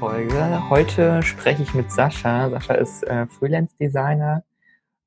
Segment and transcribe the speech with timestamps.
[0.00, 0.70] Podcast-Folge.
[0.70, 2.48] Heute spreche ich mit Sascha.
[2.48, 4.42] Sascha ist äh, Freelance-Designer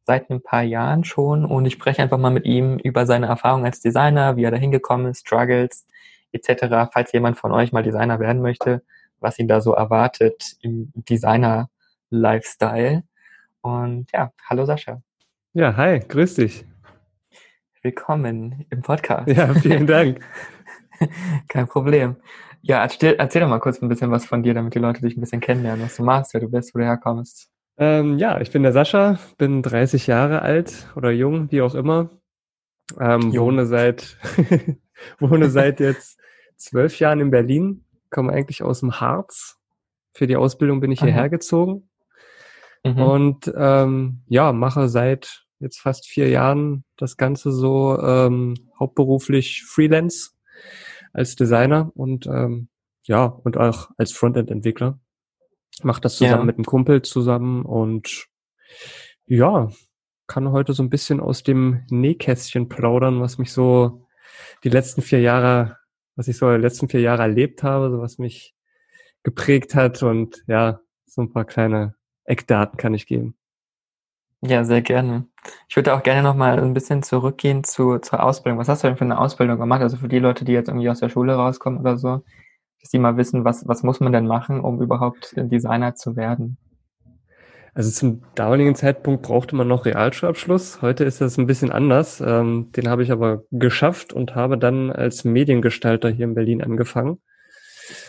[0.05, 3.65] seit ein paar Jahren schon und ich spreche einfach mal mit ihm über seine Erfahrungen
[3.65, 5.87] als Designer, wie er da hingekommen ist, Struggles
[6.31, 6.91] etc.
[6.93, 8.83] Falls jemand von euch mal Designer werden möchte,
[9.19, 13.03] was ihn da so erwartet im Designer-Lifestyle.
[13.61, 15.01] Und ja, hallo Sascha.
[15.53, 16.65] Ja, hi, grüß dich.
[17.81, 19.27] Willkommen im Podcast.
[19.27, 20.19] Ja, vielen Dank.
[21.47, 22.17] Kein Problem.
[22.65, 25.17] Ja, erzähl, erzähl doch mal kurz ein bisschen was von dir, damit die Leute dich
[25.17, 27.49] ein bisschen kennenlernen, was du machst, wer du bist, wo du herkommst.
[27.77, 32.09] Ähm, ja, ich bin der Sascha, bin 30 Jahre alt oder jung, wie auch immer.
[32.99, 34.17] Ähm, wohne seit
[35.19, 36.19] wohne seit jetzt
[36.55, 39.59] zwölf Jahren in Berlin, komme eigentlich aus dem Harz.
[40.13, 41.07] Für die Ausbildung bin ich Aha.
[41.07, 41.89] hierher gezogen.
[42.85, 43.01] Mhm.
[43.01, 50.31] Und ähm, ja, mache seit jetzt fast vier Jahren das Ganze so ähm, hauptberuflich Freelance
[51.13, 52.67] als Designer und ähm,
[53.03, 54.99] ja, und auch als Frontend-Entwickler.
[55.81, 56.45] Mach das zusammen ja.
[56.45, 58.27] mit einem Kumpel zusammen und
[59.25, 59.71] ja,
[60.27, 64.07] kann heute so ein bisschen aus dem Nähkästchen plaudern, was mich so
[64.63, 65.77] die letzten vier Jahre,
[66.15, 68.55] was ich so die letzten vier Jahre erlebt habe, so was mich
[69.23, 73.35] geprägt hat und ja, so ein paar kleine Eckdaten kann ich geben.
[74.45, 75.25] Ja, sehr gerne.
[75.69, 78.59] Ich würde auch gerne noch mal ein bisschen zurückgehen zu, zur Ausbildung.
[78.59, 79.81] Was hast du denn für eine Ausbildung gemacht?
[79.81, 82.23] Also für die Leute, die jetzt irgendwie aus der Schule rauskommen oder so,
[82.81, 86.57] dass die mal wissen, was, was muss man denn machen, um überhaupt Designer zu werden?
[87.73, 90.81] Also zum damaligen Zeitpunkt brauchte man noch Realschulabschluss.
[90.81, 92.19] Heute ist das ein bisschen anders.
[92.19, 97.21] Ähm, den habe ich aber geschafft und habe dann als Mediengestalter hier in Berlin angefangen.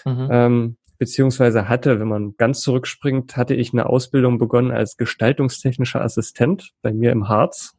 [0.04, 0.76] Mhm.
[0.98, 6.92] Beziehungsweise hatte, wenn man ganz zurückspringt, hatte ich eine Ausbildung begonnen als gestaltungstechnischer Assistent bei
[6.92, 7.76] mir im Harz.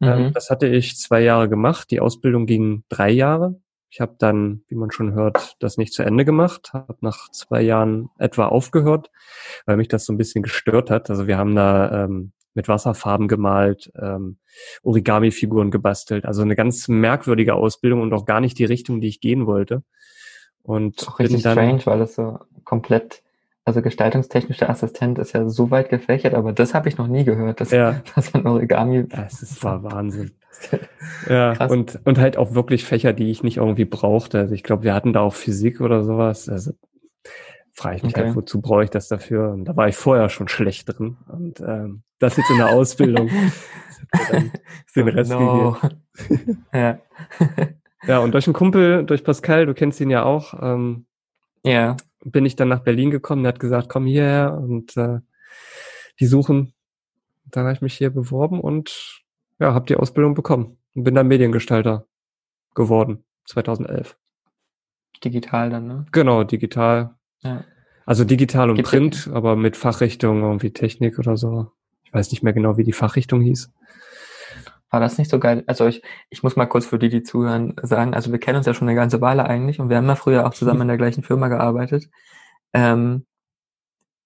[0.00, 0.32] Ähm, mhm.
[0.32, 1.90] Das hatte ich zwei Jahre gemacht.
[1.90, 3.60] Die Ausbildung ging drei Jahre.
[3.90, 7.62] Ich habe dann, wie man schon hört, das nicht zu Ende gemacht, habe nach zwei
[7.62, 9.12] Jahren etwa aufgehört,
[9.66, 11.10] weil mich das so ein bisschen gestört hat.
[11.10, 14.38] Also wir haben da ähm, mit Wasserfarben gemalt, ähm,
[14.82, 16.24] Origami-Figuren gebastelt.
[16.24, 19.84] Also eine ganz merkwürdige Ausbildung und auch gar nicht die Richtung, die ich gehen wollte.
[20.64, 23.22] Und auch richtig dann, strange, weil das so komplett,
[23.66, 27.60] also gestaltungstechnischer Assistent ist ja so weit gefächert, aber das habe ich noch nie gehört,
[27.60, 28.00] dass, ja.
[28.14, 29.06] dass ein Origami.
[29.06, 30.32] Das ist, war Wahnsinn.
[31.28, 34.38] ja, und, und halt auch wirklich Fächer, die ich nicht irgendwie brauchte.
[34.38, 36.48] Also ich glaube, wir hatten da auch Physik oder sowas.
[36.48, 36.72] Also
[37.74, 38.28] frage ich mich halt, okay.
[38.28, 39.52] halt, wozu brauche ich das dafür?
[39.52, 41.18] Und da war ich vorher schon schlecht drin.
[41.26, 43.28] Und ähm, das jetzt in der Ausbildung.
[44.96, 45.76] den Rest no.
[46.16, 46.64] gegeben.
[46.72, 46.98] ja.
[48.06, 51.06] Ja, und durch einen Kumpel, durch Pascal, du kennst ihn ja auch, ähm,
[51.64, 51.96] ja.
[52.24, 53.42] bin ich dann nach Berlin gekommen.
[53.42, 55.20] Der hat gesagt, komm hierher und äh,
[56.20, 56.74] die suchen.
[57.46, 59.22] Dann habe ich mich hier beworben und
[59.58, 62.06] ja, habe die Ausbildung bekommen und bin dann Mediengestalter
[62.74, 64.16] geworden, 2011.
[65.24, 66.06] Digital dann, ne?
[66.12, 67.14] Genau, digital.
[67.40, 67.64] Ja.
[68.06, 71.70] Also digital und Gibt Print, aber mit Fachrichtung irgendwie Technik oder so.
[72.04, 73.72] Ich weiß nicht mehr genau, wie die Fachrichtung hieß.
[74.94, 75.64] War das nicht so geil?
[75.66, 78.66] Also ich, ich muss mal kurz für die, die zuhören, sagen, also wir kennen uns
[78.66, 80.98] ja schon eine ganze Weile eigentlich und wir haben ja früher auch zusammen in der
[80.98, 82.08] gleichen Firma gearbeitet.
[82.72, 83.26] Ähm,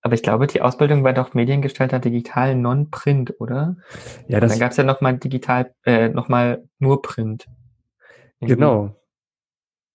[0.03, 3.77] aber ich glaube, die Ausbildung war doch Mediengestalter digital non-print, oder?
[4.27, 4.53] Ja, das.
[4.53, 7.47] Und dann gab es ja nochmal digital, äh, nochmal nur Print.
[8.39, 8.57] Irgendwie.
[8.57, 8.95] Genau.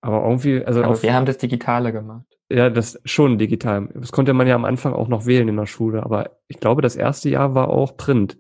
[0.01, 0.83] Aber irgendwie, also.
[0.83, 2.25] Aber wir haben das Digitale gemacht.
[2.49, 3.89] Ja, das schon digital.
[3.93, 6.81] Das konnte man ja am Anfang auch noch wählen in der Schule, aber ich glaube,
[6.81, 8.39] das erste Jahr war auch Print.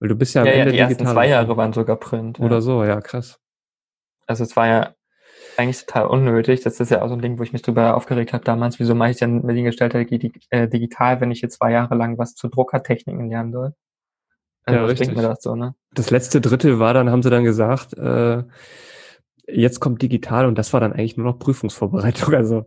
[0.00, 2.40] Weil du bist ja am ja, Ende ja, die ersten zwei Jahre waren sogar Print.
[2.40, 2.60] Oder ja.
[2.60, 3.38] so, ja, krass.
[4.26, 4.94] Also es war ja
[5.56, 6.62] eigentlich total unnötig.
[6.62, 8.78] Das ist ja auch so ein Ding, wo ich mich drüber aufgeregt habe damals.
[8.78, 12.48] Wieso mache ich denn Mediengestalter äh, digital, wenn ich jetzt zwei Jahre lang was zu
[12.48, 13.74] Druckertechniken lernen soll?
[14.64, 15.14] Also ja, richtig.
[15.14, 15.74] mir das so, ne?
[15.92, 18.42] Das letzte Drittel war dann, haben sie dann gesagt, äh,
[19.46, 22.34] jetzt kommt digital und das war dann eigentlich nur noch Prüfungsvorbereitung.
[22.34, 22.64] Also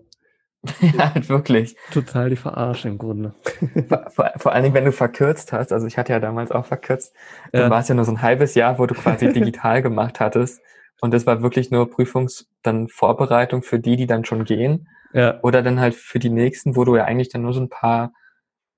[0.82, 1.76] ja, halt wirklich.
[1.92, 3.34] Total die Verarsche im Grunde.
[3.88, 6.66] Vor, vor, vor, allen Dingen, wenn du verkürzt hast, also ich hatte ja damals auch
[6.66, 7.14] verkürzt,
[7.52, 7.70] dann ja.
[7.70, 10.62] war es ja nur so ein halbes Jahr, wo du quasi digital gemacht hattest.
[11.00, 14.90] Und das war wirklich nur Prüfungs-, dann Vorbereitung für die, die dann schon gehen.
[15.14, 15.40] Ja.
[15.42, 18.14] Oder dann halt für die nächsten, wo du ja eigentlich dann nur so ein paar,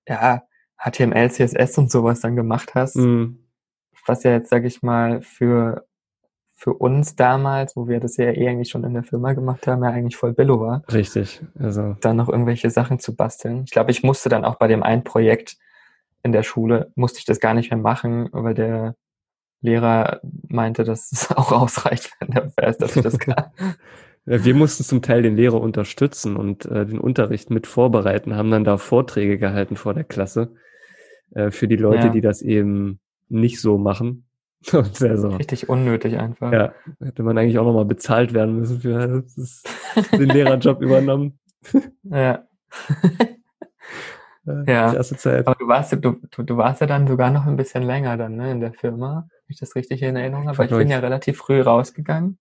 [0.07, 0.43] ja,
[0.77, 2.95] HTML, CSS und sowas dann gemacht hast.
[2.95, 3.47] Mhm.
[4.05, 5.85] Was ja jetzt, sag ich mal, für
[6.59, 9.81] für uns damals, wo wir das ja eh eigentlich schon in der Firma gemacht haben,
[9.81, 10.83] ja eigentlich voll Billo war.
[10.91, 11.41] Richtig.
[11.57, 11.95] Also.
[12.01, 13.63] Dann noch irgendwelche Sachen zu basteln.
[13.63, 15.55] Ich glaube, ich musste dann auch bei dem einen Projekt
[16.21, 18.95] in der Schule, musste ich das gar nicht mehr machen, weil der
[19.61, 20.19] Lehrer
[20.49, 23.45] meinte, dass es auch ausreicht, wenn der weiß, dass ich das kann.
[24.25, 28.65] Wir mussten zum Teil den Lehrer unterstützen und äh, den Unterricht mit vorbereiten, haben dann
[28.65, 30.51] da Vorträge gehalten vor der Klasse
[31.31, 32.09] äh, für die Leute, ja.
[32.09, 34.28] die das eben nicht so machen.
[34.73, 36.51] Also, Richtig unnötig einfach.
[36.51, 39.23] Ja, hätte man eigentlich auch nochmal bezahlt werden müssen für
[40.11, 41.39] den Lehrerjob übernommen.
[42.03, 42.43] Ja,
[44.45, 45.47] ja, erste Zeit.
[45.47, 48.51] aber du warst, du, du, warst ja dann sogar noch ein bisschen länger dann ne,
[48.51, 51.37] in der Firma, wenn ich das richtig in Erinnerung habe, weil ich bin ja relativ
[51.37, 52.37] früh rausgegangen.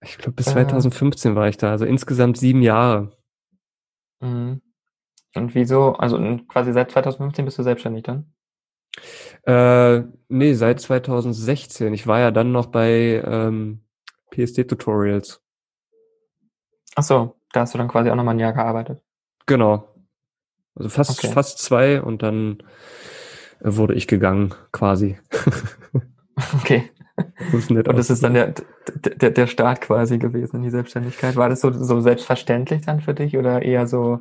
[0.00, 3.12] Ich glaube, bis 2015 äh, war ich da, also insgesamt sieben Jahre.
[4.20, 4.62] Mhm.
[5.34, 6.18] Und wieso, also
[6.48, 8.32] quasi seit 2015 bist du selbstständig dann?
[9.44, 11.92] Äh, nee, seit 2016.
[11.94, 13.80] Ich war ja dann noch bei ähm,
[14.30, 15.40] PSD-Tutorials.
[16.94, 19.02] Ach so, da hast du dann quasi auch nochmal ein Jahr gearbeitet.
[19.46, 19.88] Genau.
[20.74, 21.32] Also fast, okay.
[21.32, 22.62] fast zwei und dann
[23.60, 25.18] wurde ich gegangen, quasi.
[26.60, 26.90] okay.
[27.52, 28.54] Das und das ist dann der,
[28.94, 31.34] der, der Start quasi gewesen in die Selbstständigkeit.
[31.34, 34.20] War das so, so selbstverständlich dann für dich oder eher so,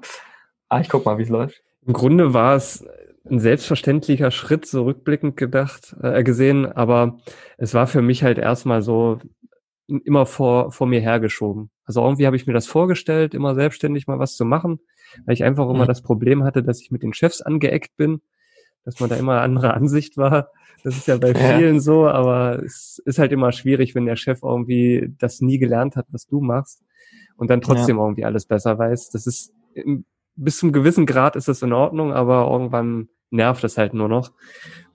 [0.69, 1.62] ah, ich guck mal, wie es läuft?
[1.85, 2.83] Im Grunde war es
[3.29, 7.18] ein selbstverständlicher Schritt, so rückblickend gedacht, äh, gesehen, aber
[7.57, 9.19] es war für mich halt erstmal so
[9.88, 11.69] immer vor, vor mir hergeschoben.
[11.85, 14.79] Also irgendwie habe ich mir das vorgestellt, immer selbstständig mal was zu machen,
[15.25, 15.88] weil ich einfach immer mhm.
[15.88, 18.21] das Problem hatte, dass ich mit den Chefs angeeckt bin,
[18.83, 20.50] dass man da immer andere Ansicht war.
[20.83, 21.81] Das ist ja bei vielen ja.
[21.81, 26.07] so, aber es ist halt immer schwierig, wenn der Chef irgendwie das nie gelernt hat,
[26.12, 26.83] was du machst
[27.38, 28.03] und dann trotzdem ja.
[28.03, 29.09] irgendwie alles besser weiß.
[29.12, 29.53] Das ist
[30.35, 34.31] bis zum gewissen Grad ist das in Ordnung, aber irgendwann nervt es halt nur noch.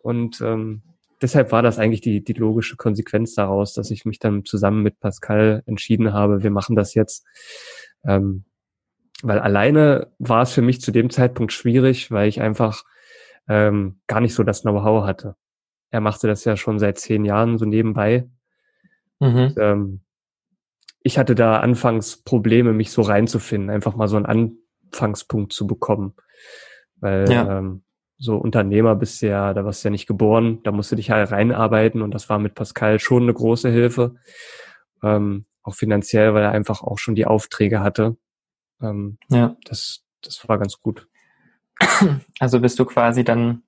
[0.00, 0.82] Und ähm,
[1.20, 5.00] deshalb war das eigentlich die, die logische Konsequenz daraus, dass ich mich dann zusammen mit
[5.00, 7.24] Pascal entschieden habe, wir machen das jetzt.
[8.04, 8.44] Ähm,
[9.22, 12.82] weil alleine war es für mich zu dem Zeitpunkt schwierig, weil ich einfach
[13.48, 15.36] ähm, gar nicht so das Know-how hatte.
[15.90, 18.28] Er machte das ja schon seit zehn Jahren so nebenbei.
[19.20, 19.36] Mhm.
[19.36, 20.00] Und, ähm,
[21.04, 24.26] ich hatte da anfangs Probleme, mich so reinzufinden, einfach mal so einen
[24.90, 26.14] Anfangspunkt zu bekommen.
[26.96, 27.58] Weil ja.
[27.58, 27.82] ähm,
[28.22, 31.10] so Unternehmer bist du ja, da warst du ja nicht geboren, da musst du dich
[31.10, 34.14] halt reinarbeiten und das war mit Pascal schon eine große Hilfe.
[35.02, 38.16] Ähm, auch finanziell, weil er einfach auch schon die Aufträge hatte.
[38.80, 39.56] Ähm, ja.
[39.64, 41.08] Das, das war ganz gut.
[42.38, 43.62] Also bist du quasi dann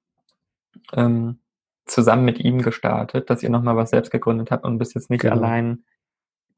[0.92, 1.40] ähm,
[1.84, 5.22] zusammen mit ihm gestartet, dass ihr nochmal was selbst gegründet habt und bist jetzt nicht
[5.22, 5.34] genau.
[5.34, 5.84] allein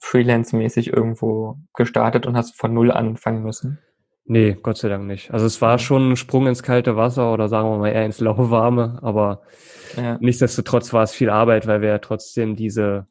[0.01, 3.79] freelance-mäßig irgendwo gestartet und hast von null anfangen müssen?
[4.29, 5.31] Nee, Gott sei Dank nicht.
[5.31, 8.21] Also es war schon ein Sprung ins kalte Wasser oder sagen wir mal eher ins
[8.21, 9.43] lauwarme, aber
[9.97, 10.19] ja.
[10.21, 13.07] nichtsdestotrotz war es viel Arbeit, weil wir ja trotzdem diese,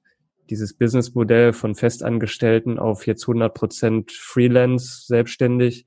[0.49, 5.85] dieses Businessmodell von Festangestellten auf jetzt 100 Prozent Freelance selbstständig,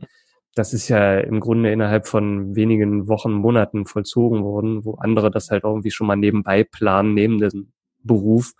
[0.54, 5.50] das ist ja im Grunde innerhalb von wenigen Wochen, Monaten vollzogen worden, wo andere das
[5.50, 7.72] halt irgendwie schon mal nebenbei planen, neben dem
[8.02, 8.54] Beruf,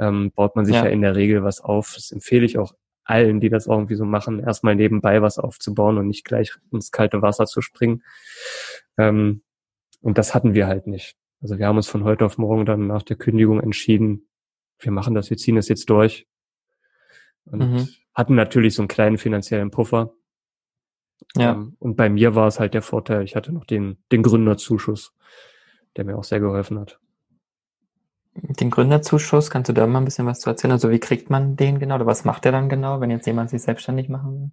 [0.00, 0.84] ähm, baut man sich ja.
[0.84, 1.92] ja in der Regel was auf.
[1.94, 2.72] Das empfehle ich auch
[3.08, 7.22] allen, die das irgendwie so machen, erstmal nebenbei was aufzubauen und nicht gleich ins kalte
[7.22, 8.02] Wasser zu springen.
[8.96, 9.42] Ähm,
[10.00, 11.16] und das hatten wir halt nicht.
[11.40, 14.28] Also wir haben uns von heute auf morgen dann nach der Kündigung entschieden,
[14.80, 16.26] wir machen das, wir ziehen das jetzt durch.
[17.44, 17.88] Und mhm.
[18.14, 20.12] hatten natürlich so einen kleinen finanziellen Puffer.
[21.36, 21.52] Ja.
[21.52, 25.14] Ähm, und bei mir war es halt der Vorteil, ich hatte noch den, den Gründerzuschuss,
[25.96, 27.00] der mir auch sehr geholfen hat.
[28.42, 30.72] Den Gründerzuschuss, kannst du da mal ein bisschen was zu erzählen?
[30.72, 33.50] Also wie kriegt man den genau oder was macht der dann genau, wenn jetzt jemand
[33.50, 34.52] sich selbstständig machen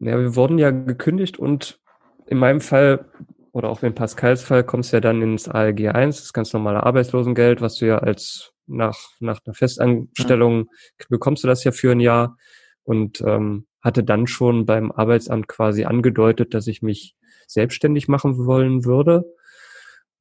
[0.00, 0.08] will?
[0.08, 1.80] Ja, wir wurden ja gekündigt und
[2.26, 3.06] in meinem Fall
[3.52, 6.82] oder auch in Pascals Fall kommst du ja dann ins ALG 1, das ganz normale
[6.82, 10.66] Arbeitslosengeld, was du ja als nach, nach einer Festanstellung
[11.00, 11.06] ja.
[11.08, 12.36] bekommst du das ja für ein Jahr
[12.84, 18.84] und ähm, hatte dann schon beim Arbeitsamt quasi angedeutet, dass ich mich selbstständig machen wollen
[18.84, 19.24] würde.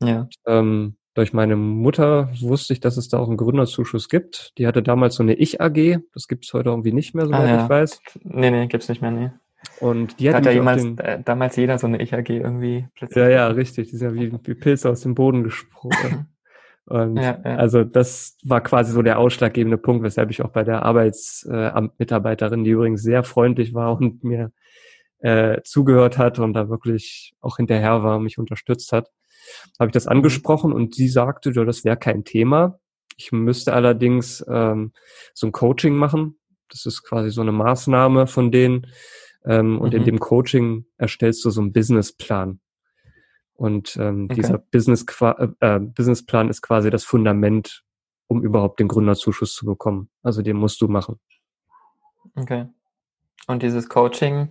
[0.01, 0.21] Ja.
[0.21, 4.53] Und, ähm, durch meine Mutter wusste ich, dass es da auch einen Gründerzuschuss gibt.
[4.57, 5.99] Die hatte damals so eine Ich-AG.
[6.13, 7.63] Das gibt es heute irgendwie nicht mehr, soweit ah, ja.
[7.63, 8.01] ich weiß.
[8.23, 9.31] Nee, nee, gibt's nicht mehr, nee.
[9.79, 13.23] Und die hat, hat ja jemals, den, äh, damals jeder so eine Ich-AG irgendwie plötzlich.
[13.23, 13.89] Ja, ja, richtig.
[13.89, 16.27] Die ist ja wie, wie Pilze aus dem Boden gesprungen.
[16.85, 17.55] Und ja, ja.
[17.55, 22.71] also das war quasi so der ausschlaggebende Punkt, weshalb ich auch bei der Arbeitsamtmitarbeiterin, die
[22.71, 24.51] übrigens sehr freundlich war und mir
[25.19, 29.09] äh, zugehört hat und da wirklich auch hinterher war, mich unterstützt hat,
[29.79, 30.11] habe ich das mhm.
[30.11, 32.79] angesprochen und sie sagte, ja, das wäre kein Thema.
[33.17, 34.91] Ich müsste allerdings ähm,
[35.33, 36.37] so ein Coaching machen.
[36.69, 38.87] Das ist quasi so eine Maßnahme von denen.
[39.45, 39.99] Ähm, und mhm.
[39.99, 42.59] in dem Coaching erstellst du so einen Businessplan.
[43.53, 44.35] Und ähm, okay.
[44.41, 47.83] dieser Business äh, äh, Businessplan ist quasi das Fundament,
[48.27, 50.09] um überhaupt den Gründerzuschuss zu bekommen.
[50.23, 51.19] Also den musst du machen.
[52.35, 52.65] Okay.
[53.47, 54.49] Und dieses Coaching,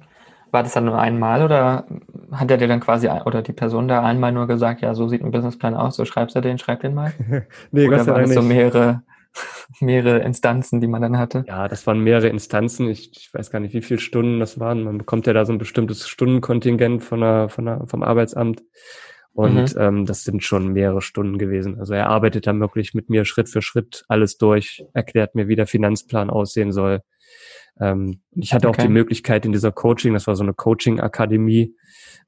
[0.55, 1.85] war das dann nur einmal oder
[2.33, 5.23] hat er dir dann quasi oder die Person da einmal nur gesagt, ja, so sieht
[5.23, 7.13] ein Businessplan aus, so schreibst du den, schreib den mal?
[7.73, 9.03] nee, oder waren das so mehrere,
[9.81, 11.45] mehrere Instanzen, die man dann hatte?
[11.47, 12.89] Ja, das waren mehrere Instanzen.
[12.89, 14.85] Ich, ich weiß gar nicht, wie viele Stunden das waren.
[14.85, 18.63] Man bekommt ja da so ein bestimmtes Stundenkontingent von der, von der, vom Arbeitsamt.
[19.33, 19.81] Und mhm.
[19.81, 21.81] ähm, das sind schon mehrere Stunden gewesen.
[21.81, 25.57] Also er arbeitet dann wirklich mit mir Schritt für Schritt alles durch, erklärt mir, wie
[25.57, 27.01] der Finanzplan aussehen soll,
[27.81, 28.83] Ähm, ich hatte okay.
[28.83, 31.75] auch die Möglichkeit in dieser Coaching, das war so eine Coaching-Akademie,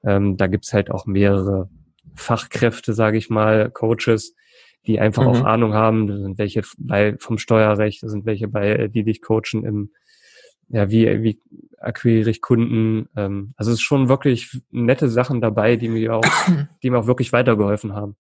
[0.05, 1.69] ähm, da gibt's halt auch mehrere
[2.15, 4.35] Fachkräfte, sage ich mal, Coaches,
[4.87, 5.29] die einfach mhm.
[5.29, 6.07] auch Ahnung haben.
[6.07, 9.91] Da sind welche bei vom Steuerrecht, da sind welche bei, die dich coachen im
[10.69, 11.41] ja, wie, wie
[11.79, 13.09] akquiriere ich Kunden?
[13.17, 16.25] Ähm, also es ist schon wirklich nette Sachen dabei, die mir auch,
[16.83, 18.17] die mir auch wirklich weitergeholfen haben.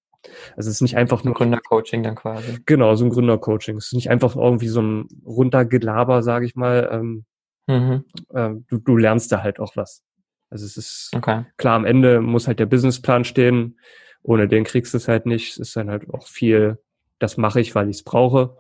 [0.56, 1.34] Also es ist nicht einfach nur.
[1.34, 2.58] Ein Gründercoaching dann quasi.
[2.66, 3.76] Genau, so ein Gründercoaching.
[3.76, 6.88] Es ist nicht einfach irgendwie so ein runtergelaber, sage ich mal.
[6.92, 7.24] Ähm,
[7.66, 8.04] mhm.
[8.34, 10.02] äh, du, du lernst da halt auch was.
[10.50, 11.44] Also es ist okay.
[11.56, 13.78] klar, am Ende muss halt der Businessplan stehen.
[14.22, 15.52] Ohne den kriegst du es halt nicht.
[15.52, 16.78] Es ist dann halt auch viel,
[17.18, 18.56] das mache ich, weil ich es brauche.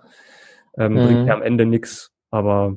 [0.78, 1.06] Ähm, mhm.
[1.06, 2.12] Bringt mir am Ende nichts.
[2.30, 2.76] Aber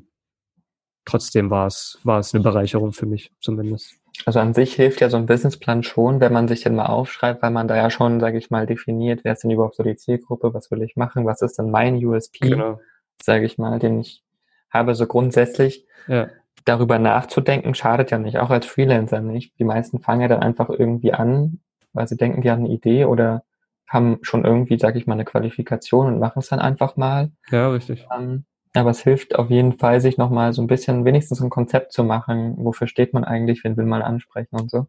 [1.06, 3.99] trotzdem war es, war es eine Bereicherung für mich zumindest.
[4.26, 7.42] Also an sich hilft ja so ein Businessplan schon, wenn man sich den mal aufschreibt,
[7.42, 9.96] weil man da ja schon, sage ich mal, definiert, wer ist denn überhaupt so die
[9.96, 12.80] Zielgruppe, was will ich machen, was ist denn mein USP, genau.
[13.22, 14.24] sage ich mal, den ich
[14.70, 14.94] habe.
[14.94, 16.30] So grundsätzlich ja.
[16.66, 19.58] darüber nachzudenken, schadet ja nicht, auch als Freelancer nicht.
[19.58, 21.62] Die meisten fangen ja dann einfach irgendwie an,
[21.94, 23.44] weil sie denken, die haben eine Idee oder
[23.88, 27.32] haben schon irgendwie, sage ich mal, eine Qualifikation und machen es dann einfach mal.
[27.50, 28.06] Ja, richtig.
[28.16, 31.92] Ähm, aber es hilft auf jeden Fall, sich nochmal so ein bisschen wenigstens ein Konzept
[31.92, 34.88] zu machen, wofür steht man eigentlich, wen will man ansprechen und so.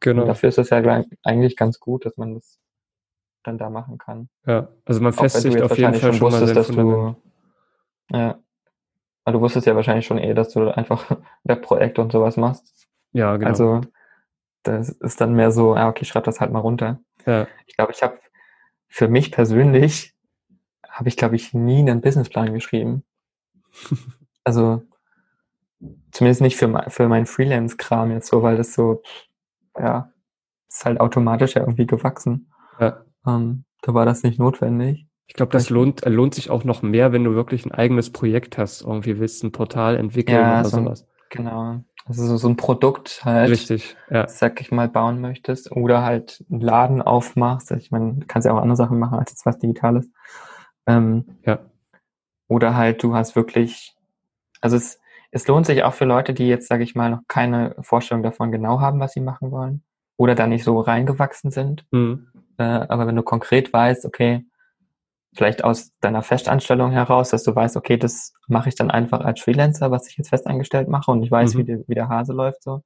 [0.00, 0.22] Genau.
[0.22, 2.58] Und dafür ist es ja eigentlich ganz gut, dass man das
[3.42, 4.28] dann da machen kann.
[4.46, 7.16] Ja, also man festigt auf jeden Fall schon, wusstest, dass du,
[8.10, 8.38] ja,
[9.24, 12.88] aber du wusstest ja wahrscheinlich schon eh, dass du einfach Webprojekte und sowas machst.
[13.12, 13.48] Ja, genau.
[13.48, 13.80] Also
[14.62, 17.00] das ist dann mehr so, ja, okay, schreib das halt mal runter.
[17.26, 17.46] Ja.
[17.66, 18.18] Ich glaube, ich habe
[18.88, 20.14] für mich persönlich
[20.88, 23.02] habe ich, glaube ich, nie einen Businessplan geschrieben.
[24.44, 24.82] Also
[26.10, 29.02] zumindest nicht für, mein, für meinen Freelance-Kram jetzt so, weil das so,
[29.78, 30.10] ja,
[30.68, 32.50] ist halt automatisch ja irgendwie gewachsen.
[32.80, 33.04] Ja.
[33.26, 35.06] Ähm, da war das nicht notwendig.
[35.26, 38.58] Ich glaube, das lohnt, lohnt sich auch noch mehr, wenn du wirklich ein eigenes Projekt
[38.58, 38.82] hast.
[38.82, 41.06] Irgendwie willst ein Portal entwickeln ja, oder so, sowas.
[41.30, 41.80] Genau.
[42.04, 44.26] Also so, so ein Produkt halt, Richtig, ja.
[44.28, 47.70] sag ich mal, bauen möchtest oder halt einen Laden aufmachst.
[47.72, 50.10] Ich meine, du kannst ja auch andere Sachen machen als jetzt was Digitales.
[50.86, 51.60] Ähm, ja.
[52.52, 53.96] Oder halt du hast wirklich,
[54.60, 57.74] also es, es lohnt sich auch für Leute, die jetzt, sage ich mal, noch keine
[57.80, 59.82] Vorstellung davon genau haben, was sie machen wollen
[60.18, 61.86] oder da nicht so reingewachsen sind.
[61.92, 62.28] Mhm.
[62.58, 64.44] Äh, aber wenn du konkret weißt, okay,
[65.32, 69.40] vielleicht aus deiner Festanstellung heraus, dass du weißt, okay, das mache ich dann einfach als
[69.40, 71.58] Freelancer, was ich jetzt festangestellt mache und ich weiß, mhm.
[71.58, 72.82] wie, die, wie der Hase läuft so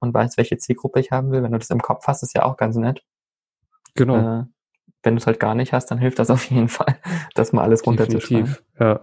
[0.00, 1.42] und weiß, welche Zielgruppe ich haben will.
[1.42, 3.02] Wenn du das im Kopf hast, ist ja auch ganz nett.
[3.94, 4.40] Genau.
[4.40, 4.44] Äh,
[5.02, 6.96] wenn du es halt gar nicht hast, dann hilft das auf jeden Fall,
[7.34, 8.56] das mal alles runterzuschreiben.
[8.78, 9.00] Ja.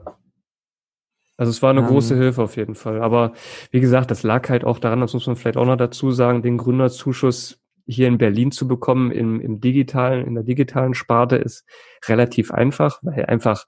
[1.38, 3.02] Also es war eine um, große Hilfe auf jeden Fall.
[3.02, 3.32] Aber
[3.72, 6.42] wie gesagt, das lag halt auch daran, das muss man vielleicht auch noch dazu sagen,
[6.42, 11.66] den Gründerzuschuss hier in Berlin zu bekommen, im, im digitalen, in der digitalen Sparte ist
[12.08, 13.66] relativ einfach, weil einfach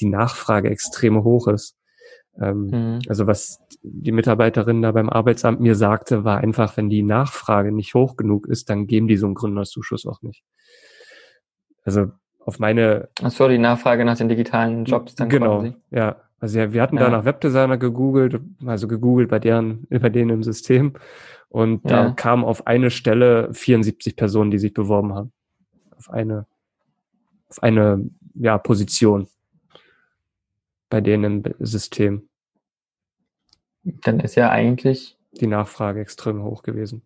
[0.00, 1.76] die Nachfrage extrem hoch ist.
[2.40, 2.98] Ähm, mhm.
[3.08, 7.94] Also was die Mitarbeiterin da beim Arbeitsamt mir sagte, war einfach, wenn die Nachfrage nicht
[7.94, 10.42] hoch genug ist, dann geben die so einen Gründerzuschuss auch nicht.
[11.84, 12.10] Also
[12.44, 13.08] auf meine.
[13.22, 16.16] Ach so, die Nachfrage nach den digitalen Jobs dann Genau, ja.
[16.40, 17.02] Also ja, wir hatten ja.
[17.02, 20.94] da nach Webdesigner gegoogelt, also gegoogelt bei deren, bei denen im System.
[21.48, 22.04] Und ja.
[22.04, 25.32] da kamen auf eine Stelle 74 Personen, die sich beworben haben.
[25.96, 26.46] Auf eine,
[27.48, 29.26] auf eine, ja, Position.
[30.88, 32.28] Bei denen im System.
[33.82, 37.02] Dann ist ja eigentlich die Nachfrage extrem hoch gewesen.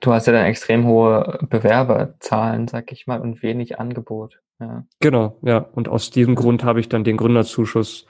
[0.00, 4.40] Du hast ja dann extrem hohe Bewerberzahlen, sag ich mal, und wenig Angebot.
[4.60, 4.84] Ja.
[5.00, 5.58] Genau, ja.
[5.58, 8.06] Und aus diesem Grund habe ich dann den Gründerzuschuss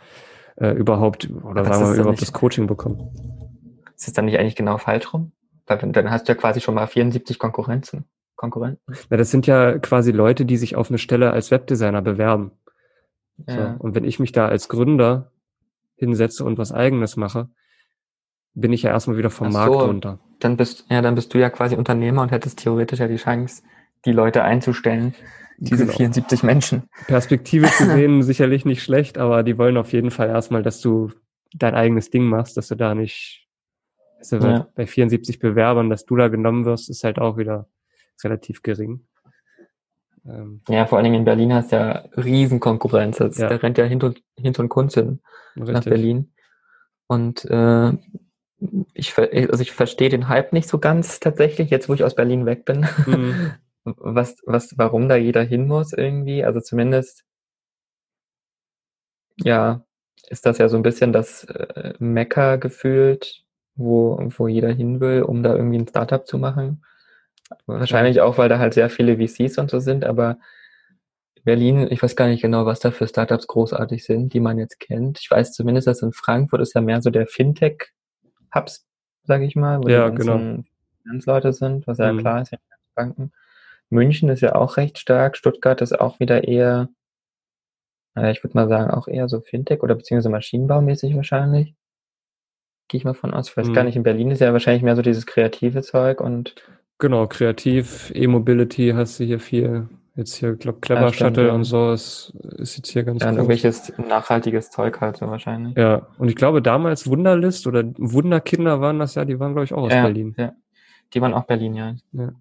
[0.56, 3.10] äh, überhaupt, oder Aber sagen wir überhaupt das Coaching bekommen.
[3.96, 5.32] Ist es dann nicht eigentlich genau falsch rum?
[5.66, 8.06] Weil dann hast du ja quasi schon mal 74 Konkurrenzen.
[8.36, 8.94] Konkurrenten.
[9.10, 12.52] Ja, das sind ja quasi Leute, die sich auf eine Stelle als Webdesigner bewerben.
[13.46, 13.76] Ja.
[13.76, 13.84] So.
[13.84, 15.32] Und wenn ich mich da als Gründer
[15.96, 17.48] hinsetze und was eigenes mache,
[18.60, 20.18] bin ich ja erstmal wieder vom Ach Markt so, runter.
[20.40, 23.62] Dann bist, ja, dann bist du ja quasi Unternehmer und hättest theoretisch ja die Chance,
[24.04, 25.14] die Leute einzustellen,
[25.58, 25.96] diese genau.
[25.96, 26.84] 74 Menschen.
[27.06, 31.10] Perspektive zu sehen sicherlich nicht schlecht, aber die wollen auf jeden Fall erstmal, dass du
[31.54, 33.48] dein eigenes Ding machst, dass du da nicht,
[34.18, 34.68] also ja.
[34.74, 37.68] bei 74 Bewerbern, dass du da genommen wirst, ist halt auch wieder
[38.22, 39.06] relativ gering.
[40.26, 43.20] Ähm, ja, vor allen Dingen in Berlin hast du ja Riesenkonkurrenz.
[43.20, 43.48] Also ja.
[43.48, 45.20] Da rennt ja hinter, hinter und Kunst hin
[45.54, 46.32] nach Berlin.
[47.06, 47.92] Und äh,
[48.94, 52.46] ich, also ich verstehe den Hype nicht so ganz tatsächlich, jetzt wo ich aus Berlin
[52.46, 52.86] weg bin.
[53.06, 53.52] Mhm.
[53.84, 56.44] Was, was, warum da jeder hin muss irgendwie.
[56.44, 57.24] Also zumindest,
[59.42, 59.82] ja,
[60.28, 63.44] ist das ja so ein bisschen das äh, Mekka gefühlt,
[63.76, 66.84] wo, wo jeder hin will, um da irgendwie ein Startup zu machen.
[67.64, 70.38] Wahrscheinlich auch, weil da halt sehr viele VCs und so sind, aber
[71.44, 74.80] Berlin, ich weiß gar nicht genau, was da für Startups großartig sind, die man jetzt
[74.80, 75.18] kennt.
[75.20, 77.26] Ich weiß zumindest, dass in Frankfurt ist ja mehr so der
[78.52, 78.86] Fintech-Hubs,
[79.24, 80.34] sage ich mal, wo Ja, die genau.
[80.38, 80.66] ganzen
[81.02, 82.18] Finanzleute sind, was ja Mhm.
[82.18, 82.58] klar ist, ja,
[82.94, 83.32] Banken.
[83.90, 86.88] München ist ja auch recht stark, Stuttgart ist auch wieder eher,
[88.16, 91.74] äh, ich würde mal sagen, auch eher so Fintech oder beziehungsweise Maschinenbaumäßig wahrscheinlich.
[92.88, 93.48] Gehe ich mal von aus.
[93.50, 93.84] Ich weiß gar Mhm.
[93.84, 96.54] nicht, in Berlin ist ja wahrscheinlich mehr so dieses kreative Zeug und
[96.98, 99.88] Genau, kreativ, E-Mobility hast du hier viel.
[100.18, 101.54] Jetzt hier, glaub, Clever Ja, stimmt, Shuttle ja.
[101.54, 103.36] und so ist, ist jetzt hier ganz ja, groß.
[103.36, 105.76] irgendwelches nachhaltiges Zeug halt so wahrscheinlich.
[105.76, 109.72] Ja, und ich glaube damals Wunderlist oder Wunderkinder waren das ja, die waren, glaube ich,
[109.72, 110.34] auch aus Ja, Berlin.
[110.36, 110.54] ja.
[111.14, 111.94] Die waren auch Berlin, ja.
[112.10, 112.32] Ja.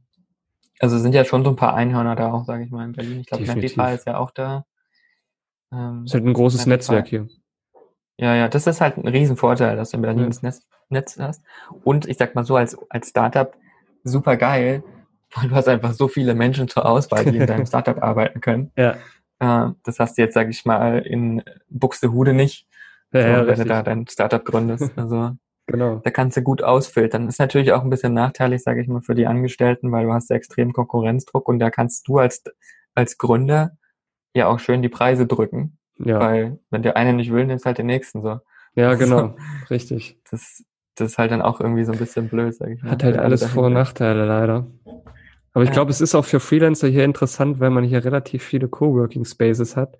[0.79, 3.19] Also sind ja schon so ein paar Einhörner da auch, sage ich mal, in Berlin.
[3.19, 3.43] Ich glaube.
[3.43, 4.65] Netlify ist ja auch da.
[5.71, 6.95] Ähm, Ist halt ein großes Netlify.
[6.95, 7.27] Netzwerk hier.
[8.17, 11.43] Ja, ja, das ist halt ein Riesenvorteil, dass du in Berlin das Netz, Netz hast.
[11.83, 13.55] Und ich sag mal so, als, als Startup
[14.03, 14.83] super geil,
[15.35, 18.71] weil du hast einfach so viele Menschen zur Auswahl, die in deinem Startup arbeiten können.
[18.77, 18.97] Ja,
[19.39, 22.67] Äh, das hast du jetzt, sag ich mal, in Buxtehude nicht,
[23.13, 24.91] ja, so, ja wenn du da dein Startup gründest.
[24.97, 25.31] Also
[25.69, 25.97] Genau.
[25.97, 27.27] da kannst du gut ausfiltern.
[27.27, 30.29] Ist natürlich auch ein bisschen nachteilig, sage ich mal, für die Angestellten, weil du hast
[30.29, 32.41] ja extremen Konkurrenzdruck und da kannst du als,
[32.95, 33.71] als Gründer
[34.33, 37.79] ja auch schön die Preise drücken, Ja, weil wenn der eine nicht will, nimmst halt
[37.79, 38.39] den nächsten so.
[38.75, 39.35] ja, genau.
[39.69, 40.17] Richtig.
[40.31, 40.63] Das,
[40.95, 42.91] das ist halt dann auch irgendwie so ein bisschen blöd, sag ich mal.
[42.91, 43.73] Hat halt alles Vor- und.
[43.73, 44.67] Nachteile leider.
[45.57, 48.67] Aber ich glaube, es ist auch für Freelancer hier interessant, weil man hier relativ viele
[48.67, 49.97] Coworking Spaces hat,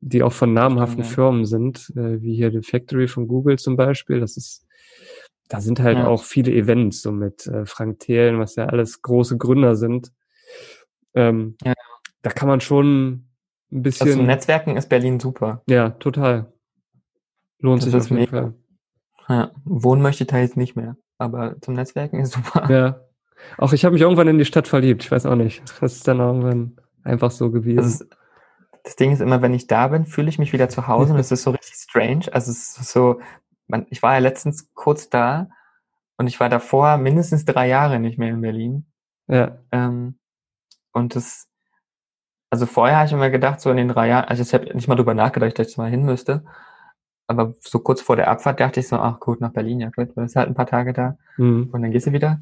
[0.00, 1.08] die auch von namhaften ja.
[1.08, 4.18] Firmen sind, äh, wie hier die Factory von Google zum Beispiel.
[4.18, 4.66] Das ist,
[5.48, 6.08] da sind halt Ja.
[6.08, 10.10] auch viele Events, so mit äh, Frank Thelen, was ja alles große Gründer sind.
[11.14, 11.74] Ähm, Ja.
[12.22, 13.28] Da kann man schon ein
[13.70, 15.62] Also bisschen, zum Netzwerken ist Berlin super.
[15.68, 16.52] ja, total.
[17.60, 18.40] Lohnt Das sich auf jeden mega.
[18.42, 18.54] Fall.
[19.28, 20.96] Ja, wohnen möchte ich da jetzt nicht mehr.
[21.18, 22.68] Aber zum Netzwerken ist super.
[22.68, 23.00] Ja.
[23.58, 25.04] Auch ich habe mich irgendwann in die Stadt verliebt.
[25.04, 25.62] Ich weiß auch nicht.
[25.80, 27.76] Das ist dann irgendwann einfach so gewesen.
[27.76, 28.06] Das, ist,
[28.82, 31.18] das Ding ist immer, wenn ich da bin, fühle ich mich wieder zu Hause und
[31.18, 32.32] es ist so richtig strange.
[32.32, 33.20] Also es ist so,
[33.66, 35.48] man, ich war ja letztens kurz da
[36.16, 38.86] und ich war davor mindestens drei Jahre nicht mehr in Berlin.
[39.28, 40.18] ja, Ähm,
[40.92, 41.48] und das,
[42.50, 44.88] also vorher habe ich immer gedacht, so in den drei Jahren, also ich habe nicht
[44.88, 46.44] mal drüber nachgedacht, dass ich mal hin müsste.
[47.26, 50.10] Aber so kurz vor der Abfahrt dachte ich so, ach gut, nach Berlin, ja gut,
[50.10, 51.70] du bist halt ein paar Tage da hm.
[51.72, 52.40] und dann gehst du wieder.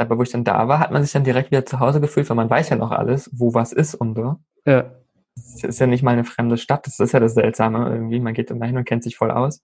[0.00, 2.28] Aber wo ich dann da war, hat man sich dann direkt wieder zu Hause gefühlt,
[2.30, 4.36] weil man weiß ja noch alles, wo was ist und so.
[4.66, 4.90] ja,
[5.36, 8.20] Es ist ja nicht mal eine fremde Stadt, das ist ja das Seltsame irgendwie.
[8.20, 9.62] Man geht immer hin und kennt sich voll aus.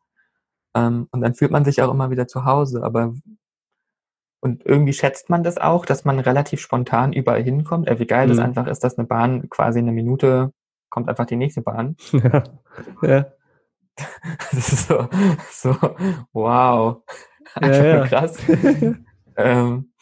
[0.75, 2.83] Ähm, und dann fühlt man sich auch immer wieder zu Hause.
[2.83, 3.15] Aber
[4.41, 7.89] und irgendwie schätzt man das auch, dass man relativ spontan überall hinkommt.
[7.89, 8.45] Äh, wie geil das Mhm.
[8.45, 10.53] einfach ist, dass eine Bahn quasi in einer Minute
[10.91, 11.97] kommt einfach die nächste Bahn.
[12.13, 12.45] ja,
[13.03, 13.27] ja,
[14.53, 15.09] Das ist so,
[15.51, 15.77] so
[16.33, 16.99] wow.
[17.57, 18.07] Ja, Einfach nur ja.
[18.07, 18.39] krass.
[19.39, 19.93] Ähm,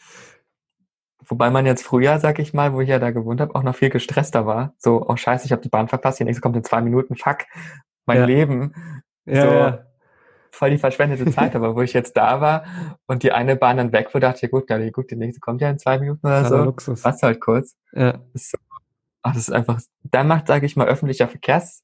[1.27, 3.75] wobei man jetzt früher, sag ich mal, wo ich ja da gewohnt habe, auch noch
[3.75, 4.73] viel gestresster war.
[4.77, 7.39] So, oh scheiße, ich habe die Bahn verpasst, die nächste kommt in zwei Minuten, fuck,
[8.05, 8.25] mein Ja.
[8.25, 8.73] Leben,
[9.25, 9.47] ja, So.
[9.53, 9.85] ja.
[10.51, 11.55] voll die verschwendete Zeit.
[11.55, 12.63] Aber wo ich jetzt da war
[13.07, 15.61] und die eine Bahn dann weg war, dachte ich, gut, ja, gut, die nächste kommt
[15.61, 16.57] ja in zwei Minuten oder so.
[16.63, 17.03] Luxus.
[17.03, 17.75] Was halt kurz.
[17.91, 18.57] Ja, so,
[19.21, 21.83] ach, das ist einfach, da macht, sage ich mal, öffentlicher Verkehrs,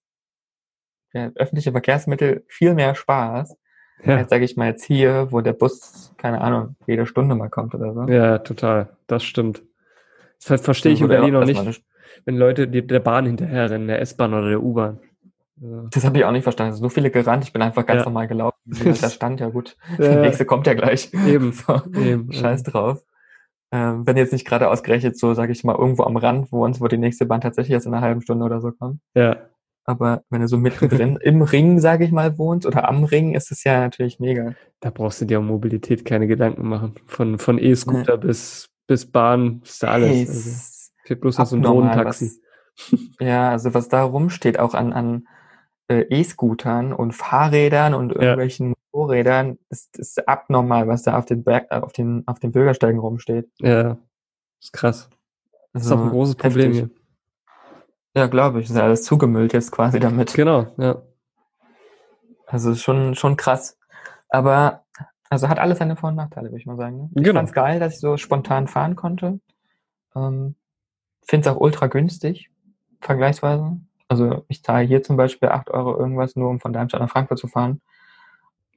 [1.13, 3.58] ja, öffentliche Verkehrsmittel viel mehr Spaß.
[4.05, 7.49] Ja, Jetzt sage ich mal jetzt hier, wo der Bus, keine Ahnung, jede Stunde mal
[7.49, 8.03] kommt oder so.
[8.11, 8.89] ja, total.
[9.07, 9.63] Das stimmt.
[10.39, 11.83] Das ver- verstehe ich in Berlin noch nicht,
[12.25, 14.99] wenn Leute die, der Bahn hinterherrennen, der S-Bahn oder der U-Bahn.
[15.91, 16.73] Das habe ich auch nicht verstanden.
[16.75, 18.05] So viele gerannt, ich bin einfach ganz Ja.
[18.05, 18.57] normal gelaufen.
[19.01, 19.75] Da stand ja gut.
[19.99, 21.11] Ja, Der nächste kommt ja gleich.
[21.27, 22.31] Eben, So, eben.
[22.31, 23.03] Scheiß drauf.
[23.71, 26.81] Ähm, wenn jetzt nicht gerade ausgerechnet so, sage ich mal, irgendwo am Rand wo uns,
[26.81, 28.99] wo die nächste Bahn tatsächlich erst in einer halben Stunde oder so kommt.
[29.15, 29.37] Ja,
[29.91, 33.51] Aber wenn du so mittendrin im Ring, sage ich mal, wohnst oder am Ring, ist
[33.51, 34.54] es ja natürlich mega.
[34.80, 36.95] da brauchst du dir um Mobilität keine Gedanken machen.
[37.06, 40.10] Von, von E-Scooter bis, bis Bahn, ist da alles.
[40.10, 40.49] Hey, Also,
[41.04, 42.32] fehlt bloß noch so ein Drohnentaxi.
[43.19, 45.27] Ja, also was da rumsteht, auch an, an
[45.89, 51.69] äh, E-Scootern und Fahrrädern und irgendwelchen Motorrädern, ist, ist abnormal, was da auf den Berg,
[51.71, 53.49] auf den, auf den Bürgersteigen rumsteht.
[53.60, 53.97] Ja,
[54.62, 55.10] ist krass.
[55.73, 56.89] Das ist Also, auch ein großes Problem heftig.
[56.89, 57.00] hier.
[58.15, 58.69] Ja, glaube ich.
[58.69, 60.34] Ist ja alles zugemüllt jetzt quasi damit.
[60.34, 61.02] Genau, ja.
[62.47, 63.78] Also schon, schon krass.
[64.30, 64.84] Aber,
[65.30, 66.97] also hat alles seine Vor- und Nachteile, würde ich mal sagen.
[66.97, 67.10] ne?
[67.15, 67.39] Ich Genau.
[67.39, 69.39] fand's geil, dass ich so spontan fahren konnte.
[70.15, 70.56] Ähm,
[71.24, 72.50] Finde es auch ultra günstig,
[73.00, 73.78] vergleichsweise.
[74.10, 77.39] Also ich zahle hier zum Beispiel 8 Euro irgendwas, nur um von Darmstadt nach Frankfurt
[77.39, 77.80] zu fahren.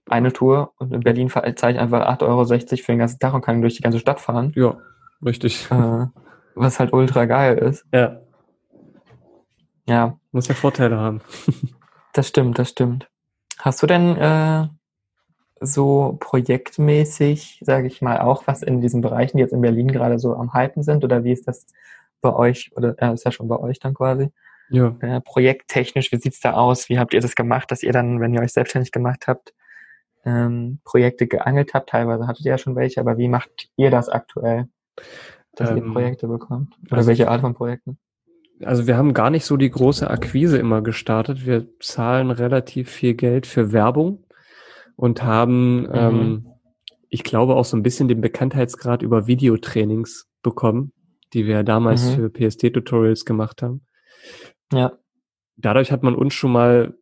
[0.06, 3.40] Eine Tour und in Berlin zahle ich einfach 8,60 Euro für den ganzen Tag und
[3.40, 4.52] kann durch die ganze Stadt fahren.
[4.54, 4.76] Ja,
[5.24, 5.68] richtig.
[5.72, 6.06] Äh,
[6.54, 7.84] was halt ultra geil ist.
[7.92, 8.20] Ja,
[9.86, 11.20] Ja, muss ja Vorteile haben.
[12.16, 13.10] Das stimmt, das stimmt.
[13.58, 14.68] Hast du denn äh,
[15.60, 20.20] so projektmäßig, sage ich mal, auch was in diesen Bereichen, die jetzt in Berlin gerade
[20.20, 21.02] so am Hypen sind?
[21.02, 21.66] Oder wie ist das
[22.20, 22.70] bei euch?
[22.76, 24.30] Oder äh, ist ja schon bei euch dann quasi?
[24.70, 24.96] Ja.
[25.00, 26.88] Äh, projekttechnisch, wie sieht's da aus?
[26.88, 29.52] Wie habt ihr das gemacht, dass ihr dann, wenn ihr euch selbstständig gemacht habt,
[30.24, 31.90] ähm, Projekte geangelt habt?
[31.90, 34.68] Teilweise hattet ihr ja schon welche, aber wie macht ihr das aktuell,
[35.56, 36.76] dass ähm, ihr Projekte bekommt?
[36.86, 37.98] Oder also welche Art von Projekten?
[38.62, 41.44] Also wir haben gar nicht so die große Akquise immer gestartet.
[41.44, 44.24] Wir zahlen relativ viel Geld für Werbung
[44.96, 45.88] und haben, mhm.
[45.92, 46.46] ähm,
[47.08, 50.92] ich glaube, auch so ein bisschen den Bekanntheitsgrad über Videotrainings bekommen,
[51.32, 52.14] die wir damals mhm.
[52.14, 53.84] für PSD-Tutorials gemacht haben.
[54.72, 54.92] Ja.
[55.56, 56.94] Dadurch hat man uns schon mal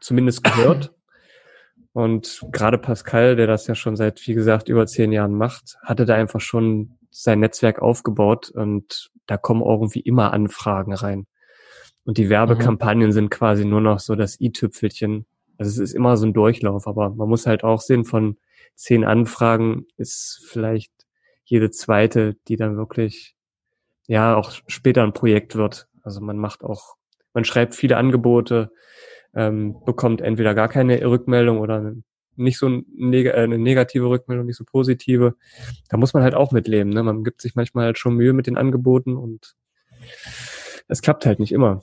[0.00, 0.92] zumindest gehört.
[1.92, 6.06] Und gerade Pascal, der das ja schon seit, wie gesagt, über zehn Jahren macht, hatte
[6.06, 11.26] da einfach schon sein Netzwerk aufgebaut und da kommen irgendwie immer Anfragen rein.
[12.04, 13.12] Und die Werbekampagnen mhm.
[13.12, 15.26] sind quasi nur noch so das i-Tüpfelchen.
[15.58, 18.38] Also es ist immer so ein Durchlauf, aber man muss halt auch sehen, von
[18.74, 20.92] zehn Anfragen ist vielleicht
[21.44, 23.36] jede zweite, die dann wirklich,
[24.06, 25.88] ja, auch später ein Projekt wird.
[26.02, 26.96] Also man macht auch
[27.32, 28.72] man schreibt viele Angebote,
[29.34, 31.94] ähm, bekommt entweder gar keine Rückmeldung oder
[32.40, 35.36] nicht so äh, eine negative Rückmeldung, nicht so positive.
[35.88, 36.90] Da muss man halt auch mitleben.
[36.92, 37.02] Ne?
[37.02, 39.54] Man gibt sich manchmal halt schon Mühe mit den Angeboten und
[40.88, 41.82] es klappt halt nicht immer.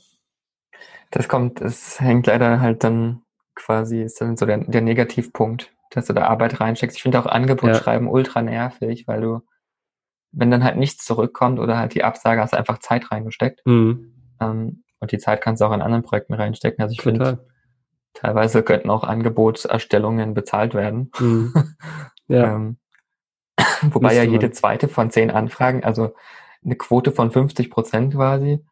[1.12, 3.22] Das kommt, es hängt leider halt dann
[3.56, 6.98] quasi, ist dann so der, der Negativpunkt, dass du da Arbeit reinsteckst.
[6.98, 7.76] Ich finde auch Angebot ja.
[7.76, 9.41] schreiben ultra nervig, weil du,
[10.32, 13.65] wenn dann halt nichts zurückkommt oder halt die Absage hast einfach Zeit reingesteckt.
[13.65, 14.13] Mhm.
[14.41, 16.82] Ähm, und die Zeit kannst du auch in anderen Projekten reinstecken.
[16.82, 17.48] Also ich finde,
[18.17, 21.12] teilweise könnten auch Angebotserstellungen bezahlt werden.
[21.19, 21.53] Mhm.
[22.30, 22.56] Ja.
[22.58, 22.77] ähm,
[23.84, 26.13] wobei ja jede zweite von zehn Anfragen, also
[26.62, 28.65] eine Quote von 50 Prozent quasi.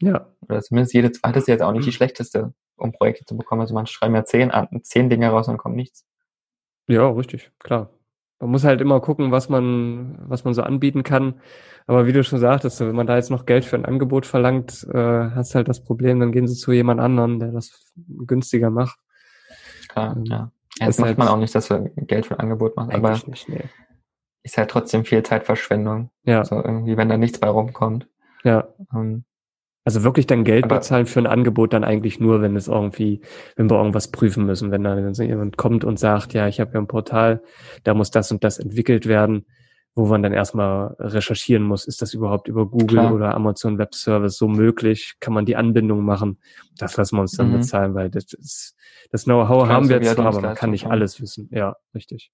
[0.00, 0.32] Ja.
[0.40, 3.60] Oder zumindest jede zweite ist jetzt auch nicht die schlechteste, um Projekte zu bekommen.
[3.60, 4.50] Also man schreibt ja zehn,
[4.84, 6.06] zehn Dinge raus und kommt nichts.
[6.88, 7.90] Ja, richtig, klar.
[8.40, 11.40] Man muss halt immer gucken, was man, was man so anbieten kann.
[11.86, 14.86] Aber wie du schon sagtest, wenn man da jetzt noch Geld für ein Angebot verlangt,
[14.92, 17.92] äh, hast halt das Problem, dann gehen sie zu jemand anderen, der das
[18.26, 18.98] günstiger macht.
[19.88, 20.50] Klar, ähm, ja.
[20.78, 23.48] das macht halt man auch nicht, dass wir Geld für ein Angebot machen, aber nicht,
[23.48, 23.64] nee.
[24.42, 26.10] ist halt trotzdem viel Zeitverschwendung.
[26.24, 26.44] Ja.
[26.44, 28.08] So irgendwie, wenn da nichts bei rumkommt.
[28.44, 28.68] Ja.
[28.94, 29.24] Ähm,
[29.84, 33.20] also wirklich dann Geld aber, bezahlen für ein Angebot dann eigentlich nur, wenn es irgendwie,
[33.56, 36.80] wenn wir irgendwas prüfen müssen, wenn dann jemand kommt und sagt, ja, ich habe ja
[36.80, 37.42] ein Portal,
[37.84, 39.44] da muss das und das entwickelt werden,
[39.94, 43.14] wo man dann erstmal recherchieren muss, ist das überhaupt über Google klar.
[43.14, 45.14] oder Amazon Web Service so möglich?
[45.20, 46.40] Kann man die Anbindung machen?
[46.78, 47.58] Das lassen wir uns dann mhm.
[47.58, 48.76] bezahlen, weil das ist,
[49.10, 51.48] das Know-how haben wir zwar, aber man kann nicht alles wissen.
[51.52, 52.32] Ja, richtig.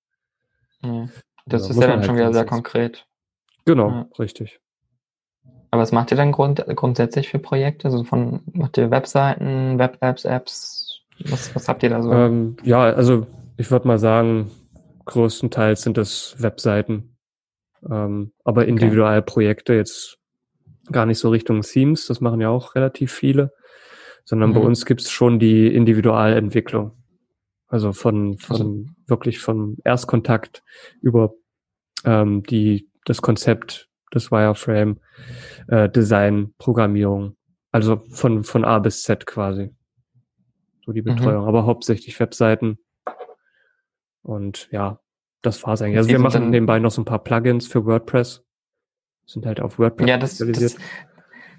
[0.82, 1.10] Mhm.
[1.46, 3.06] Das also, ist ja dann halt schon wieder sehr konkret.
[3.66, 4.08] Genau, ja.
[4.18, 4.60] richtig.
[5.70, 7.88] Aber was macht ihr dann grund grundsätzlich für Projekte?
[7.88, 11.00] Also von, macht ihr Webseiten, Web-Apps, Apps?
[11.26, 12.12] Was, was habt ihr da so?
[12.12, 14.50] Ähm, ja, also ich würde mal sagen,
[15.04, 17.16] größtenteils sind das Webseiten.
[17.88, 20.18] Ähm, aber Individualprojekte jetzt
[20.90, 23.52] gar nicht so Richtung Themes, das machen ja auch relativ viele,
[24.24, 24.54] sondern mhm.
[24.54, 26.92] bei uns gibt's schon die Individualentwicklung.
[27.68, 28.84] Also von, von also.
[29.06, 30.64] wirklich von Erstkontakt
[31.00, 31.34] über
[32.04, 35.00] ähm, die, das Konzept das Wireframe,
[35.68, 37.36] äh, Design, Programmierung.
[37.72, 39.70] Also von, von A bis Z quasi.
[40.84, 41.16] So die mhm.
[41.16, 41.48] Betreuung, mhm.
[41.48, 42.78] aber hauptsächlich Webseiten.
[44.22, 45.00] Und ja,
[45.42, 45.98] das war's eigentlich.
[45.98, 48.44] Also wir machen nebenbei noch so ein paar Plugins für WordPress.
[49.26, 50.74] Sind halt auf WordPress ja, das, spezialisiert.
[50.74, 50.82] Das,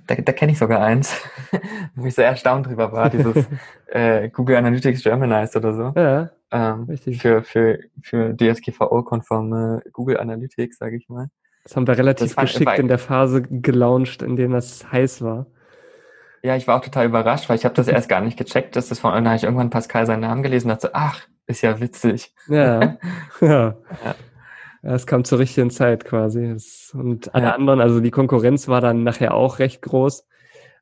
[0.08, 1.16] da, da kenne ich sogar eins,
[1.96, 3.48] wo ich so erstaunt drüber war, dieses
[3.88, 5.94] äh, Google Analytics Germanized oder so.
[6.00, 7.22] Ja, ähm, richtig.
[7.22, 11.30] Für, für, für DSGVO-konforme Google Analytics, sage ich mal.
[11.64, 15.46] Das haben wir relativ geschickt in der Phase gelauncht, in der das heiß war.
[16.44, 18.90] Ja, ich war auch total überrascht, weil ich habe das erst gar nicht gecheckt, dass
[18.90, 21.62] das von, dann habe ich irgendwann Pascal seinen Namen gelesen und dachte so, ach, ist
[21.62, 22.34] ja witzig.
[22.48, 22.98] Ja,
[23.42, 23.76] ja.
[24.04, 24.16] ja.
[24.82, 26.56] Es kam zur richtigen Zeit quasi.
[26.94, 27.52] Und alle ja.
[27.54, 30.28] anderen, also die Konkurrenz war dann nachher auch recht groß.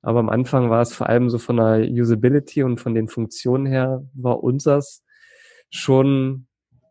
[0.02, 3.66] Aber am Anfang war es vor allem so von der Usability und von den Funktionen
[3.66, 5.04] her war unseres
[5.70, 6.48] schon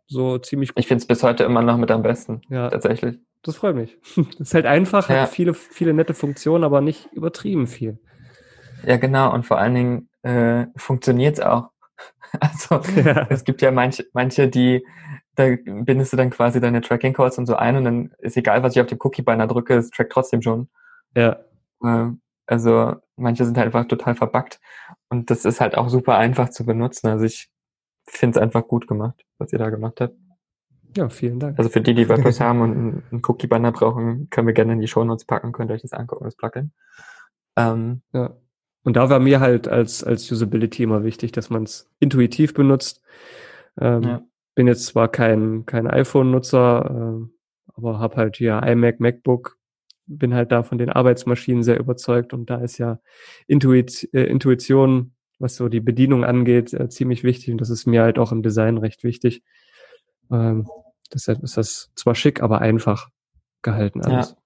[0.07, 0.81] so ziemlich gut.
[0.81, 2.43] Ich finde es bis heute immer noch mit am besten.
[2.51, 2.69] Ja.
[2.69, 3.19] Tatsächlich.
[3.43, 3.99] Das freut mich.
[4.17, 5.23] Das ist halt einfach, ja.
[5.23, 7.99] hat viele, viele nette Funktionen, aber nicht übertrieben viel.
[8.85, 9.33] Ja, genau.
[9.33, 11.71] Und vor allen Dingen äh, funktioniert es auch.
[12.41, 13.27] Also ja.
[13.31, 14.85] es gibt ja manche, manche, die,
[15.35, 18.77] da bindest du dann quasi deine Tracking-Codes und so ein und dann ist egal, was
[18.77, 20.69] ich auf dem Cookie-Banner drücke, es trackt trotzdem schon.
[21.17, 21.39] Ja.
[21.83, 24.61] Ähm, also manche sind halt einfach total verbuggt
[25.09, 27.09] und das ist halt auch super einfach zu benutzen.
[27.09, 27.49] Also ich
[28.07, 30.15] finde es einfach gut gemacht, was ihr da gemacht habt.
[30.97, 31.59] Ja, vielen Dank.
[31.59, 34.89] Also für die, die WordPress haben und einen Cookie-Banner brauchen, können wir gerne in die
[34.89, 36.73] Show Notes packen, könnt ihr euch das angucken, das Plugin.
[37.57, 38.37] Ähm, ja.
[38.85, 43.03] Und da war mir halt als, als Usability immer wichtig, dass man es intuitiv benutzt.
[43.81, 44.23] Ähm, ja.
[44.55, 49.59] Bin jetzt zwar kein, kein iPhone-Nutzer, äh, aber habe halt hier iMac, MacBook,
[50.07, 52.99] bin halt da von den Arbeitsmaschinen sehr überzeugt und da ist ja
[53.47, 58.03] Intuit, äh, Intuition, was so die Bedienung angeht, äh, ziemlich wichtig und das ist mir
[58.03, 59.43] halt auch im Design recht wichtig.
[60.31, 60.69] Ähm,
[61.13, 63.09] deshalb ist das zwar schick, aber einfach
[63.63, 64.31] gehalten alles.
[64.31, 64.37] Ja.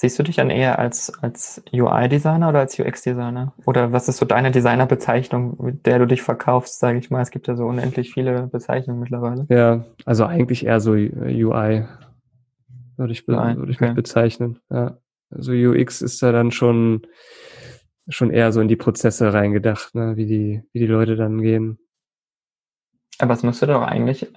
[0.00, 3.52] Siehst du dich dann eher als, als UI-Designer oder als UX-Designer?
[3.66, 7.20] Oder was ist so deine Designerbezeichnung, mit der du dich verkaufst, sage ich mal?
[7.20, 9.44] Es gibt ja so unendlich viele Bezeichnungen mittlerweile.
[9.50, 11.84] Ja, also eigentlich eher so UI,
[12.96, 13.88] würde ich, UI, würde ich okay.
[13.88, 14.58] mich bezeichnen.
[14.70, 14.96] Ja.
[15.30, 17.02] Also UX ist da dann schon,
[18.08, 20.16] schon eher so in die Prozesse reingedacht, ne?
[20.16, 21.78] wie, die, wie die Leute dann gehen.
[23.18, 24.32] Aber es müsste doch eigentlich,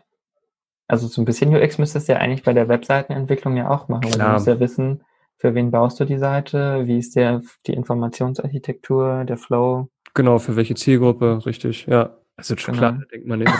[0.87, 4.11] also so ein bisschen UX müsstest du ja eigentlich bei der Webseitenentwicklung ja auch machen.
[4.11, 4.19] Klar.
[4.19, 5.03] Weil du musst ja wissen,
[5.37, 6.87] für wen baust du die Seite?
[6.87, 9.89] Wie ist der, die Informationsarchitektur, der Flow?
[10.13, 12.17] Genau, für welche Zielgruppe, richtig, ja.
[12.35, 12.77] Also genau.
[12.77, 13.51] klar, denkt man nicht,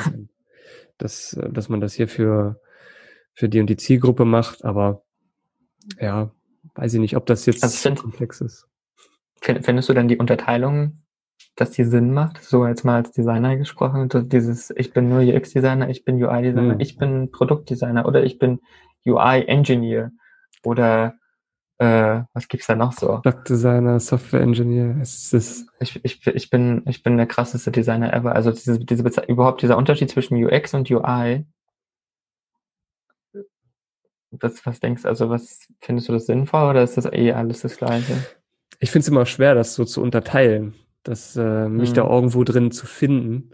[0.97, 2.59] dass, dass man das hier für,
[3.33, 5.03] für die und die Zielgruppe macht, aber
[5.99, 6.31] ja,
[6.75, 8.67] weiß ich nicht, ob das jetzt also find, komplex ist.
[9.41, 11.02] Findest du denn die Unterteilung,
[11.55, 12.43] dass die Sinn macht?
[12.43, 16.79] So jetzt mal als Designer gesprochen, dieses, ich bin nur UX-Designer, ich bin UI-Designer, hm.
[16.79, 18.59] ich bin Produktdesigner oder ich bin
[19.05, 20.11] UI-Engineer
[20.63, 21.15] oder
[21.77, 23.07] äh, was gibt's da noch so?
[23.07, 25.65] Product Designer, Software Engineer, ist das?
[25.79, 28.35] Ich, ich, ich bin, ich bin der krasseste Designer ever.
[28.35, 31.45] Also diese, diese überhaupt dieser Unterschied zwischen UX und UI.
[34.31, 37.61] Was, was denkst du, also was findest du das sinnvoll oder ist das eh alles
[37.61, 38.15] das Gleiche?
[38.79, 41.95] Ich finde es immer schwer, das so zu unterteilen, das äh, mich hm.
[41.95, 43.51] da irgendwo drin zu finden.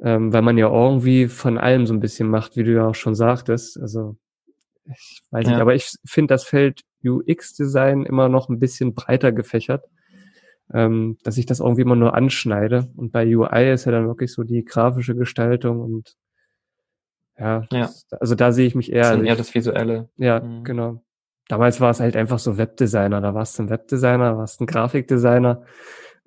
[0.00, 2.94] Ähm, weil man ja irgendwie von allem so ein bisschen macht, wie du ja auch
[2.94, 3.80] schon sagtest.
[3.80, 4.16] Also
[4.86, 5.52] ich weiß ja.
[5.52, 9.84] nicht, aber ich finde das Feld UX-Design immer noch ein bisschen breiter gefächert,
[10.72, 12.88] ähm, dass ich das irgendwie immer nur anschneide.
[12.96, 16.16] Und bei UI ist ja dann wirklich so die grafische Gestaltung und
[17.38, 17.82] ja, ja.
[17.82, 19.16] Das, also da sehe ich mich eher.
[19.16, 20.08] Das eher das Visuelle.
[20.16, 20.64] Ja, mhm.
[20.64, 21.02] genau.
[21.46, 23.20] Damals war es halt einfach so Webdesigner.
[23.20, 25.62] Da warst du ein Webdesigner, warst ein Grafikdesigner.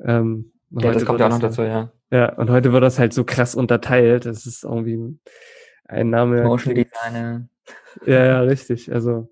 [0.03, 1.91] Ähm, ja, das kommt ja auch noch dazu, ja.
[2.11, 4.25] Ja, und heute wird das halt so krass unterteilt.
[4.25, 5.17] Das ist irgendwie
[5.85, 6.43] ein Name.
[6.43, 7.47] Motion Designer.
[8.05, 8.91] Ja, ja, richtig.
[8.91, 9.29] Also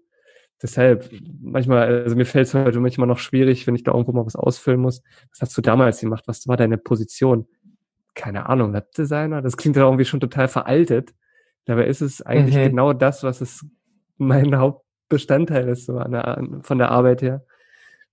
[0.62, 1.10] deshalb,
[1.42, 4.36] manchmal, also mir fällt es heute manchmal noch schwierig, wenn ich da irgendwo mal was
[4.36, 5.04] ausfüllen muss.
[5.32, 6.24] Was hast du damals gemacht?
[6.28, 7.48] Was war deine Position?
[8.16, 9.42] Keine Ahnung, Webdesigner?
[9.42, 11.14] Das klingt ja irgendwie schon total veraltet.
[11.66, 12.70] Dabei ist es eigentlich mhm.
[12.70, 13.66] genau das, was es
[14.18, 17.46] mein Hauptbestandteil ist, so an der, von der Arbeit her.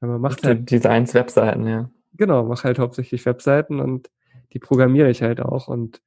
[0.01, 1.91] man macht halt Designs, Webseiten, ja.
[2.17, 4.11] Genau, mache halt hauptsächlich Webseiten und
[4.53, 6.03] die programmiere ich halt auch und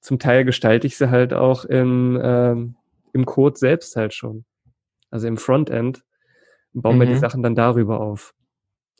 [0.00, 2.76] zum Teil gestalte ich sie halt auch im, ähm,
[3.12, 4.44] im Code selbst halt schon
[5.12, 6.02] also im Frontend,
[6.72, 7.00] bauen mhm.
[7.00, 7.18] wir die mhm.
[7.18, 8.34] Sachen dann darüber auf.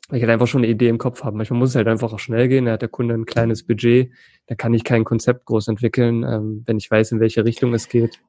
[0.07, 1.35] Weil ich halt einfach schon eine Idee im Kopf habe.
[1.35, 2.65] Manchmal muss es halt einfach auch schnell gehen.
[2.65, 4.11] Da hat der Kunde ein kleines Budget.
[4.45, 6.23] Da kann ich kein Konzept groß entwickeln.
[6.23, 8.21] Ähm, wenn ich weiß, in welche Richtung es geht,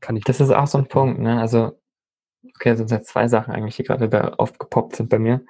[0.00, 0.24] kann ich.
[0.24, 1.40] Das ist auch so ein Punkt, ne?
[1.40, 1.72] Also,
[2.44, 5.42] okay, das sind zwei Sachen eigentlich, die gerade da aufgepoppt sind bei mir.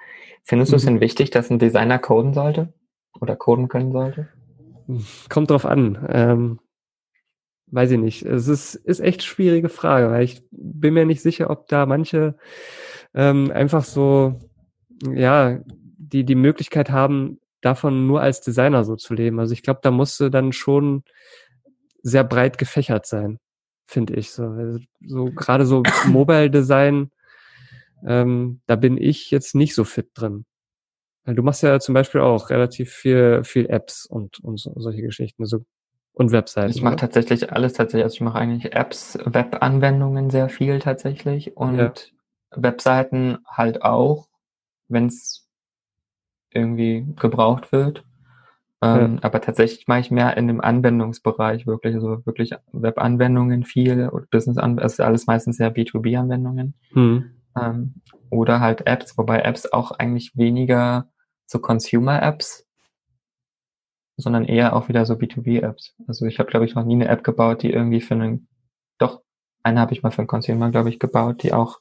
[0.45, 0.89] Findest du es mhm.
[0.89, 2.73] denn wichtig, dass ein Designer coden sollte?
[3.21, 4.29] Oder coden können sollte?
[5.29, 6.07] Kommt drauf an.
[6.11, 6.61] Ähm,
[7.69, 8.23] weiß ich nicht.
[8.23, 12.37] Es ist, ist echt schwierige Frage, weil ich bin mir nicht sicher, ob da manche
[13.15, 14.39] ähm, einfach so,
[15.15, 15.61] ja,
[15.97, 19.39] die die Möglichkeit haben, davon nur als Designer so zu leben.
[19.41, 21.05] Also ich glaube, da musste dann schon
[22.03, 23.39] sehr breit gefächert sein,
[23.87, 24.33] finde ich.
[24.33, 27.11] So, also so gerade so Mobile Design,
[28.07, 30.45] ähm, da bin ich jetzt nicht so fit drin.
[31.25, 35.47] Du machst ja zum Beispiel auch relativ viel, viel Apps und, und so, solche Geschichten.
[35.47, 35.65] So
[36.15, 36.71] und Webseiten.
[36.71, 38.05] Ich mache tatsächlich alles tatsächlich.
[38.05, 41.93] Also ich mache eigentlich Apps, Webanwendungen sehr viel tatsächlich und ja.
[42.51, 44.29] Webseiten halt auch,
[44.89, 45.49] wenn es
[46.51, 48.05] irgendwie gebraucht wird.
[48.83, 49.19] Ähm, ja.
[49.23, 54.59] Aber tatsächlich mache ich mehr in dem Anwendungsbereich wirklich, also wirklich Webanwendungen viel und Business
[54.59, 56.75] an, also alles meistens ja B2B-Anwendungen.
[56.93, 57.31] Hm.
[57.59, 57.95] Ähm,
[58.31, 61.09] oder halt Apps, wobei Apps auch eigentlich weniger
[61.47, 62.67] so Consumer-Apps
[64.17, 65.95] sondern eher auch wieder so B2B-Apps.
[66.07, 68.49] Also ich habe, glaube ich, noch nie eine App gebaut, die irgendwie für einen,
[68.99, 69.23] doch,
[69.63, 71.81] eine habe ich mal für einen Consumer, glaube ich, gebaut, die auch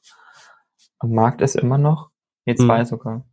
[0.98, 2.10] am Markt ist immer noch.
[2.44, 2.84] Nee, zwei mhm.
[2.84, 3.24] sogar.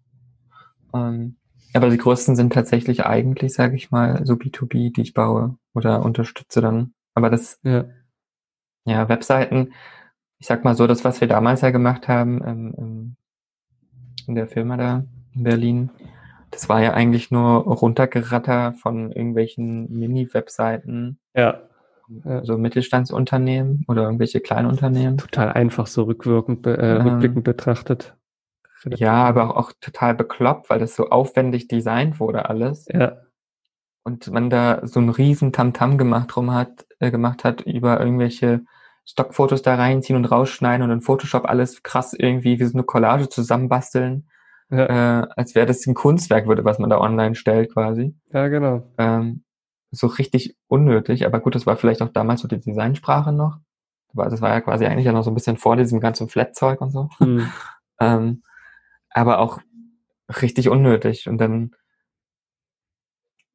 [0.93, 1.37] Ähm,
[1.73, 6.03] aber die größten sind tatsächlich eigentlich, sage ich mal, so B2B, die ich baue oder
[6.03, 6.93] unterstütze dann.
[7.13, 7.85] Aber das, ja,
[8.85, 9.73] ja Webseiten,
[10.39, 13.15] ich sag mal so, das, was wir damals ja gemacht haben ähm,
[14.27, 15.03] in der Firma da
[15.35, 15.89] in Berlin,
[16.51, 21.19] das war ja eigentlich nur runtergeratter von irgendwelchen Mini-Webseiten.
[21.35, 21.61] Ja.
[22.41, 25.19] So Mittelstandsunternehmen oder irgendwelche Kleinunternehmen.
[25.19, 28.15] Total einfach so rückwirkend, äh, ähm, rückblickend betrachtet.
[28.85, 32.87] Ja, aber auch, total bekloppt, weil das so aufwendig designt wurde alles.
[32.91, 33.17] Ja.
[34.03, 38.61] Und man da so einen riesen Tamtam gemacht drum hat, äh, gemacht hat über irgendwelche
[39.05, 43.29] Stockfotos da reinziehen und rausschneiden und in Photoshop alles krass irgendwie wie so eine Collage
[43.29, 44.29] zusammenbasteln.
[44.69, 45.21] Ja.
[45.21, 48.15] Äh, als wäre das ein Kunstwerk, würde, was man da online stellt, quasi.
[48.31, 48.83] Ja, genau.
[48.97, 49.43] Ähm,
[49.91, 53.57] so richtig unnötig, aber gut, das war vielleicht auch damals so die Designsprache noch.
[54.13, 56.91] Das war ja quasi eigentlich ja noch so ein bisschen vor diesem ganzen Flat-Zeug und
[56.91, 57.09] so.
[57.19, 57.51] Mhm.
[57.99, 58.43] ähm,
[59.11, 59.59] aber auch
[60.41, 61.27] richtig unnötig.
[61.27, 61.75] Und dann,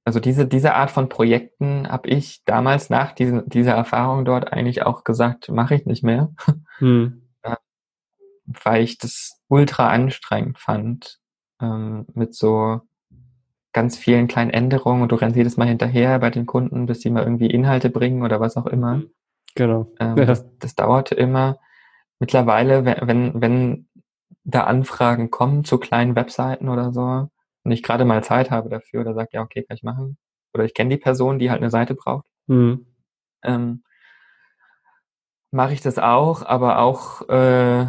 [0.05, 4.83] also diese, diese Art von Projekten habe ich damals nach diesen, dieser Erfahrung dort eigentlich
[4.83, 6.33] auch gesagt, mache ich nicht mehr.
[6.81, 7.21] Mhm.
[8.47, 11.19] weil ich das ultra anstrengend fand,
[11.61, 12.81] ähm, mit so
[13.73, 17.11] ganz vielen kleinen Änderungen und du rennst jedes Mal hinterher bei den Kunden, bis sie
[17.11, 19.03] mal irgendwie Inhalte bringen oder was auch immer.
[19.55, 19.91] Genau.
[19.99, 20.25] Ähm, ja.
[20.25, 21.59] das, das dauerte immer.
[22.21, 23.89] Mittlerweile, wenn, wenn
[24.45, 27.29] da Anfragen kommen zu kleinen Webseiten oder so
[27.65, 30.19] und ich gerade mal Zeit habe dafür oder sage, ja, okay, kann ich machen.
[30.53, 32.27] Oder ich kenne die Person, die halt eine Seite braucht.
[32.47, 32.87] Mhm.
[33.43, 33.83] Ähm,
[35.51, 37.87] mache ich das auch, aber auch äh,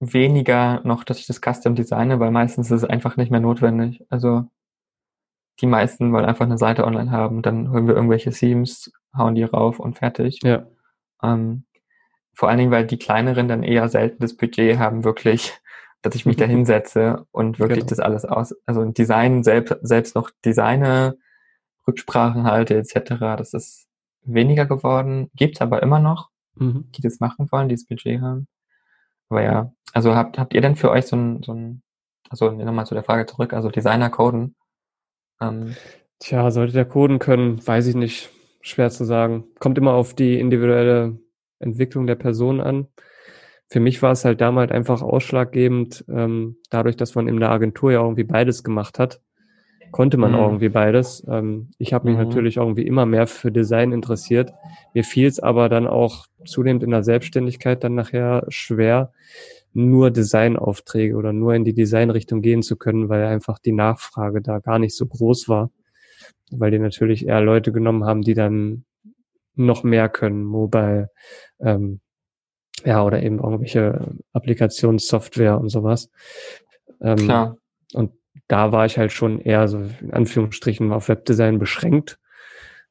[0.00, 4.04] weniger noch, dass ich das Custom designe, weil meistens ist es einfach nicht mehr notwendig.
[4.10, 4.46] Also
[5.60, 9.44] die meisten wollen einfach eine Seite online haben, dann holen wir irgendwelche Themes, hauen die
[9.44, 10.40] rauf und fertig.
[10.42, 10.66] Ja.
[11.22, 11.64] Ähm,
[12.40, 15.52] vor allen Dingen, weil die kleineren dann eher selten das Budget haben, wirklich,
[16.00, 17.90] dass ich mich da hinsetze und wirklich genau.
[17.90, 21.16] das alles aus, also Design selbst, selbst noch Designer,
[21.86, 23.36] Rücksprachen halte, etc.
[23.36, 23.88] Das ist
[24.22, 26.90] weniger geworden, gibt's aber immer noch, mhm.
[26.92, 28.48] die das machen wollen, die das Budget haben.
[29.28, 31.82] Aber ja, also habt, habt ihr denn für euch so ein, so ein
[32.30, 34.56] also nochmal zu der Frage zurück, also Designer coden,
[35.42, 35.76] ähm,
[36.20, 38.30] Tja, sollte der coden können, weiß ich nicht.
[38.62, 39.44] Schwer zu sagen.
[39.58, 41.18] Kommt immer auf die individuelle
[41.60, 42.88] Entwicklung der Person an.
[43.68, 47.92] Für mich war es halt damals einfach ausschlaggebend, ähm, dadurch, dass man in der Agentur
[47.92, 49.20] ja irgendwie beides gemacht hat,
[49.92, 50.38] konnte man mhm.
[50.38, 51.24] irgendwie beides.
[51.28, 52.24] Ähm, ich habe mich mhm.
[52.24, 54.52] natürlich irgendwie immer mehr für Design interessiert.
[54.94, 59.12] Mir fiel es aber dann auch zunehmend in der Selbstständigkeit dann nachher schwer,
[59.72, 64.58] nur Designaufträge oder nur in die Designrichtung gehen zu können, weil einfach die Nachfrage da
[64.58, 65.70] gar nicht so groß war.
[66.50, 68.84] Weil die natürlich eher Leute genommen haben, die dann
[69.54, 71.10] noch mehr können, Mobile,
[71.60, 72.00] ähm,
[72.84, 76.10] ja, oder eben irgendwelche Applikationssoftware und sowas.
[77.00, 77.56] Ähm, Klar.
[77.92, 78.12] Und
[78.48, 82.18] da war ich halt schon eher so in Anführungsstrichen auf Webdesign beschränkt.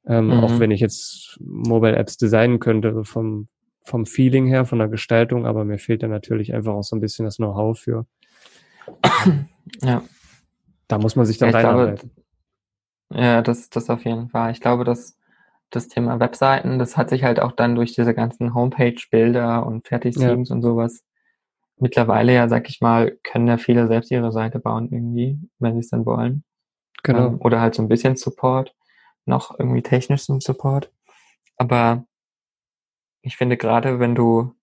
[0.05, 0.43] Ähm, mhm.
[0.43, 3.47] Auch wenn ich jetzt Mobile Apps designen könnte vom,
[3.83, 7.01] vom Feeling her, von der Gestaltung, aber mir fehlt da natürlich einfach auch so ein
[7.01, 8.05] bisschen das Know-how für.
[9.83, 10.01] Ja.
[10.87, 12.09] Da muss man sich dann ja, reinarbeiten.
[13.09, 14.51] Glaube, ja, das, das auf jeden Fall.
[14.51, 15.18] Ich glaube, dass
[15.69, 20.49] das Thema Webseiten, das hat sich halt auch dann durch diese ganzen Homepage-Bilder und Fertig-Themes
[20.49, 20.55] ja.
[20.55, 21.03] und sowas
[21.79, 25.79] mittlerweile ja, sag ich mal, können ja viele selbst ihre Seite bauen irgendwie, wenn sie
[25.79, 26.43] es dann wollen.
[27.03, 27.27] Genau.
[27.27, 28.75] Ähm, oder halt so ein bisschen Support,
[29.25, 30.91] noch irgendwie technischen Support.
[31.57, 32.05] Aber
[33.21, 34.53] ich finde gerade, wenn du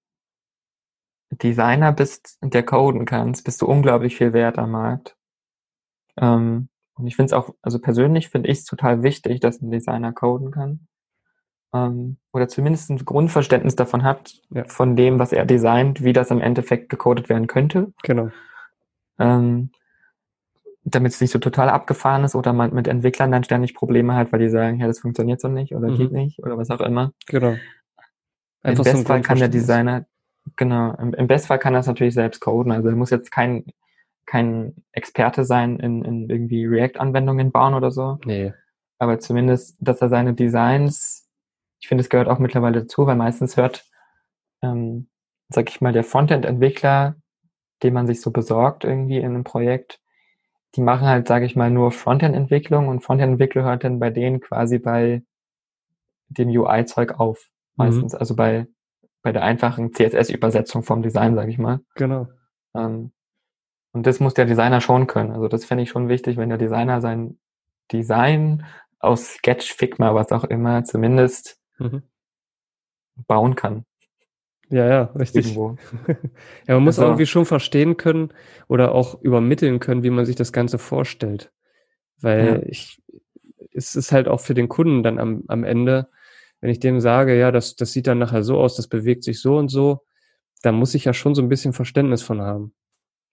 [1.30, 5.16] Designer bist, der coden kannst, bist du unglaublich viel wert am Markt.
[6.18, 9.70] Ähm, und ich finde es auch, also persönlich finde ich es total wichtig, dass ein
[9.70, 10.86] Designer coden kann.
[11.76, 14.64] Ähm, oder zumindest ein Grundverständnis davon hat, ja.
[14.64, 17.92] von dem, was er designt, wie das im Endeffekt gecodet werden könnte.
[18.02, 18.30] Genau.
[19.18, 19.70] Ähm,
[20.84, 24.32] damit es nicht so total abgefahren ist oder man mit Entwicklern dann ständig Probleme hat,
[24.32, 25.96] weil die sagen, ja, das funktioniert so nicht oder mhm.
[25.96, 27.12] geht nicht oder was auch immer.
[27.26, 27.56] Genau.
[28.62, 30.06] Einfach Im Bestfall kann der Designer,
[30.56, 32.70] genau, im, im Bestfall kann er es natürlich selbst coden.
[32.70, 33.64] Also er muss jetzt kein,
[34.26, 38.18] kein Experte sein in, in irgendwie React-Anwendungen bauen oder so.
[38.24, 38.52] Nee.
[38.98, 41.25] Aber zumindest, dass er seine Designs,
[41.80, 43.84] ich finde, es gehört auch mittlerweile dazu, weil meistens hört,
[44.62, 45.08] ähm,
[45.48, 47.16] sag ich mal, der Frontend-Entwickler,
[47.82, 50.00] den man sich so besorgt irgendwie in einem Projekt,
[50.74, 54.78] die machen halt, sage ich mal, nur Frontend-Entwicklung und Frontend-Entwickler hört dann bei denen quasi
[54.78, 55.22] bei
[56.28, 58.12] dem UI-Zeug auf meistens.
[58.12, 58.18] Mhm.
[58.18, 58.66] Also bei,
[59.22, 61.80] bei der einfachen CSS-Übersetzung vom Design, sage ich mal.
[61.94, 62.28] Genau.
[62.74, 63.12] Ähm,
[63.92, 65.32] und das muss der Designer schon können.
[65.32, 67.38] Also das fände ich schon wichtig, wenn der Designer sein
[67.92, 68.66] Design
[68.98, 72.02] aus Sketch, Figma, was auch immer, zumindest mhm.
[73.26, 73.84] bauen kann.
[74.68, 75.46] Ja, ja, richtig.
[75.46, 75.76] Irgendwo.
[76.66, 78.32] ja, man muss also, irgendwie schon verstehen können
[78.66, 81.52] oder auch übermitteln können, wie man sich das Ganze vorstellt.
[82.20, 82.62] Weil ja.
[82.68, 83.00] ich,
[83.72, 86.08] es ist halt auch für den Kunden dann am, am Ende
[86.60, 89.40] wenn ich dem sage, ja, das, das sieht dann nachher so aus, das bewegt sich
[89.40, 90.04] so und so,
[90.62, 92.74] da muss ich ja schon so ein bisschen Verständnis von haben.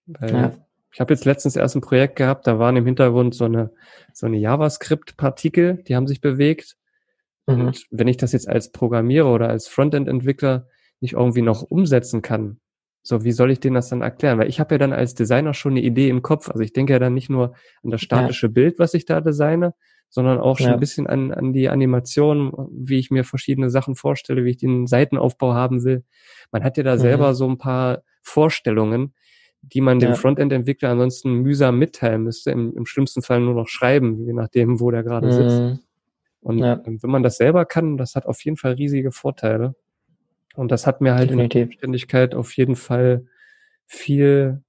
[0.06, 0.52] Weil ja.
[0.92, 3.72] Ich habe jetzt letztens erst ein Projekt gehabt, da waren im Hintergrund so eine,
[4.12, 6.76] so eine JavaScript-Partikel, die haben sich bewegt.
[7.46, 7.60] Mhm.
[7.60, 10.68] Und wenn ich das jetzt als Programmierer oder als Frontend-Entwickler
[11.00, 12.60] nicht irgendwie noch umsetzen kann,
[13.02, 14.38] so wie soll ich denen das dann erklären?
[14.38, 16.48] Weil ich habe ja dann als Designer schon eine Idee im Kopf.
[16.48, 18.52] Also ich denke ja dann nicht nur an das statische ja.
[18.52, 19.74] Bild, was ich da designe,
[20.08, 20.74] sondern auch schon ja.
[20.74, 24.86] ein bisschen an, an die Animation, wie ich mir verschiedene Sachen vorstelle, wie ich den
[24.86, 26.04] Seitenaufbau haben will.
[26.50, 27.00] Man hat ja da mhm.
[27.00, 29.12] selber so ein paar Vorstellungen,
[29.60, 30.14] die man dem ja.
[30.14, 34.90] Frontend-Entwickler ansonsten mühsam mitteilen müsste, im, im schlimmsten Fall nur noch schreiben, je nachdem, wo
[34.90, 35.32] der gerade mhm.
[35.32, 35.84] sitzt.
[36.44, 36.80] Und ja.
[36.84, 39.74] wenn man das selber kann, das hat auf jeden Fall riesige Vorteile.
[40.54, 41.42] Und das hat mir halt Definitiv.
[41.42, 43.26] in der Selbstständigkeit auf jeden Fall
[43.86, 44.62] viel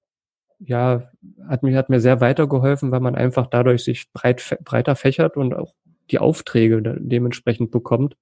[0.60, 1.10] ja,
[1.48, 5.54] hat mir, hat mir sehr weitergeholfen, weil man einfach dadurch sich breit, breiter fächert und
[5.54, 5.74] auch
[6.12, 8.16] die Aufträge dementsprechend bekommt.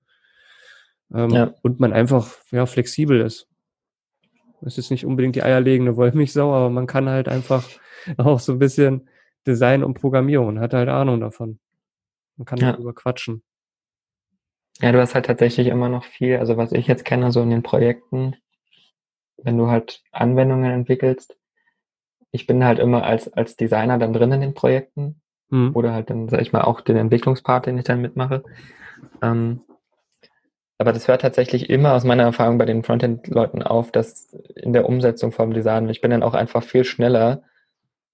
[1.13, 1.53] Ähm, ja.
[1.61, 3.47] Und man einfach, ja, flexibel ist.
[4.61, 7.67] Es ist nicht unbedingt die eierlegende Wollmilchsau, aber man kann halt einfach
[8.17, 9.09] auch so ein bisschen
[9.45, 11.59] Design und Programmierung und hat halt Ahnung davon.
[12.37, 12.71] Man kann ja.
[12.71, 13.43] darüber quatschen.
[14.81, 17.49] Ja, du hast halt tatsächlich immer noch viel, also was ich jetzt kenne, so in
[17.49, 18.35] den Projekten,
[19.37, 21.37] wenn du halt Anwendungen entwickelst,
[22.31, 25.71] ich bin halt immer als, als Designer dann drin in den Projekten mhm.
[25.75, 28.43] oder halt dann, sag ich mal, auch den Entwicklungspart, den ich dann mitmache.
[29.21, 29.61] Ähm,
[30.79, 34.89] aber das hört tatsächlich immer aus meiner Erfahrung bei den Frontend-Leuten auf, dass in der
[34.89, 37.43] Umsetzung vom Design, ich bin dann auch einfach viel schneller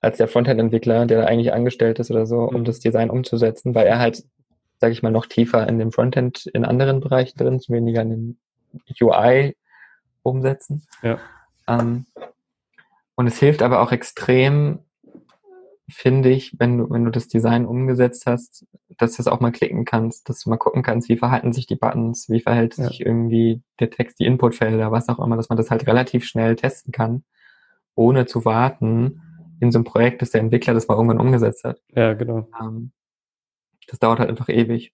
[0.01, 2.65] als der Frontend-Entwickler, der da eigentlich angestellt ist oder so, um mhm.
[2.65, 4.23] das Design umzusetzen, weil er halt,
[4.79, 8.09] sage ich mal, noch tiefer in dem Frontend in anderen Bereichen drin ist, weniger in
[8.09, 8.37] dem
[9.01, 9.55] UI
[10.23, 10.85] umsetzen.
[11.01, 11.19] Ja.
[11.67, 12.05] Ähm,
[13.15, 14.79] und es hilft aber auch extrem,
[15.89, 18.65] finde ich, wenn du, wenn du das Design umgesetzt hast,
[18.97, 21.67] dass du es auch mal klicken kannst, dass du mal gucken kannst, wie verhalten sich
[21.67, 22.87] die Buttons, wie verhält ja.
[22.87, 26.55] sich irgendwie der Text, die Inputfelder, was auch immer, dass man das halt relativ schnell
[26.55, 27.23] testen kann,
[27.95, 29.21] ohne zu warten
[29.59, 31.81] in so einem Projekt, dass der Entwickler das mal irgendwann umgesetzt hat.
[31.89, 32.47] Ja, genau.
[32.61, 32.91] Ähm,
[33.87, 34.93] das dauert halt einfach ewig.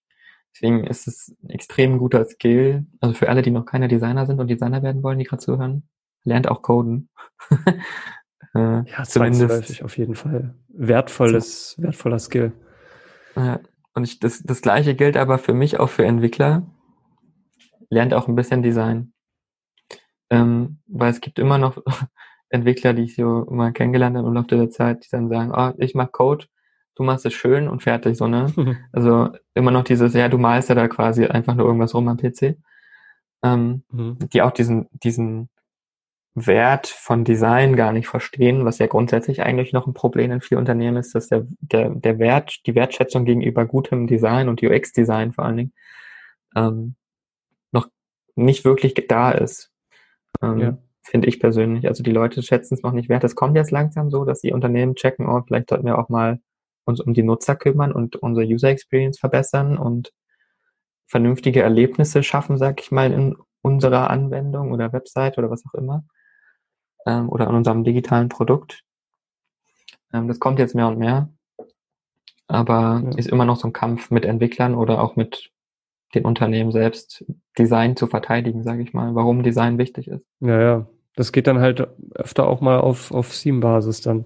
[0.54, 2.86] Deswegen ist es ein extrem guter Skill.
[3.02, 5.88] Also für alle, die noch keine Designer sind und Designer werden wollen, die gerade zuhören,
[6.24, 7.10] lernt auch Coden.
[8.56, 10.56] äh, ja, zumindest auf jeden Fall.
[10.70, 12.54] Wertvolles, wertvoller Skill.
[13.36, 13.60] Ja.
[13.94, 16.66] Und ich, das, das gleiche gilt aber für mich auch für Entwickler.
[17.90, 19.14] Lernt auch ein bisschen Design.
[20.30, 21.84] Ähm, weil es gibt immer noch
[22.50, 25.74] Entwickler, die ich so mal kennengelernt habe im Laufe der Zeit, die dann sagen, oh,
[25.78, 26.46] ich mach Code,
[26.96, 28.54] du machst es schön und fertig, so, ne?
[28.92, 32.18] also immer noch dieses, ja, du malst ja da quasi einfach nur irgendwas rum am
[32.18, 32.58] PC.
[33.44, 34.18] Ähm, mhm.
[34.34, 35.50] Die auch diesen, diesen
[36.36, 40.60] Wert von Design gar nicht verstehen, was ja grundsätzlich eigentlich noch ein Problem in vielen
[40.60, 45.46] Unternehmen ist, dass der, der, der Wert, die Wertschätzung gegenüber gutem Design und UX-Design vor
[45.46, 45.74] allen Dingen
[46.56, 46.96] ähm,
[47.72, 47.88] noch
[48.36, 49.72] nicht wirklich da ist.
[50.42, 50.78] Ähm, ja.
[51.06, 51.88] Finde ich persönlich.
[51.88, 53.24] Also die Leute schätzen es noch nicht wert.
[53.24, 56.40] Es kommt jetzt langsam so, dass die Unternehmen checken, oh, vielleicht sollten wir auch mal
[56.84, 60.12] uns um die Nutzer kümmern und unsere User Experience verbessern und
[61.08, 66.04] vernünftige Erlebnisse schaffen, sag ich mal, in unserer Anwendung oder Website oder was auch immer
[67.06, 68.82] ähm, oder an unserem digitalen Produkt.
[70.12, 71.30] Ähm, das kommt jetzt mehr und mehr,
[72.48, 73.18] aber ja.
[73.18, 75.52] ist immer noch so ein Kampf mit Entwicklern oder auch mit
[76.14, 77.26] den Unternehmen selbst,
[77.58, 80.26] Design zu verteidigen, sage ich mal, warum Design wichtig ist.
[80.40, 80.88] Ja, ja.
[81.16, 84.26] Das geht dann halt öfter auch mal auf, auf Theme-Basis dann.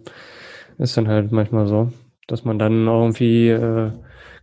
[0.78, 1.92] Ist dann halt manchmal so,
[2.28, 3.92] dass man dann irgendwie äh,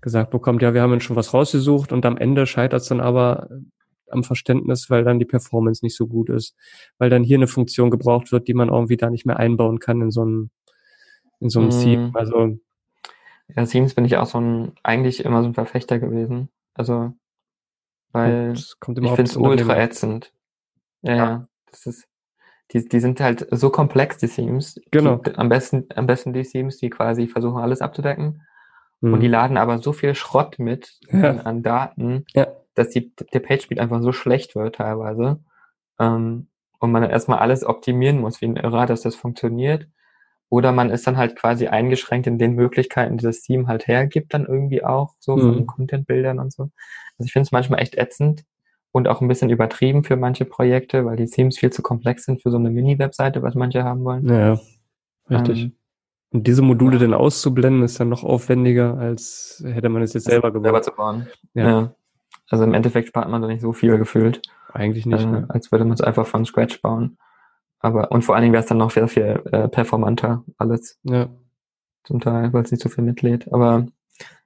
[0.01, 3.49] gesagt bekommt, ja, wir haben schon was rausgesucht und am Ende scheitert es dann aber
[4.11, 6.55] am Verständnis, weil dann die Performance nicht so gut ist,
[6.99, 10.01] weil dann hier eine Funktion gebraucht wird, die man irgendwie da nicht mehr einbauen kann
[10.01, 10.51] in so einem,
[11.41, 11.83] in so einem mm.
[11.83, 12.11] Theme.
[12.15, 12.59] Also
[13.55, 16.49] ja, Themes bin ich auch so ein, eigentlich immer so ein Verfechter gewesen.
[16.75, 17.13] Also,
[18.13, 20.33] weil ich finde es ultra ätzend.
[21.03, 22.09] Ja, ja, ja, das ist,
[22.73, 24.81] die, die sind halt so komplex, die Themes.
[24.91, 25.17] Genau.
[25.17, 28.43] Die, am besten, am besten die Themes, die quasi versuchen, alles abzudecken.
[29.01, 29.15] Mhm.
[29.15, 31.31] Und die laden aber so viel Schrott mit ja.
[31.31, 35.41] an, an Daten, ja dass die, der Page-Speed einfach so schlecht wird teilweise.
[35.99, 36.49] Ähm,
[36.79, 39.89] und man dann erstmal alles optimieren muss, wie ein Irrer, dass das funktioniert.
[40.51, 44.33] Oder man ist dann halt quasi eingeschränkt in den Möglichkeiten, die das Team halt hergibt,
[44.35, 45.41] dann irgendwie auch, so mhm.
[45.41, 46.65] von Content-Bildern und so.
[47.19, 48.45] Also ich finde es manchmal echt ätzend
[48.97, 52.41] und auch ein bisschen übertrieben für manche Projekte, weil die Themes viel zu komplex sind
[52.41, 54.27] für so eine Mini-Webseite, was manche haben wollen.
[54.27, 54.59] Ja,
[55.29, 55.65] richtig.
[55.65, 55.73] Ähm,
[56.33, 57.03] und diese Module ja.
[57.03, 60.65] dann auszublenden, ist dann noch aufwendiger, als hätte man es jetzt selber gebaut.
[60.65, 61.27] Selber zu bauen.
[61.53, 61.69] Ja.
[61.69, 61.95] ja.
[62.49, 64.41] Also im Endeffekt spart man da nicht so viel gefühlt.
[64.73, 65.45] Eigentlich nicht, äh, ne?
[65.51, 67.19] Als würde man es einfach von Scratch bauen.
[67.81, 70.99] Aber, und vor allen Dingen wäre es dann noch sehr viel äh, performanter alles.
[71.03, 71.29] Ja.
[72.05, 73.53] Zum Teil, weil es nicht so viel mitlädt.
[73.53, 73.89] Aber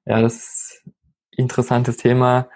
[0.07, 0.93] ja, das ist ein
[1.37, 2.49] interessantes Thema.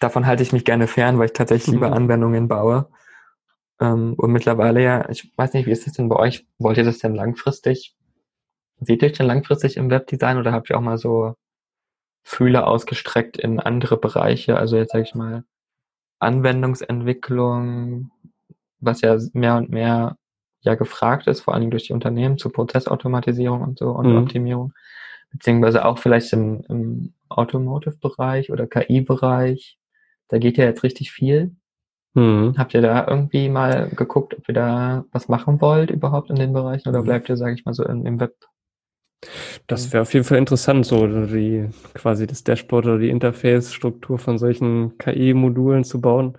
[0.00, 1.94] Davon halte ich mich gerne fern, weil ich tatsächlich lieber mhm.
[1.94, 2.88] Anwendungen baue.
[3.80, 6.46] Ähm, und mittlerweile ja, ich weiß nicht, wie ist das denn bei euch?
[6.58, 7.96] Wollt ihr das denn langfristig?
[8.80, 11.34] Seht ihr euch denn langfristig im Webdesign oder habt ihr auch mal so
[12.28, 14.58] Fühler ausgestreckt in andere Bereiche.
[14.58, 15.44] Also jetzt sage ich mal
[16.18, 18.10] Anwendungsentwicklung,
[18.80, 20.18] was ja mehr und mehr
[20.60, 24.18] ja gefragt ist, vor allen Dingen durch die Unternehmen zur Prozessautomatisierung und so und mhm.
[24.18, 24.74] Optimierung,
[25.32, 29.77] beziehungsweise auch vielleicht im, im Automotive-Bereich oder KI-Bereich.
[30.28, 31.56] Da geht ja jetzt richtig viel.
[32.14, 32.54] Mhm.
[32.56, 36.52] Habt ihr da irgendwie mal geguckt, ob ihr da was machen wollt überhaupt in den
[36.52, 37.04] Bereichen oder mhm.
[37.04, 38.34] bleibt ihr, sage ich mal, so im, im Web?
[39.66, 44.38] Das wäre auf jeden Fall interessant, so die quasi das Dashboard oder die Interface-Struktur von
[44.38, 46.38] solchen KI-Modulen zu bauen.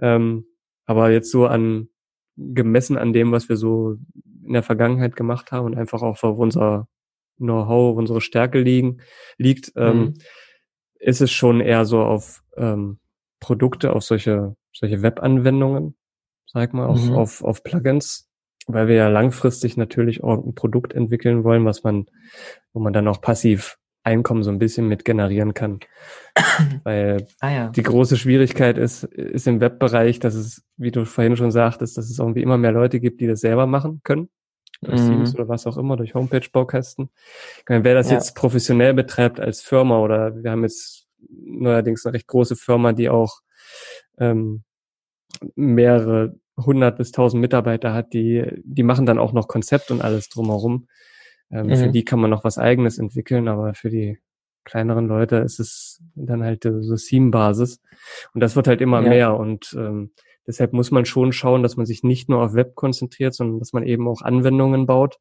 [0.00, 0.46] Ähm,
[0.86, 1.88] aber jetzt so an
[2.36, 3.96] gemessen an dem, was wir so
[4.44, 6.88] in der Vergangenheit gemacht haben und einfach auch auf unser
[7.38, 8.98] Know-how, unsere Stärke liegen,
[9.36, 10.14] liegt, ähm, mhm.
[10.98, 12.98] ist es schon eher so auf ähm,
[13.46, 15.94] Produkte, auf solche, solche Web-Anwendungen,
[16.46, 17.14] sag mal, auf, mhm.
[17.14, 18.28] auf, auf Plugins,
[18.66, 22.06] weil wir ja langfristig natürlich auch ein Produkt entwickeln wollen, was man,
[22.72, 25.80] wo man dann auch passiv Einkommen so ein bisschen mit generieren kann.
[26.84, 27.68] Weil ah, ja.
[27.68, 32.08] die große Schwierigkeit ist, ist im Webbereich, dass es, wie du vorhin schon sagtest, dass
[32.08, 34.28] es irgendwie immer mehr Leute gibt, die das selber machen können.
[34.80, 35.08] Durch mhm.
[35.08, 37.10] Teams oder was auch immer, durch Homepage-Baukästen.
[37.66, 38.14] Wer das ja.
[38.14, 43.08] jetzt professionell betreibt als Firma oder wir haben jetzt neuerdings eine recht große Firma, die
[43.08, 43.40] auch
[44.18, 44.64] ähm,
[45.54, 50.28] mehrere hundert bis tausend Mitarbeiter hat, die, die machen dann auch noch Konzept und alles
[50.28, 50.88] drumherum.
[51.50, 51.76] Ähm, mhm.
[51.76, 54.18] Für die kann man noch was eigenes entwickeln, aber für die
[54.64, 57.80] kleineren Leute ist es dann halt so Theme-Basis.
[58.34, 59.08] Und das wird halt immer ja.
[59.08, 59.36] mehr.
[59.36, 60.12] Und ähm,
[60.46, 63.72] deshalb muss man schon schauen, dass man sich nicht nur auf Web konzentriert, sondern dass
[63.72, 65.18] man eben auch Anwendungen baut.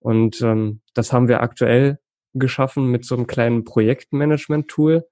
[0.00, 1.98] Und ähm, das haben wir aktuell
[2.34, 5.06] geschaffen mit so einem kleinen Projektmanagement-Tool,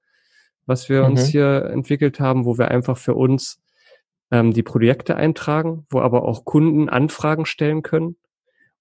[0.66, 1.10] was wir mhm.
[1.10, 3.60] uns hier entwickelt haben, wo wir einfach für uns
[4.30, 8.16] ähm, die Projekte eintragen, wo aber auch Kunden Anfragen stellen können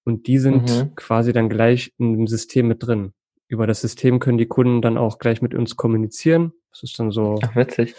[0.06, 0.96] und die sind mhm.
[0.96, 3.14] quasi dann gleich in dem System mit drin.
[3.48, 6.54] Über das System können die Kunden dann auch gleich mit uns kommunizieren.
[6.72, 7.96] Das ist dann so, Ach, witzig.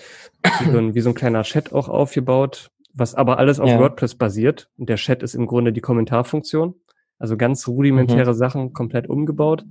[0.60, 3.78] Wie, so ein, wie so ein kleiner Chat auch aufgebaut, was aber alles auf ja.
[3.78, 4.70] WordPress basiert.
[4.76, 6.74] Und der Chat ist im Grunde die Kommentarfunktion.
[7.18, 8.36] Also ganz rudimentäre mhm.
[8.36, 9.64] Sachen komplett umgebaut.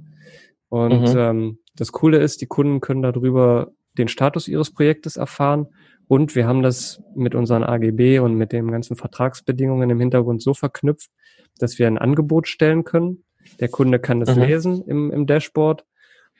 [0.69, 1.17] Und mhm.
[1.17, 5.67] ähm, das Coole ist, die Kunden können darüber den Status ihres Projektes erfahren.
[6.07, 10.53] Und wir haben das mit unseren AGB und mit den ganzen Vertragsbedingungen im Hintergrund so
[10.53, 11.09] verknüpft,
[11.57, 13.23] dass wir ein Angebot stellen können.
[13.59, 14.43] Der Kunde kann das mhm.
[14.43, 15.85] lesen im, im Dashboard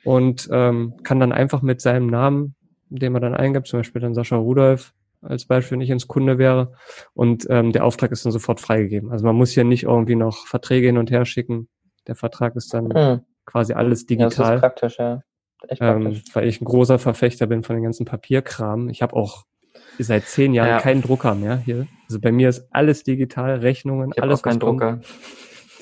[0.04, 2.54] und ähm, kann dann einfach mit seinem Namen,
[2.88, 4.92] den man dann eingibt, zum Beispiel dann Sascha Rudolf
[5.22, 6.74] als Beispiel nicht ins Kunde wäre
[7.14, 9.10] und ähm, der Auftrag ist dann sofort freigegeben.
[9.10, 11.68] Also man muss hier nicht irgendwie noch Verträge hin und her schicken.
[12.06, 13.20] Der Vertrag ist dann mhm.
[13.44, 14.30] quasi alles digital.
[14.30, 15.22] Ja, das ist praktisch, ja.
[15.68, 18.88] Echt ähm, weil ich ein großer Verfechter bin von den ganzen Papierkram.
[18.88, 19.44] Ich habe auch
[19.98, 20.80] seit zehn Jahren ja.
[20.80, 21.86] keinen Drucker mehr hier.
[22.08, 24.40] Also bei mir ist alles digital, Rechnungen, ich alles.
[24.40, 25.00] Auch kein Drucker.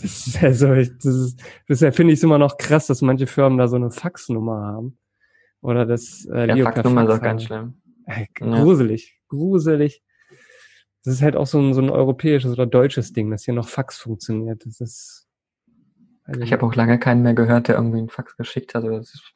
[0.02, 3.56] Das ist also, das ist, deshalb finde ich es immer noch krass, dass manche Firmen
[3.58, 4.98] da so eine Faxnummer haben.
[5.62, 7.74] Oder das äh, ja, Faxnummer Fax ist auch ganz schlimm.
[8.04, 9.24] Ey, gruselig, ja.
[9.28, 10.02] gruselig.
[11.04, 13.68] Das ist halt auch so ein, so ein europäisches oder deutsches Ding, dass hier noch
[13.68, 14.66] Fax funktioniert.
[14.66, 15.26] Das ist.
[16.24, 18.84] Also ich habe auch lange keinen mehr gehört, der irgendwie einen Fax geschickt hat.
[18.84, 19.34] Das ist,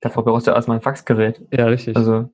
[0.00, 1.46] davor brauchst du erstmal ein Faxgerät.
[1.52, 1.96] Ja, richtig.
[1.96, 2.28] Also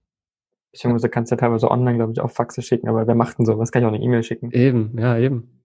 [0.72, 3.44] Beziehungsweise kannst du ja teilweise online, glaube ich, auch Faxe schicken, aber wer macht denn
[3.44, 3.70] sowas?
[3.70, 4.50] Kann ich auch eine E-Mail schicken.
[4.52, 5.62] Eben, ja, eben.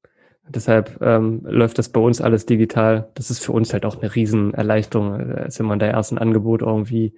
[0.50, 3.10] Deshalb ähm, läuft das bei uns alles digital.
[3.16, 6.62] Das ist für uns halt auch eine Riesenerleichterung, als wenn man da erst ein Angebot
[6.62, 7.14] irgendwie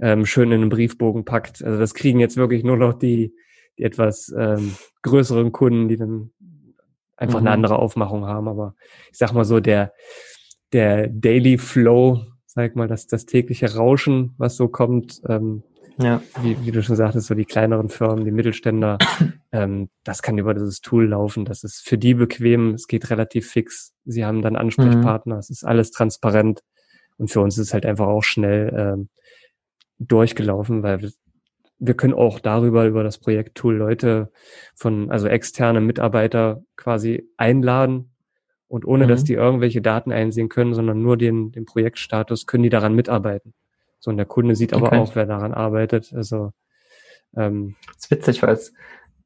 [0.00, 1.62] ähm, schön in einen Briefbogen packt.
[1.62, 3.34] Also das kriegen jetzt wirklich nur noch die,
[3.78, 6.30] die etwas ähm, größeren Kunden, die dann
[7.16, 7.46] einfach mhm.
[7.46, 8.48] eine andere Aufmachung haben.
[8.48, 8.74] Aber
[9.10, 9.92] ich sag mal so, der,
[10.72, 12.22] der Daily Flow,
[12.54, 15.62] sag mal, das, das tägliche Rauschen, was so kommt, ähm,
[15.98, 16.20] ja.
[16.42, 18.98] Wie, wie du schon sagtest, so die kleineren Firmen, die Mittelständler,
[19.52, 21.44] ähm, das kann über dieses Tool laufen.
[21.44, 23.94] Das ist für die bequem, es geht relativ fix.
[24.04, 25.40] Sie haben dann Ansprechpartner, mhm.
[25.40, 26.62] es ist alles transparent.
[27.16, 29.08] Und für uns ist es halt einfach auch schnell ähm,
[30.00, 31.12] durchgelaufen, weil wir,
[31.78, 34.32] wir können auch darüber, über das Projekttool Leute
[34.74, 38.13] von, also externe Mitarbeiter quasi einladen,
[38.68, 39.08] und ohne mhm.
[39.08, 43.54] dass die irgendwelche Daten einsehen können, sondern nur den, den Projektstatus, können die daran mitarbeiten.
[44.00, 44.98] So, und der Kunde sieht aber okay.
[44.98, 46.12] auch, wer daran arbeitet.
[46.14, 46.52] Also
[47.36, 48.74] ähm, das ist witzig, weil es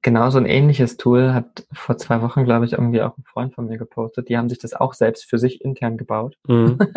[0.03, 3.55] genau so ein ähnliches Tool hat vor zwei Wochen, glaube ich, irgendwie auch ein Freund
[3.55, 4.29] von mir gepostet.
[4.29, 6.37] Die haben sich das auch selbst für sich intern gebaut.
[6.47, 6.79] Mhm.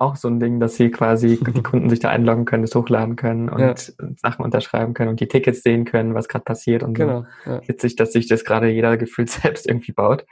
[0.00, 3.16] auch so ein Ding, dass sie quasi die Kunden sich da einloggen können, das hochladen
[3.16, 3.74] können und ja.
[4.16, 7.50] Sachen unterschreiben können und die Tickets sehen können, was gerade passiert und genau, so.
[7.50, 7.68] Ja.
[7.68, 10.24] Witzig, dass sich das gerade jeder gefühlt selbst irgendwie baut.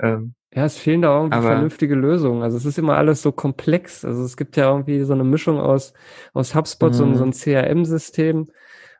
[0.00, 2.42] Ähm, ja, es fehlen da irgendwie aber, vernünftige Lösungen.
[2.42, 4.04] Also es ist immer alles so komplex.
[4.04, 5.92] Also es gibt ja irgendwie so eine Mischung aus,
[6.32, 7.32] aus HubSpot, so, so ein mhm.
[7.32, 8.48] CRM-System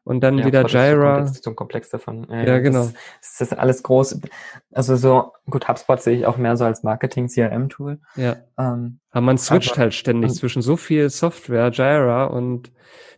[0.05, 1.21] und dann ja, wieder Jira.
[1.21, 2.27] Das ist so komplex davon.
[2.31, 2.85] Ja, ja genau.
[2.85, 2.95] Das,
[3.39, 4.21] das, ist alles groß.
[4.73, 7.99] Also so, gut, HubSpot sehe ich auch mehr so als Marketing-CRM-Tool.
[8.15, 8.37] Ja.
[8.57, 12.73] Ähm, aber man switcht aber, halt ständig zwischen so viel Software, Jira und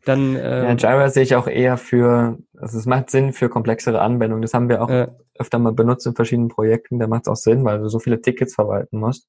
[0.05, 0.37] dann.
[0.37, 4.43] Ähm, ja, Jira sehe ich auch eher für, also es macht Sinn für komplexere Anwendungen.
[4.43, 5.09] Das haben wir auch äh,
[5.39, 8.20] öfter mal benutzt in verschiedenen Projekten, da macht es auch Sinn, weil du so viele
[8.20, 9.28] Tickets verwalten musst.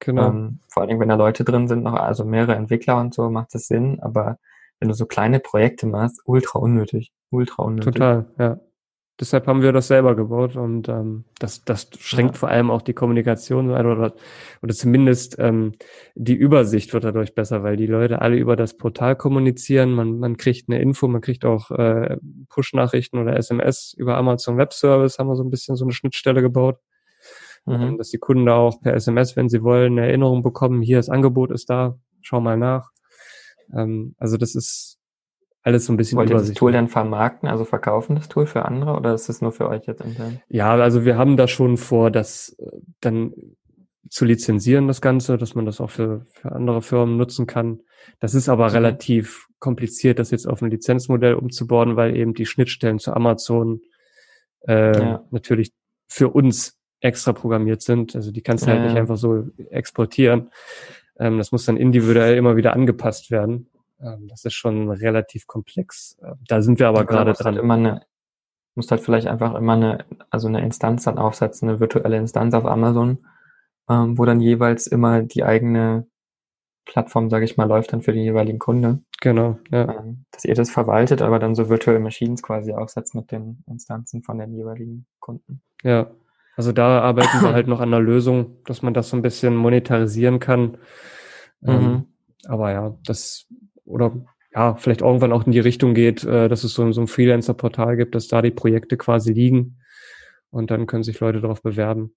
[0.00, 0.28] Genau.
[0.28, 3.54] Ähm, vor allem, wenn da Leute drin sind, noch also mehrere Entwickler und so, macht
[3.54, 4.38] das Sinn, aber
[4.78, 7.12] wenn du so kleine Projekte machst, ultra unnötig.
[7.30, 7.94] Ultra unnötig.
[7.94, 8.58] Total, ja.
[9.18, 12.40] Deshalb haben wir das selber gebaut und ähm, das, das schränkt ja.
[12.40, 14.14] vor allem auch die Kommunikation oder,
[14.62, 15.72] oder zumindest ähm,
[16.14, 19.92] die Übersicht wird dadurch besser, weil die Leute alle über das Portal kommunizieren.
[19.92, 22.18] Man, man kriegt eine Info, man kriegt auch äh,
[22.50, 26.42] Push-Nachrichten oder SMS über Amazon Web Service, haben wir so ein bisschen so eine Schnittstelle
[26.42, 26.78] gebaut,
[27.64, 27.74] mhm.
[27.74, 30.98] ähm, dass die Kunden da auch per SMS, wenn sie wollen, eine Erinnerung bekommen, hier
[30.98, 32.90] das Angebot ist da, schau mal nach.
[33.74, 34.98] Ähm, also das ist
[35.66, 38.64] alles so ein bisschen Wollt ihr das Tool dann vermarkten, also verkaufen das Tool für
[38.64, 40.40] andere oder ist es nur für euch jetzt intern?
[40.48, 42.66] Ja, also wir haben da schon vor, das äh,
[43.00, 43.32] dann
[44.08, 47.80] zu lizenzieren, das Ganze, dass man das auch für, für andere Firmen nutzen kann.
[48.20, 48.74] Das ist aber mhm.
[48.74, 53.80] relativ kompliziert, das jetzt auf ein Lizenzmodell umzubauen, weil eben die Schnittstellen zu Amazon
[54.68, 55.24] äh, ja.
[55.32, 55.72] natürlich
[56.06, 58.14] für uns extra programmiert sind.
[58.14, 60.50] Also die kannst du halt ja, nicht einfach so exportieren.
[61.18, 63.68] Ähm, das muss dann individuell immer wieder angepasst werden.
[64.00, 66.16] Ähm, das ist schon relativ komplex.
[66.22, 67.54] Ähm, da sind wir aber ja, gerade dran.
[67.54, 68.02] Halt immer eine,
[68.74, 72.66] musst halt vielleicht einfach immer eine, also eine Instanz dann aufsetzen, eine virtuelle Instanz auf
[72.66, 73.26] Amazon,
[73.88, 76.06] ähm, wo dann jeweils immer die eigene
[76.84, 79.00] Plattform, sage ich mal, läuft dann für den jeweiligen Kunde.
[79.20, 79.98] Genau, ja.
[79.98, 84.22] Ähm, dass ihr das verwaltet, aber dann so virtuelle Machines quasi aufsetzt mit den Instanzen
[84.22, 85.62] von den jeweiligen Kunden.
[85.82, 86.10] Ja,
[86.56, 89.56] also da arbeiten wir halt noch an der Lösung, dass man das so ein bisschen
[89.56, 90.78] monetarisieren kann.
[91.60, 91.70] Mhm.
[91.70, 92.04] Ähm,
[92.46, 93.46] aber ja, das
[93.86, 94.12] oder
[94.54, 97.96] ja, vielleicht irgendwann auch in die Richtung geht, äh, dass es so, so ein Freelancer-Portal
[97.96, 99.78] gibt, dass da die Projekte quasi liegen
[100.50, 102.14] und dann können sich Leute darauf bewerben.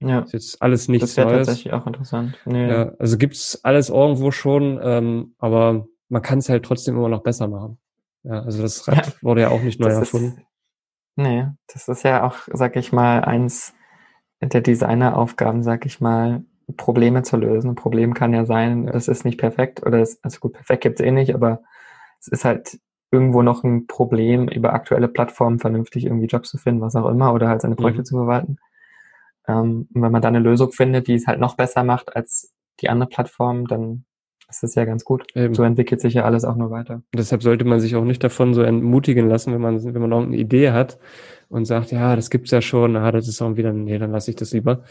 [0.00, 0.20] Ja.
[0.20, 1.46] Das ist jetzt alles nichts das Neues.
[1.46, 2.38] tatsächlich auch interessant.
[2.44, 2.68] Nee.
[2.68, 7.22] Ja, also gibt's alles irgendwo schon, ähm, aber man kann es halt trotzdem immer noch
[7.22, 7.78] besser machen.
[8.22, 9.12] Ja, also das Rad ja.
[9.22, 10.38] wurde ja auch nicht neu das erfunden.
[10.38, 10.46] Ist,
[11.16, 13.74] nee, das ist ja auch, sag ich mal, eins
[14.40, 16.44] der Designeraufgaben, sag ich mal,
[16.76, 17.70] Probleme zu lösen.
[17.70, 21.00] Ein Problem kann ja sein, es ist nicht perfekt oder es, also gut, perfekt gibt's
[21.00, 21.62] eh nicht, aber
[22.20, 22.78] es ist halt
[23.10, 27.32] irgendwo noch ein Problem, über aktuelle Plattformen vernünftig irgendwie Jobs zu finden, was auch immer,
[27.32, 28.06] oder halt seine Projekte mhm.
[28.06, 28.56] zu verwalten.
[29.46, 32.52] Ähm, und wenn man da eine Lösung findet, die es halt noch besser macht als
[32.80, 34.04] die andere Plattform, dann
[34.48, 35.26] ist das ja ganz gut.
[35.34, 35.54] Eben.
[35.54, 36.94] So entwickelt sich ja alles auch nur weiter.
[36.94, 40.12] Und deshalb sollte man sich auch nicht davon so entmutigen lassen, wenn man, wenn man
[40.12, 40.98] auch eine Idee hat
[41.48, 44.30] und sagt, ja, das gibt's ja schon, ah, das ist auch wieder, nee, dann lasse
[44.30, 44.84] ich das lieber.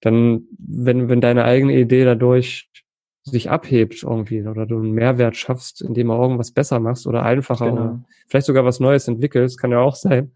[0.00, 2.70] Dann, wenn, wenn deine eigene Idee dadurch
[3.24, 7.66] sich abhebt irgendwie oder du einen Mehrwert schaffst, indem du irgendwas besser machst oder einfacher
[7.66, 7.80] genau.
[7.80, 10.32] oder vielleicht sogar was Neues entwickelst, kann ja auch sein,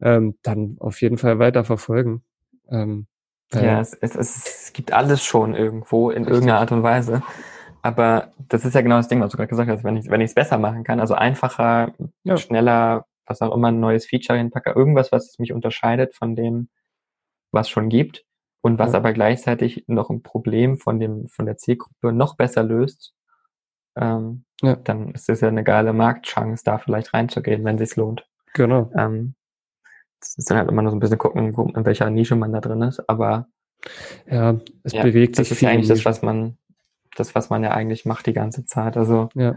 [0.00, 2.22] ähm, dann auf jeden Fall weiter verfolgen.
[2.70, 3.06] Ähm,
[3.52, 6.34] ja, es, es, es, gibt alles schon irgendwo in richtig.
[6.34, 7.22] irgendeiner Art und Weise.
[7.82, 10.20] Aber das ist ja genau das Ding, was du gerade gesagt hast, wenn ich wenn
[10.20, 11.92] ich es besser machen kann, also einfacher,
[12.24, 12.36] ja.
[12.36, 16.68] schneller, was auch immer, ein neues Feature hinpacke, irgendwas, was mich unterscheidet von dem,
[17.52, 18.24] was schon gibt
[18.60, 18.98] und was ja.
[18.98, 23.14] aber gleichzeitig noch ein Problem von dem von der Zielgruppe noch besser löst,
[23.96, 24.76] ähm, ja.
[24.76, 28.26] dann ist es ja eine geile Marktchance, da vielleicht reinzugehen, wenn es lohnt.
[28.54, 28.90] Genau.
[28.96, 29.34] Ähm,
[30.20, 32.60] das ist dann halt immer nur so ein bisschen gucken, in welcher Nische man da
[32.60, 33.46] drin ist, aber
[34.26, 36.58] ja, es ja, bewegt sich das ist ja eigentlich das, was man
[37.16, 38.96] das, was man ja eigentlich macht die ganze Zeit.
[38.96, 39.56] Also ja.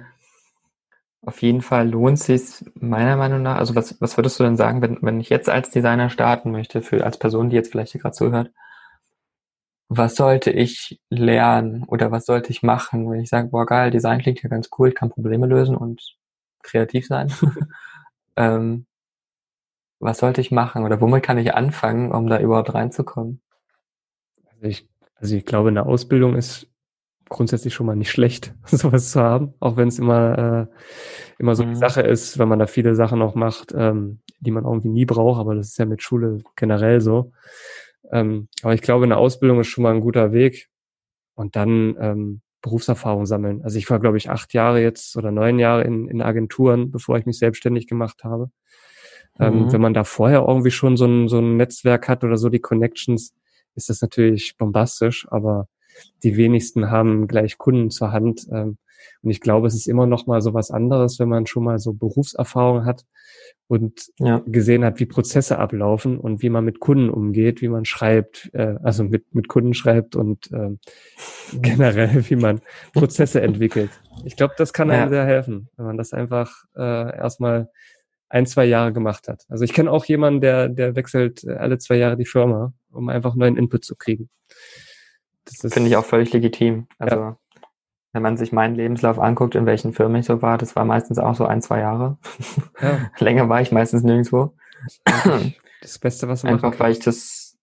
[1.25, 3.57] Auf jeden Fall lohnt sich meiner Meinung nach.
[3.57, 6.81] Also was, was würdest du denn sagen, wenn, wenn ich jetzt als Designer starten möchte,
[6.81, 8.51] für als Person, die jetzt vielleicht hier gerade zuhört,
[9.87, 14.19] was sollte ich lernen oder was sollte ich machen, wenn ich sage, boah geil, Design
[14.19, 16.17] klingt ja ganz cool, ich kann Probleme lösen und
[16.61, 17.31] kreativ sein.
[18.35, 18.85] ähm,
[19.99, 23.41] was sollte ich machen oder womit kann ich anfangen, um da überhaupt reinzukommen?
[24.51, 26.67] Also ich, also ich glaube, eine Ausbildung ist
[27.29, 30.75] grundsätzlich schon mal nicht schlecht, sowas zu haben, auch wenn es immer, äh,
[31.39, 31.69] immer so mhm.
[31.69, 35.05] die Sache ist, wenn man da viele Sachen noch macht, ähm, die man irgendwie nie
[35.05, 37.31] braucht, aber das ist ja mit Schule generell so.
[38.11, 40.69] Ähm, aber ich glaube, eine Ausbildung ist schon mal ein guter Weg
[41.35, 43.61] und dann ähm, Berufserfahrung sammeln.
[43.63, 47.17] Also ich war, glaube ich, acht Jahre jetzt oder neun Jahre in, in Agenturen, bevor
[47.17, 48.49] ich mich selbstständig gemacht habe.
[49.39, 49.61] Ähm, mhm.
[49.61, 52.49] Ähm, wenn man da vorher irgendwie schon so ein, so ein Netzwerk hat oder so
[52.49, 53.33] die Connections,
[53.75, 55.67] ist das natürlich bombastisch, aber
[56.23, 58.47] die wenigsten haben gleich Kunden zur Hand.
[58.51, 58.77] Ähm,
[59.21, 61.79] und ich glaube, es ist immer noch mal so was anderes, wenn man schon mal
[61.79, 63.05] so Berufserfahrung hat
[63.67, 64.41] und ja.
[64.45, 68.75] gesehen hat, wie Prozesse ablaufen und wie man mit Kunden umgeht, wie man schreibt, äh,
[68.83, 70.71] also mit, mit Kunden schreibt und äh,
[71.53, 72.61] generell, wie man
[72.93, 73.89] Prozesse entwickelt.
[74.25, 75.09] Ich glaube, das kann einem ja.
[75.09, 77.69] sehr helfen, wenn man das einfach äh, erstmal
[78.29, 79.43] ein, zwei Jahre gemacht hat.
[79.47, 83.35] Also ich kenne auch jemanden, der, der wechselt alle zwei Jahre die Firma, um einfach
[83.35, 84.29] neuen Input zu kriegen.
[85.45, 86.87] Das finde ich auch völlig legitim.
[86.99, 87.37] Also ja.
[88.13, 91.19] wenn man sich meinen Lebenslauf anguckt, in welchen Firmen ich so war, das war meistens
[91.19, 92.17] auch so ein, zwei Jahre.
[92.81, 93.11] Ja.
[93.19, 94.53] Länger war ich meistens nirgendwo.
[95.81, 97.57] Das Beste, was man Einfach weil ich das,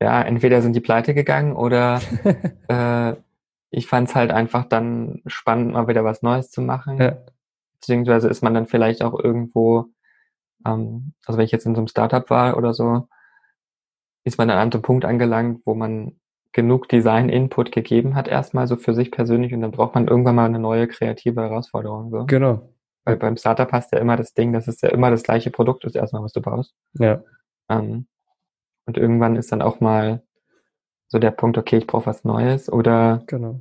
[0.00, 2.00] ja, entweder sind die pleite gegangen oder
[2.68, 3.16] äh,
[3.70, 6.98] ich fand es halt einfach dann spannend, mal wieder was Neues zu machen.
[6.98, 7.18] Ja.
[7.74, 9.86] Beziehungsweise ist man dann vielleicht auch irgendwo,
[10.66, 13.08] ähm, also wenn ich jetzt in so einem Startup war oder so,
[14.24, 16.18] ist man an einem Punkt angelangt, wo man
[16.52, 20.46] genug Design-Input gegeben hat, erstmal so für sich persönlich und dann braucht man irgendwann mal
[20.46, 22.10] eine neue kreative Herausforderung.
[22.10, 22.26] So.
[22.26, 22.74] Genau.
[23.04, 25.50] Weil beim Startup hast du ja immer das Ding, dass es ja immer das gleiche
[25.50, 26.74] Produkt ist, erstmal, was du baust.
[26.94, 27.22] Ja.
[27.68, 28.06] Ähm,
[28.86, 30.22] und irgendwann ist dann auch mal
[31.08, 33.60] so der Punkt, okay, ich brauche was Neues oder genau.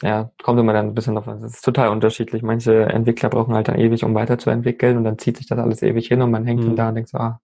[0.00, 1.26] ja, kommt immer dann ein bisschen auf.
[1.26, 2.42] Es ist total unterschiedlich.
[2.42, 6.08] Manche Entwickler brauchen halt dann ewig, um weiterzuentwickeln und dann zieht sich das alles ewig
[6.08, 6.66] hin und man hängt mhm.
[6.66, 7.40] dann da und denkt so, ah,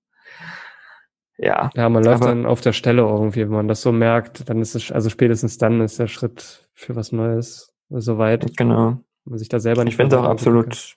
[1.43, 1.70] ja.
[1.74, 4.74] Ja, man läuft dann auf der Stelle irgendwie, wenn man das so merkt, dann ist
[4.74, 8.57] es, also spätestens dann ist der Schritt für was Neues soweit.
[8.57, 8.99] Genau.
[9.24, 9.93] Man sich da selber nicht.
[9.93, 10.97] Ich finde es auch absolut,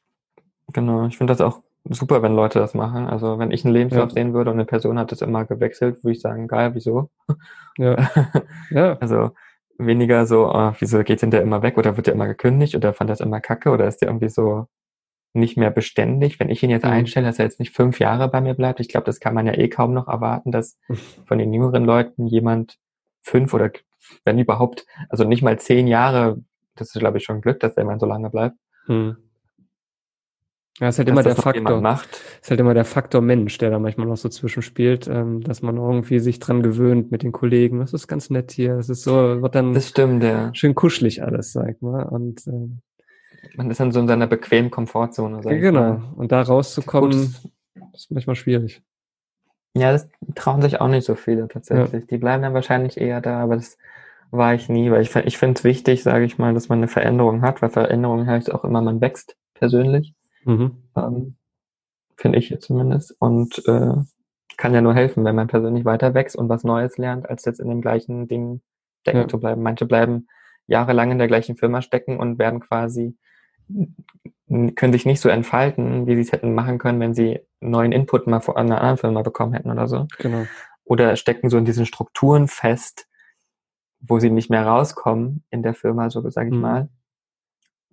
[0.74, 3.08] genau, ich finde das auch super, wenn Leute das machen.
[3.08, 4.14] Also wenn ich einen Lebenslauf ja.
[4.16, 7.10] sehen würde und eine Person hat das immer gewechselt, würde ich sagen, geil, wieso?
[7.78, 8.10] Ja.
[8.70, 8.98] ja.
[9.00, 9.32] Also
[9.78, 12.94] weniger so, oh, wieso geht denn der immer weg oder wird der immer gekündigt oder
[12.94, 14.68] fand das immer kacke oder ist der irgendwie so
[15.34, 16.39] nicht mehr beständig.
[16.39, 16.91] Wenn ich ihn jetzt mhm.
[16.91, 19.47] einstelle, dass er jetzt nicht fünf Jahre bei mir bleibt, ich glaube, das kann man
[19.47, 20.77] ja eh kaum noch erwarten, dass
[21.25, 22.77] von den jüngeren Leuten jemand
[23.21, 23.71] fünf oder
[24.25, 26.41] wenn überhaupt, also nicht mal zehn Jahre,
[26.75, 28.55] das ist glaube ich schon Glück, dass der jemand so lange bleibt.
[28.88, 29.17] Mhm.
[30.79, 31.81] Ja, ist halt immer der Faktor.
[31.81, 32.19] Macht.
[32.41, 35.77] Ist halt immer der Faktor Mensch, der da manchmal noch so zwischenspielt, ähm, dass man
[35.77, 37.79] irgendwie sich dran gewöhnt mit den Kollegen.
[37.79, 38.75] Das ist ganz nett hier.
[38.77, 40.53] Das ist so, wird dann das stimmt, ja.
[40.55, 42.03] schön kuschelig alles, sag ich mal.
[42.03, 42.79] Und ähm,
[43.56, 45.44] man ist dann so in seiner bequemen Komfortzone.
[45.44, 46.02] Sag genau.
[46.16, 47.34] Und da rauszukommen,
[47.76, 47.94] Gut.
[47.94, 48.82] ist manchmal schwierig.
[49.76, 52.02] Ja, das trauen sich auch nicht so viele tatsächlich.
[52.02, 52.08] Ja.
[52.08, 53.78] Die bleiben dann wahrscheinlich eher da, aber das
[54.30, 56.88] war ich nie, weil ich, ich finde es wichtig, sage ich mal, dass man eine
[56.88, 60.14] Veränderung hat, weil Veränderung heißt auch immer, man wächst persönlich.
[60.46, 60.78] Mhm.
[60.96, 61.36] Ähm,
[62.16, 63.16] Finde ich zumindest.
[63.20, 63.96] Und äh,
[64.58, 67.60] kann ja nur helfen, wenn man persönlich weiter wächst und was Neues lernt, als jetzt
[67.60, 68.62] in dem gleichen Ding
[69.02, 69.28] stecken ja.
[69.28, 69.64] zu bleiben.
[69.64, 70.28] Manche bleiben
[70.68, 73.18] jahrelang in der gleichen Firma stecken und werden quasi,
[74.76, 78.28] können sich nicht so entfalten, wie sie es hätten machen können, wenn sie neuen Input
[78.28, 80.07] mal von einer anderen Firma bekommen hätten oder so.
[80.20, 80.45] Genau.
[80.84, 83.07] Oder stecken so in diesen Strukturen fest,
[83.99, 86.61] wo sie nicht mehr rauskommen in der Firma, so sage ich mhm.
[86.61, 86.89] mal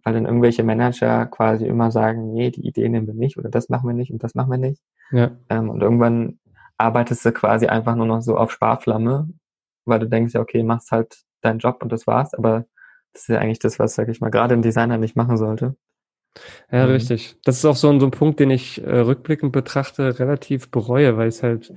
[0.04, 3.68] weil dann irgendwelche Manager quasi immer sagen, nee, die Idee nehmen wir nicht oder das
[3.68, 4.82] machen wir nicht und das machen wir nicht.
[5.10, 5.32] Ja.
[5.48, 6.38] Ähm, und irgendwann
[6.78, 9.28] arbeitest du quasi einfach nur noch so auf Sparflamme,
[9.84, 12.66] weil du denkst ja, okay, machst halt deinen Job und das war's, aber
[13.12, 15.76] das ist ja eigentlich das, was, sag ich mal, gerade ein Designer nicht machen sollte.
[16.70, 16.92] Ja, mhm.
[16.92, 17.36] richtig.
[17.44, 21.16] Das ist auch so ein, so ein Punkt, den ich äh, rückblickend betrachte, relativ bereue,
[21.16, 21.74] weil ich halt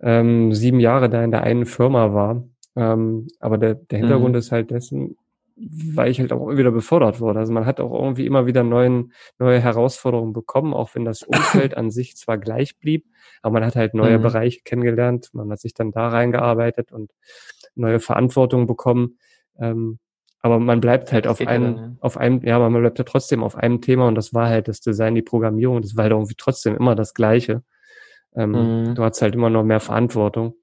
[0.00, 2.44] ähm, sieben Jahre da in der einen Firma war.
[2.76, 4.38] Ähm, aber der, der Hintergrund mhm.
[4.38, 5.16] ist halt dessen,
[5.56, 7.40] weil ich halt auch wieder befördert wurde.
[7.40, 11.76] Also man hat auch irgendwie immer wieder neuen, neue Herausforderungen bekommen, auch wenn das Umfeld
[11.76, 13.06] an sich zwar gleich blieb,
[13.42, 14.22] aber man hat halt neue mhm.
[14.22, 17.10] Bereiche kennengelernt, man hat sich dann da reingearbeitet und
[17.74, 19.18] neue Verantwortung bekommen.
[19.58, 19.98] Ähm,
[20.42, 21.96] aber man bleibt halt auf einem, dann, ja.
[22.00, 24.68] auf einem, ja, aber man bleibt ja trotzdem auf einem Thema und das war halt
[24.68, 27.62] das Design, die Programmierung, das war halt irgendwie trotzdem immer das Gleiche.
[28.34, 28.94] Ähm, mhm.
[28.94, 30.54] Du hast halt immer noch mehr Verantwortung.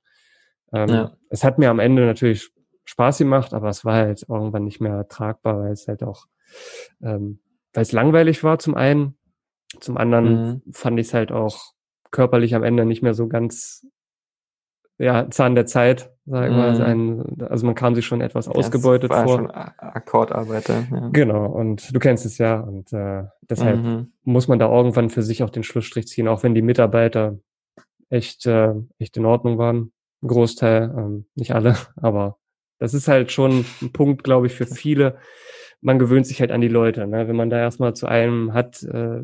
[0.73, 1.17] Ähm, ja.
[1.29, 2.49] Es hat mir am Ende natürlich
[2.85, 6.25] Spaß gemacht, aber es war halt irgendwann nicht mehr tragbar, weil es halt auch,
[7.01, 7.39] ähm,
[7.73, 9.17] weil es langweilig war zum einen,
[9.79, 10.73] zum anderen mhm.
[10.73, 11.73] fand ich es halt auch
[12.09, 13.85] körperlich am Ende nicht mehr so ganz
[14.97, 16.95] ja, Zahn der Zeit, sagen wir mal.
[16.95, 17.37] Mhm.
[17.47, 19.37] also man kam sich schon etwas das ausgebeutet war vor.
[19.37, 20.87] Schon Akkordarbeiter.
[20.91, 21.09] Ja.
[21.11, 22.59] Genau, und du kennst es ja.
[22.59, 24.11] Und äh, deshalb mhm.
[24.23, 27.37] muss man da irgendwann für sich auch den Schlussstrich ziehen, auch wenn die Mitarbeiter
[28.09, 29.91] echt, äh, echt in Ordnung waren.
[30.23, 32.37] Ein Großteil, ähm, nicht alle, aber
[32.79, 35.17] das ist halt schon ein Punkt, glaube ich, für viele.
[35.81, 37.07] Man gewöhnt sich halt an die Leute.
[37.07, 37.27] Ne?
[37.27, 39.23] Wenn man da erstmal zu einem hat, äh,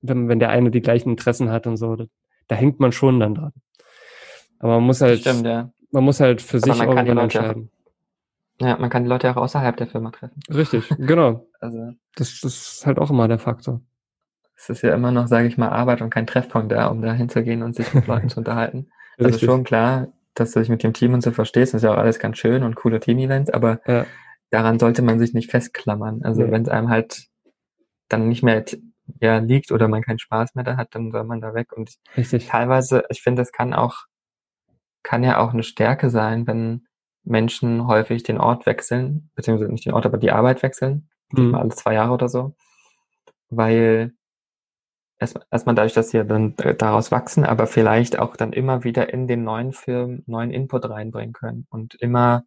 [0.00, 2.04] wenn, wenn der eine die gleichen Interessen hat und so, da,
[2.46, 3.52] da hängt man schon dann dran.
[4.58, 5.70] Aber man muss halt, Stimmt, ja.
[5.90, 7.70] man muss halt für Aber sich irgendwann entscheiden.
[8.60, 10.40] Ja, man kann die Leute auch außerhalb der Firma treffen.
[10.52, 11.46] Richtig, genau.
[11.60, 13.80] also das, das ist halt auch immer der Faktor.
[14.56, 17.12] Es ist ja immer noch, sage ich mal, Arbeit und kein Treffpunkt da, um da
[17.12, 18.90] hinzugehen und sich mit Leuten zu unterhalten.
[19.16, 19.46] Also Richtig.
[19.46, 21.98] schon klar, dass du dich mit dem Team und so verstehst, das ist ja auch
[21.98, 24.06] alles ganz schön und coole Team-Events, aber ja.
[24.50, 26.22] daran sollte man sich nicht festklammern.
[26.24, 26.50] Also ja.
[26.50, 27.28] wenn es einem halt
[28.08, 28.64] dann nicht mehr
[29.20, 31.72] ja, liegt oder man keinen Spaß mehr da hat, dann soll man da weg.
[31.72, 32.46] Und Richtig.
[32.46, 34.04] teilweise, ich finde, das kann auch,
[35.02, 36.86] kann ja auch eine Stärke sein, wenn
[37.24, 41.54] Menschen häufig den Ort wechseln, beziehungsweise nicht den Ort, aber die Arbeit wechseln, mhm.
[41.54, 42.54] alle zwei Jahre oder so,
[43.50, 44.12] weil
[45.18, 49.26] erstmal erst dadurch, dass sie dann daraus wachsen, aber vielleicht auch dann immer wieder in
[49.26, 52.44] den neuen Firmen neuen Input reinbringen können und immer,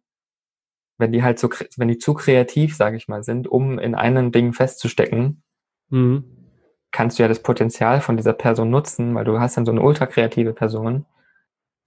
[0.98, 4.32] wenn die halt so, wenn die zu kreativ, sage ich mal, sind, um in einem
[4.32, 5.42] Ding festzustecken,
[5.90, 6.24] mhm.
[6.90, 9.82] kannst du ja das Potenzial von dieser Person nutzen, weil du hast dann so eine
[9.82, 11.06] ultra kreative Person,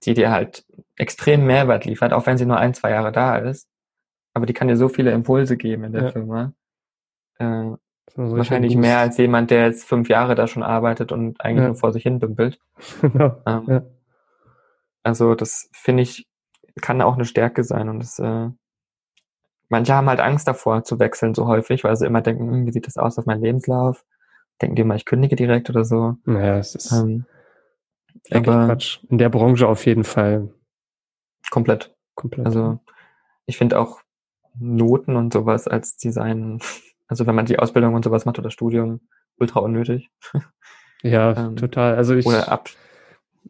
[0.06, 0.64] die dir halt
[0.96, 3.68] extrem Mehrwert liefert, auch wenn sie nur ein, zwei Jahre da ist.
[4.34, 6.10] Aber die kann dir so viele Impulse geben in der ja.
[6.10, 6.52] Firma.
[7.38, 7.72] Äh,
[8.14, 11.68] wahrscheinlich mehr als jemand, der jetzt fünf Jahre da schon arbeitet und eigentlich ja.
[11.68, 12.58] nur vor sich hin dümpelt.
[13.00, 13.42] Genau.
[13.46, 13.82] Ähm, ja.
[15.02, 16.26] Also das finde ich,
[16.80, 18.50] kann auch eine Stärke sein und das, äh,
[19.68, 22.72] manche haben halt Angst davor zu wechseln so häufig, weil sie immer denken, hm, wie
[22.72, 24.04] sieht das aus auf meinem Lebenslauf?
[24.60, 26.16] Denken die immer, ich kündige direkt oder so.
[26.24, 27.26] Naja, es ist ähm,
[28.30, 29.00] aber Quatsch.
[29.08, 30.52] In der Branche auf jeden Fall.
[31.50, 31.94] Komplett.
[32.14, 32.46] Komplett.
[32.46, 32.80] Also
[33.46, 34.00] ich finde auch
[34.58, 36.60] Noten und sowas als Design,
[37.08, 39.00] also wenn man die Ausbildung und sowas macht oder Studium,
[39.38, 40.10] ultra unnötig.
[41.02, 41.94] Ja, ähm, total.
[41.94, 42.70] Also ich, oder ab.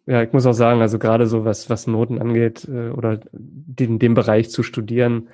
[0.04, 4.00] Ja, ich muss auch sagen, also gerade so was, was Noten angeht äh, oder den,
[4.00, 5.28] dem Bereich zu studieren,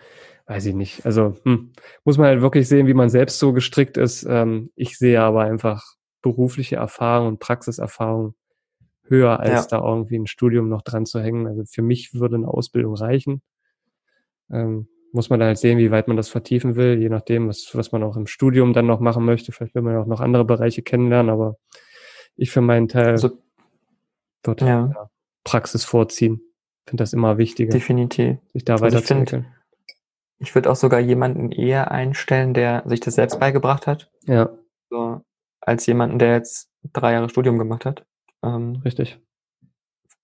[0.46, 1.06] weiß ich nicht.
[1.06, 1.72] Also hm,
[2.04, 4.24] muss man halt wirklich sehen, wie man selbst so gestrickt ist.
[4.28, 5.82] Ähm, ich sehe aber einfach
[6.20, 8.34] berufliche Erfahrung und Praxiserfahrung
[9.08, 9.78] höher, als ja.
[9.78, 11.46] da irgendwie ein Studium noch dran zu hängen.
[11.46, 13.42] Also für mich würde eine Ausbildung reichen.
[14.50, 17.70] Ähm, muss man dann halt sehen, wie weit man das vertiefen will, je nachdem, was,
[17.74, 19.52] was man auch im Studium dann noch machen möchte.
[19.52, 21.56] Vielleicht will man auch noch andere Bereiche kennenlernen, aber
[22.36, 23.38] ich für meinen Teil also,
[24.42, 24.66] dort ja.
[24.66, 25.10] Ja,
[25.44, 26.40] Praxis vorziehen.
[26.86, 27.70] Finde das immer wichtiger.
[27.70, 28.38] Definitiv.
[28.52, 29.46] Sich da also weiterzuentwickeln.
[30.38, 34.10] Ich, ich würde auch sogar jemanden eher einstellen, der sich das selbst beigebracht hat.
[34.26, 34.50] Ja.
[34.88, 35.20] So,
[35.60, 38.04] als jemanden, der jetzt drei Jahre Studium gemacht hat.
[38.42, 39.20] Ähm, Richtig.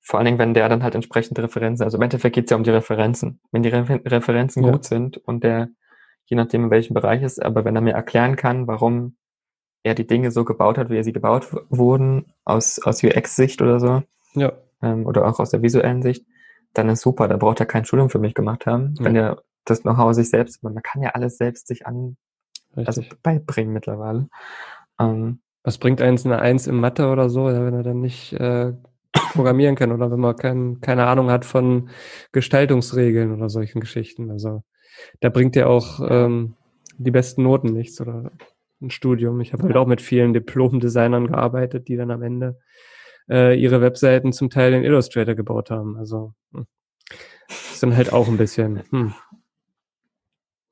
[0.01, 2.57] Vor allen Dingen, wenn der dann halt entsprechend Referenzen, also im Endeffekt geht es ja
[2.57, 3.41] um die Referenzen.
[3.53, 4.73] Wenn die Refer Referenzen ja.
[4.73, 5.69] gut sind und der,
[6.25, 9.16] je nachdem in welchem Bereich ist, aber wenn er mir erklären kann, warum
[9.83, 13.81] er die Dinge so gebaut hat, wie er sie gebaut wurden, aus, aus UX-Sicht oder
[13.81, 14.03] so,
[14.35, 14.53] ja.
[14.83, 16.25] ähm, oder auch aus der visuellen Sicht,
[16.73, 18.95] dann ist super, da braucht er kein Studium für mich gemacht haben.
[18.99, 19.05] Ja.
[19.05, 22.16] Wenn er das Know-how sich selbst, man kann ja alles selbst sich an,
[22.75, 24.29] also beibringen mittlerweile.
[24.99, 28.72] Ähm, was bringt eins eine Eins im Mathe oder so, wenn er dann nicht äh,
[29.32, 31.90] programmieren kann oder wenn man kein, keine Ahnung hat von
[32.32, 34.30] Gestaltungsregeln oder solchen Geschichten.
[34.30, 34.62] Also
[35.20, 36.54] da bringt ja auch ähm,
[36.96, 38.32] die besten Noten nichts oder
[38.80, 39.40] ein Studium.
[39.40, 42.59] Ich habe halt auch mit vielen Diplom-Designern gearbeitet, die dann am Ende
[43.28, 45.96] äh, ihre Webseiten zum Teil in Illustrator gebaut haben.
[45.96, 46.66] Also hm.
[47.48, 48.82] ist dann halt auch ein bisschen.
[48.90, 49.14] Hm.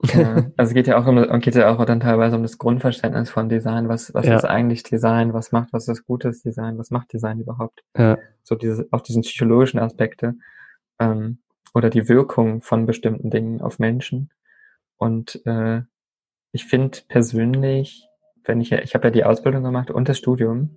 [0.02, 3.48] Ja, also geht ja auch um, geht ja auch dann teilweise um das Grundverständnis von
[3.48, 3.88] Design.
[3.88, 4.36] Was, was ja.
[4.36, 5.32] ist eigentlich Design?
[5.32, 6.78] Was macht, was ist gutes Design?
[6.78, 7.82] Was macht Design überhaupt?
[7.96, 8.18] Ja.
[8.42, 10.34] So diese, auch diesen psychologischen Aspekte,
[10.98, 11.38] ähm,
[11.74, 14.30] oder die Wirkung von bestimmten Dingen auf Menschen.
[14.96, 15.82] Und, äh,
[16.52, 18.08] ich finde persönlich,
[18.44, 20.76] wenn ich, ich habe ja die Ausbildung gemacht und das Studium.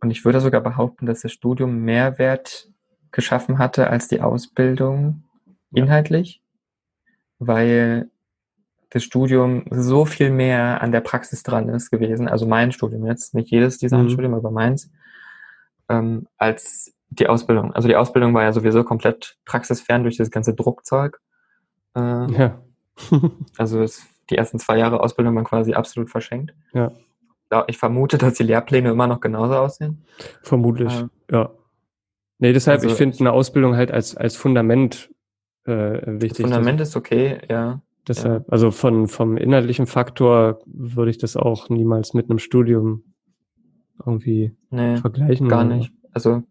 [0.00, 2.68] Und ich würde sogar behaupten, dass das Studium Mehrwert
[3.12, 5.22] geschaffen hatte als die Ausbildung
[5.72, 6.42] inhaltlich
[7.38, 8.10] weil
[8.90, 13.34] das Studium so viel mehr an der Praxis dran ist gewesen, also mein Studium jetzt,
[13.34, 14.38] nicht jedes Designstudium, mhm.
[14.38, 14.90] aber meins,
[15.88, 17.72] ähm, als die Ausbildung.
[17.72, 21.20] Also die Ausbildung war ja sowieso komplett praxisfern durch das ganze Druckzeug.
[21.94, 22.00] Äh,
[22.32, 22.62] ja.
[23.56, 26.54] also es, die ersten zwei Jahre Ausbildung waren quasi absolut verschenkt.
[26.72, 26.92] Ja.
[27.68, 30.04] Ich vermute, dass die Lehrpläne immer noch genauso aussehen.
[30.42, 31.50] Vermutlich, äh, ja.
[32.38, 35.10] Nee, deshalb, also, ich finde eine Ausbildung halt als, als Fundament
[35.66, 36.44] äh, wichtig.
[36.44, 37.80] Das Fundament ist okay, ja.
[38.08, 38.52] Deshalb, ja.
[38.52, 43.02] also von, vom inhaltlichen Faktor würde ich das auch niemals mit einem Studium
[44.04, 45.48] irgendwie nee, vergleichen.
[45.48, 45.92] Gar nicht.
[46.12, 46.44] Also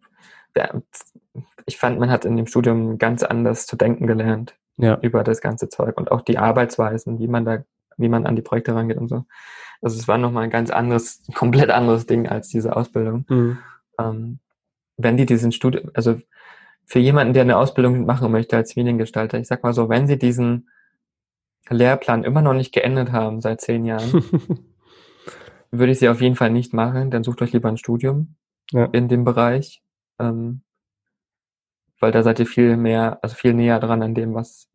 [0.55, 0.82] ja,
[1.66, 4.97] ich fand, man hat in dem Studium ganz anders zu denken gelernt ja.
[5.01, 7.63] über das ganze Zeug und auch die Arbeitsweisen, wie man da,
[7.97, 9.26] wie man an die Projekte rangeht und so.
[9.82, 13.26] Also es war nochmal ein ganz anderes, komplett anderes Ding als diese Ausbildung.
[13.30, 13.57] Mhm.
[13.99, 14.39] Ähm,
[14.97, 16.20] wenn die diesen Studium, also
[16.86, 20.17] für jemanden, der eine Ausbildung machen möchte als Mediengestalter, ich sag mal so, wenn Sie
[20.17, 20.69] diesen
[21.69, 24.23] Lehrplan immer noch nicht geendet haben seit zehn Jahren,
[25.71, 27.11] würde ich sie auf jeden Fall nicht machen.
[27.11, 28.36] Dann sucht euch lieber ein Studium
[28.71, 28.86] ja.
[28.86, 29.81] in dem Bereich,
[30.19, 30.61] ähm,
[31.99, 34.69] weil da seid ihr viel mehr, also viel näher dran an dem, was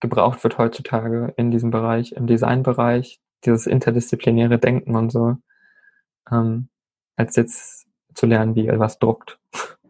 [0.00, 5.36] gebraucht wird heutzutage in diesem Bereich, im Designbereich, dieses interdisziplinäre Denken und so,
[6.30, 6.68] ähm,
[7.16, 9.38] als jetzt zu lernen, wie er was druckt.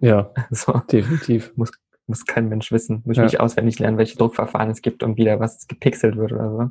[0.01, 0.73] Ja, so.
[0.91, 1.53] definitiv.
[1.57, 1.71] Muss,
[2.07, 3.03] muss kein Mensch wissen.
[3.05, 3.25] Muss ja.
[3.25, 6.71] nicht auswendig lernen, welche Druckverfahren es gibt und wieder was gepixelt wird oder so.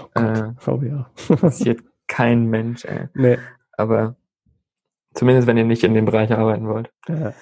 [0.00, 0.68] Oh, Gott.
[0.68, 1.10] äh, oh ja.
[1.36, 3.08] passiert kein Mensch, ey.
[3.14, 3.38] Nee.
[3.72, 4.16] Aber
[5.14, 6.90] zumindest, wenn ihr nicht in dem Bereich arbeiten wollt.
[7.08, 7.34] Ja.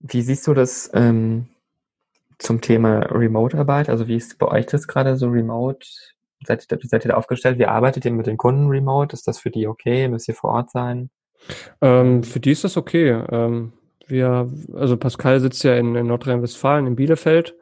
[0.00, 1.46] Wie siehst du das ähm,
[2.38, 3.88] zum Thema Remote-Arbeit?
[3.88, 5.86] Also wie ist bei euch das gerade so remote?
[6.44, 7.58] Seid ihr, seid ihr da aufgestellt?
[7.58, 9.14] Wie arbeitet ihr mit den Kunden remote?
[9.14, 10.08] Ist das für die okay?
[10.08, 11.10] Müsst ihr vor Ort sein?
[11.80, 13.22] Ähm, für die ist das okay.
[13.30, 13.72] Ähm,
[14.06, 17.54] wir, also Pascal sitzt ja in, in Nordrhein-Westfalen, in Bielefeld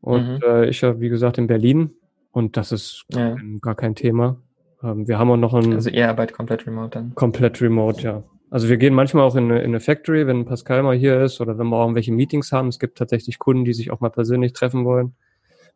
[0.00, 0.40] und mhm.
[0.42, 1.92] äh, ich ja, wie gesagt, in Berlin
[2.32, 3.28] und das ist ja.
[3.28, 4.36] gar, kein, gar kein Thema.
[4.82, 5.72] Ähm, wir haben auch noch ein...
[5.72, 7.14] Also ihr arbeitet komplett remote dann?
[7.14, 8.22] Komplett remote, ja.
[8.50, 11.40] Also wir gehen manchmal auch in eine, in eine Factory, wenn Pascal mal hier ist
[11.40, 12.68] oder wenn wir auch irgendwelche Meetings haben.
[12.68, 15.14] Es gibt tatsächlich Kunden, die sich auch mal persönlich treffen wollen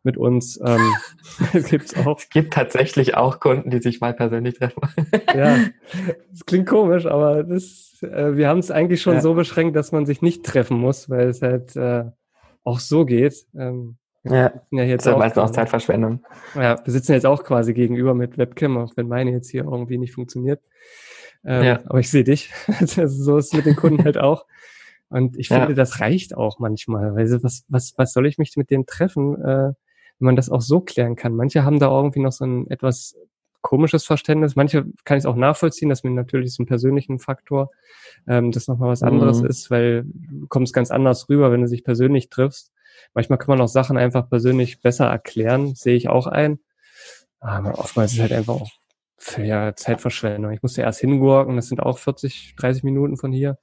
[0.05, 0.59] mit uns.
[0.63, 0.93] Ähm,
[1.69, 2.19] gibt's auch.
[2.19, 4.81] Es gibt tatsächlich auch Kunden, die sich mal persönlich treffen.
[5.35, 5.57] ja,
[6.31, 9.21] das klingt komisch, aber das, äh, wir haben es eigentlich schon ja.
[9.21, 12.05] so beschränkt, dass man sich nicht treffen muss, weil es halt äh,
[12.63, 13.45] auch so geht.
[13.57, 16.25] Ähm, ja, ja jetzt das ist meistens auch Zeitverschwendung.
[16.55, 19.97] Ja, wir sitzen jetzt auch quasi gegenüber mit Webcam, auch wenn meine jetzt hier irgendwie
[19.97, 20.61] nicht funktioniert.
[21.43, 21.79] Ähm, ja.
[21.85, 22.51] Aber ich sehe dich.
[22.67, 24.45] Also so ist es mit den Kunden halt auch.
[25.09, 25.73] Und ich finde, ja.
[25.73, 27.15] das reicht auch manchmal.
[27.15, 29.41] Weil was, was, was soll ich mich mit denen treffen?
[29.41, 29.73] Äh,
[30.19, 31.35] wenn man das auch so klären kann.
[31.35, 33.15] Manche haben da irgendwie noch so ein etwas
[33.61, 34.55] komisches Verständnis.
[34.55, 37.71] Manche kann ich es auch nachvollziehen, dass mir natürlich so einen persönlichen Faktor
[38.27, 39.47] ähm, das nochmal was anderes mhm.
[39.47, 42.71] ist, weil du kommst ganz anders rüber, wenn du dich persönlich triffst.
[43.15, 46.59] Manchmal kann man auch Sachen einfach persönlich besser erklären, sehe ich auch ein.
[47.39, 48.69] Aber oftmals ist es halt einfach auch
[49.17, 50.51] für ja, Zeitverschwendung.
[50.51, 53.57] Ich musste erst hingurken, das sind auch 40, 30 Minuten von hier.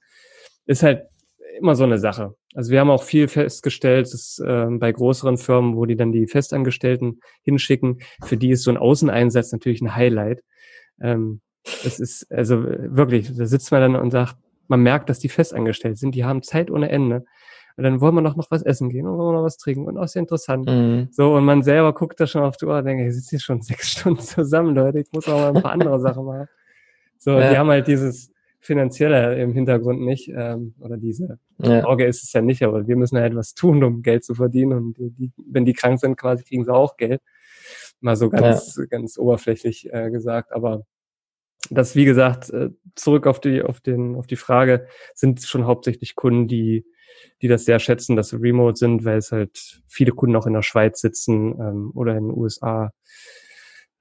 [0.65, 1.07] Ist halt
[1.59, 2.35] immer so eine Sache.
[2.55, 6.27] Also wir haben auch viel festgestellt, dass äh, bei größeren Firmen, wo die dann die
[6.27, 10.43] Festangestellten hinschicken, für die ist so ein Außeneinsatz natürlich ein Highlight.
[11.01, 11.41] Ähm,
[11.85, 14.35] es ist also wirklich, da sitzt man dann und sagt,
[14.67, 17.25] man merkt, dass die festangestellt sind, die haben Zeit ohne Ende.
[17.75, 19.85] Und dann wollen wir noch, noch was essen gehen und wollen wir noch was trinken
[19.85, 20.69] und auch sehr interessant.
[20.69, 21.07] Mhm.
[21.11, 23.39] So, und man selber guckt da schon auf die Uhr und denkt, ich sitze hier
[23.39, 26.47] schon sechs Stunden zusammen, Leute, ich muss auch mal ein paar andere Sachen machen.
[27.17, 27.51] So, ja.
[27.51, 28.32] die haben halt dieses,
[28.63, 31.81] finanzielle im Hintergrund nicht, ähm, oder diese ja.
[31.81, 34.73] Sorge ist es ja nicht, aber wir müssen halt was tun, um Geld zu verdienen
[34.73, 37.21] und die, wenn die krank sind, quasi kriegen sie auch Geld.
[37.99, 38.85] Mal so ganz, ja.
[38.85, 40.85] ganz oberflächlich äh, gesagt, aber
[41.69, 46.15] das, wie gesagt, äh, zurück auf die, auf den, auf die Frage, sind schon hauptsächlich
[46.15, 46.85] Kunden, die,
[47.41, 50.53] die das sehr schätzen, dass sie remote sind, weil es halt viele Kunden auch in
[50.53, 52.91] der Schweiz sitzen ähm, oder in den USA.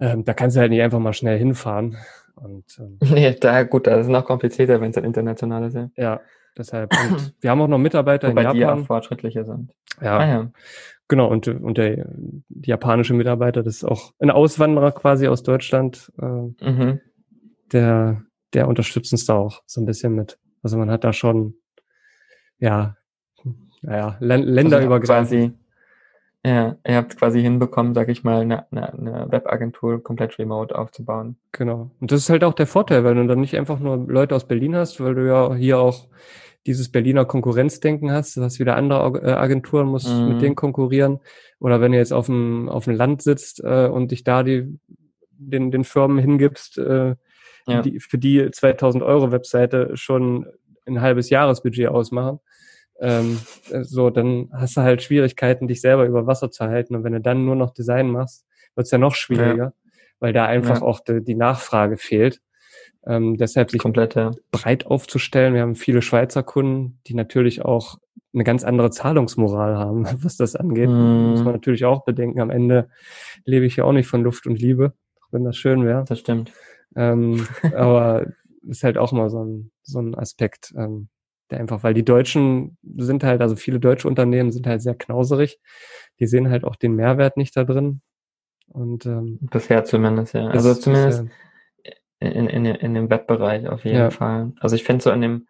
[0.03, 1.96] Ähm, da kannst du halt nicht einfach mal schnell hinfahren.
[2.34, 5.90] Und, ähm, nee, da gut, das ist noch komplizierter, wenn es ein internationales ist.
[5.96, 6.20] Ja,
[6.59, 6.92] deshalb.
[6.92, 8.59] Und wir haben auch noch Mitarbeiter Wobei in Japan.
[8.59, 9.72] die auch fortschrittlicher sind.
[10.00, 10.50] Ja, ah, ja.
[11.07, 12.09] Genau, und, und der
[12.48, 17.00] die japanische Mitarbeiter, das ist auch ein Auswanderer quasi aus Deutschland, äh, mhm.
[17.70, 18.22] der,
[18.55, 20.38] der unterstützt uns da auch so ein bisschen mit.
[20.64, 21.55] Also man hat da schon,
[22.59, 22.96] ja,
[23.82, 25.42] naja, länderübergreifend.
[25.42, 25.62] Also
[26.45, 31.36] ja, ihr habt quasi hinbekommen, sag ich mal, eine, eine, eine Webagentur komplett remote aufzubauen.
[31.53, 31.90] Genau.
[32.01, 34.49] Und das ist halt auch der Vorteil, weil du dann nicht einfach nur Leute aus
[34.49, 36.09] Berlin hast, weil du ja hier auch
[36.66, 38.36] dieses Berliner Konkurrenzdenken hast.
[38.36, 40.28] Du hast wieder andere äh, Agenturen, musst mhm.
[40.30, 41.20] mit denen konkurrieren.
[41.61, 44.78] Oder wenn du jetzt auf dem, auf dem Land sitzt äh, und dich da die,
[45.30, 47.14] den, den Firmen hingibst, äh,
[47.68, 47.82] ja.
[47.82, 50.47] die, für die 2000 Euro Webseite schon
[50.86, 52.40] ein halbes Jahresbudget ausmachen,
[53.03, 53.40] ähm,
[53.82, 56.94] so, dann hast du halt Schwierigkeiten, dich selber über Wasser zu halten.
[56.94, 58.46] Und wenn du dann nur noch Design machst,
[58.76, 59.72] wird's ja noch schwieriger, ja.
[60.20, 60.82] weil da einfach ja.
[60.82, 62.40] auch die, die, Nachfrage fehlt.
[63.05, 64.30] Ähm, deshalb sich Komplett, ja.
[64.53, 65.55] breit aufzustellen.
[65.55, 67.98] Wir haben viele Schweizer Kunden, die natürlich auch
[68.32, 70.88] eine ganz andere Zahlungsmoral haben, was das angeht.
[70.88, 71.30] Mm.
[71.30, 72.40] Muss man natürlich auch bedenken.
[72.40, 72.88] Am Ende
[73.44, 74.92] lebe ich ja auch nicht von Luft und Liebe,
[75.32, 76.05] wenn das schön wäre.
[76.07, 76.53] Das stimmt.
[76.94, 78.26] Ähm, aber
[78.68, 80.72] ist halt auch mal so ein, so ein Aspekt.
[80.76, 81.09] Ähm,
[81.55, 85.61] einfach, weil die Deutschen sind halt, also viele deutsche Unternehmen sind halt sehr knauserig.
[86.20, 88.00] Die sehen halt auch den Mehrwert nicht da drin.
[88.68, 90.46] Und ähm, bisher zumindest, ja.
[90.48, 91.26] Also zumindest
[92.20, 94.11] in, in, in dem Webbereich auf jeden ja.
[94.11, 94.53] Fall.
[94.61, 95.48] Also ich finde so in dem,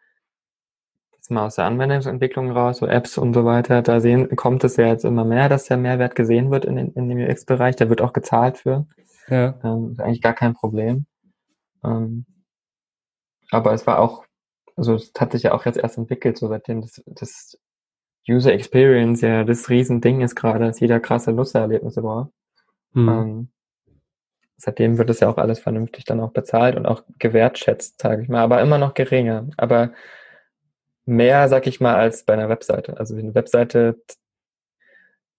[1.12, 4.76] jetzt mal aus der Anwendungsentwicklung raus, so Apps und so weiter, da sehen, kommt es
[4.76, 7.76] ja jetzt immer mehr, dass der Mehrwert gesehen wird in, in dem UX-Bereich.
[7.76, 8.86] Da wird auch gezahlt für.
[9.28, 9.54] Ja.
[9.62, 11.06] Ähm, ist eigentlich gar kein Problem.
[11.84, 12.26] Ähm,
[13.50, 14.24] aber es war auch
[14.76, 17.58] also es hat sich ja auch jetzt erst entwickelt, so seitdem das, das
[18.28, 22.30] User Experience ja das Riesending ist gerade, dass jeder krasse Nutzererlebnisse braucht.
[22.92, 23.08] Mhm.
[23.08, 23.48] Ähm,
[24.56, 28.28] seitdem wird es ja auch alles vernünftig dann auch bezahlt und auch gewertschätzt, sage ich
[28.28, 29.48] mal, aber immer noch geringer.
[29.56, 29.92] Aber
[31.04, 32.96] mehr, sag ich mal, als bei einer Webseite.
[32.98, 34.00] Also eine Webseite,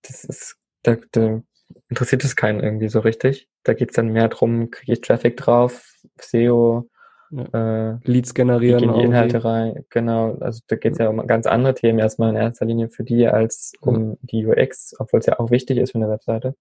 [0.02, 1.42] das ist, da, da
[1.90, 3.48] interessiert es keinen irgendwie so richtig.
[3.64, 6.90] Da geht's dann mehr drum, kriege ich Traffic drauf, SEO,
[7.34, 7.94] ja.
[7.94, 8.82] Äh, Leads generieren.
[8.82, 10.38] Die, die Inhalte rein, genau.
[10.40, 13.28] Also da geht es ja um ganz andere Themen erstmal in erster Linie für die
[13.28, 14.18] als um ja.
[14.22, 16.56] die UX, obwohl es ja auch wichtig ist für eine Webseite.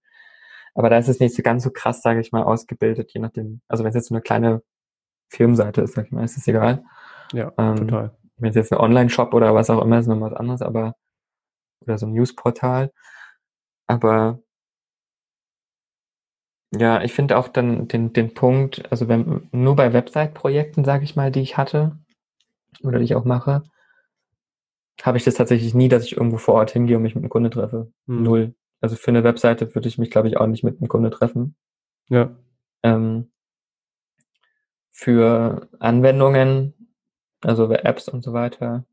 [0.75, 3.61] Aber da ist es nicht so ganz so krass, sage ich mal, ausgebildet, je nachdem.
[3.68, 4.62] Also wenn es jetzt so eine kleine
[5.29, 6.85] Filmseite ist, sag ich mal, ist es egal.
[7.33, 8.16] Ja, ähm, total.
[8.39, 10.95] Wenn es jetzt ein Online-Shop oder was auch immer ist, noch was anderes, aber
[11.83, 12.91] oder so ein Newsportal.
[13.87, 14.41] Aber
[16.75, 21.16] ja, ich finde auch dann den, den Punkt, also wenn nur bei Website-Projekten, sage ich
[21.16, 21.99] mal, die ich hatte
[22.83, 23.62] oder die ich auch mache,
[25.03, 27.31] habe ich das tatsächlich nie, dass ich irgendwo vor Ort hingehe und mich mit einem
[27.31, 27.93] Kunde treffe.
[28.07, 28.23] Hm.
[28.23, 28.55] Null.
[28.81, 31.55] Also für eine Webseite würde ich mich, glaube ich, auch nicht mit einem Kunde treffen.
[32.09, 32.37] Ja.
[32.83, 33.31] Ähm,
[34.91, 36.75] für Anwendungen
[37.45, 38.85] also bei Apps und so weiter,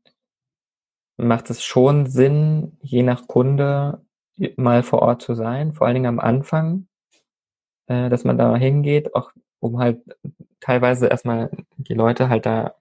[1.16, 4.04] macht es schon Sinn, je nach Kunde
[4.56, 6.86] mal vor Ort zu sein, vor allen Dingen am Anfang,
[7.90, 9.98] äh, dass man da hingeht, auch um halt
[10.60, 12.74] teilweise erstmal die Leute halt da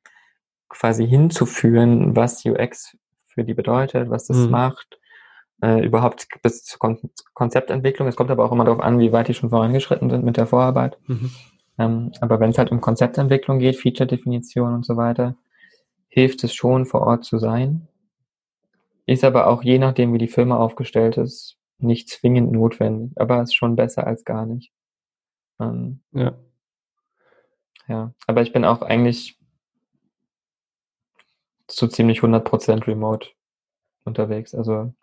[0.69, 2.95] quasi hinzuführen, was UX
[3.25, 4.51] für die bedeutet, was das mhm.
[4.51, 4.99] macht,
[5.63, 6.99] äh, überhaupt bis zur Kon
[7.33, 8.07] Konzeptentwicklung.
[8.07, 10.45] Es kommt aber auch immer darauf an, wie weit die schon vorangeschritten sind mit der
[10.45, 10.99] Vorarbeit.
[11.07, 11.31] Mhm.
[11.79, 15.35] Ähm, aber wenn es halt um Konzeptentwicklung geht, Feature-Definition und so weiter,
[16.07, 17.87] hilft es schon, vor Ort zu sein.
[19.07, 23.11] Ist aber auch je nachdem, wie die Firma aufgestellt ist, nicht zwingend notwendig.
[23.15, 24.71] Aber ist schon besser als gar nicht.
[25.59, 26.33] Ähm, ja.
[27.87, 29.39] Ja, aber ich bin auch eigentlich
[31.69, 33.29] so ziemlich 100% remote
[34.03, 34.53] unterwegs.
[34.53, 34.93] Also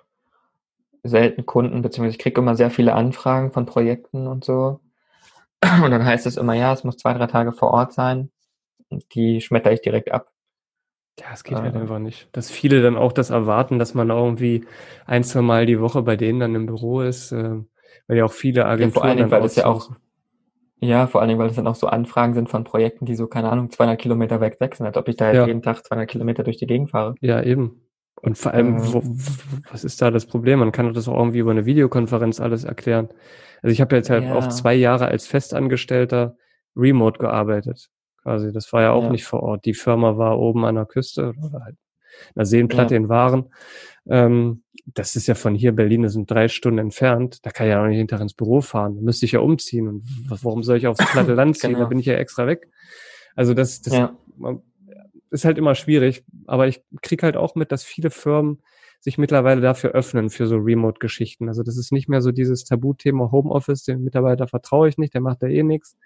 [1.02, 4.80] selten Kunden, beziehungsweise ich kriege immer sehr viele Anfragen von Projekten und so.
[5.82, 8.30] Und dann heißt es immer, ja, es muss zwei, drei Tage vor Ort sein.
[8.90, 10.30] Und die schmetter ich direkt ab.
[11.18, 12.28] Ja, es geht halt äh, halt einfach nicht.
[12.32, 14.66] Dass viele dann auch das erwarten, dass man irgendwie
[15.06, 17.56] ein, zwei Mal die Woche bei denen dann im Büro ist, äh,
[18.06, 18.88] weil ja auch viele Agenturen.
[18.88, 19.90] Ja, vor allen Dingen, weil es ja auch,
[20.78, 23.26] ja, vor allen Dingen, weil es dann auch so Anfragen sind von Projekten, die so,
[23.26, 25.46] keine Ahnung, 200 Kilometer weg weg sind, als ob ich da ja.
[25.46, 27.14] jeden Tag 200 Kilometer durch die Gegend fahre.
[27.20, 27.80] Ja, eben.
[28.22, 29.02] Und vor allem, äh, wo,
[29.70, 30.58] was ist da das Problem?
[30.58, 33.08] Man kann doch das auch irgendwie über eine Videokonferenz alles erklären.
[33.62, 34.34] Also ich habe jetzt halt ja.
[34.34, 36.36] auch zwei Jahre als Festangestellter
[36.74, 37.88] remote gearbeitet.
[38.22, 38.52] Quasi.
[38.52, 39.10] Das war ja auch ja.
[39.10, 39.64] nicht vor Ort.
[39.64, 41.76] Die Firma war oben an der Küste oder halt
[42.34, 43.00] einer Seenplatte ja.
[43.00, 43.46] in Waren.
[44.08, 44.62] Ähm,
[44.94, 47.44] das ist ja von hier, Berlin, das sind drei Stunden entfernt.
[47.44, 48.96] Da kann ich ja auch nicht hinterher ins Büro fahren.
[48.96, 49.88] Da müsste ich ja umziehen.
[49.88, 51.70] Und warum soll ich aufs platte Land ziehen?
[51.70, 51.80] genau.
[51.80, 52.68] Da bin ich ja extra weg.
[53.34, 54.16] Also das, das ja.
[55.30, 56.24] ist halt immer schwierig.
[56.46, 58.62] Aber ich krieg halt auch mit, dass viele Firmen
[59.00, 61.48] sich mittlerweile dafür öffnen, für so Remote-Geschichten.
[61.48, 65.20] Also das ist nicht mehr so dieses Tabuthema Homeoffice, dem Mitarbeiter vertraue ich nicht, der
[65.20, 65.96] macht da eh nichts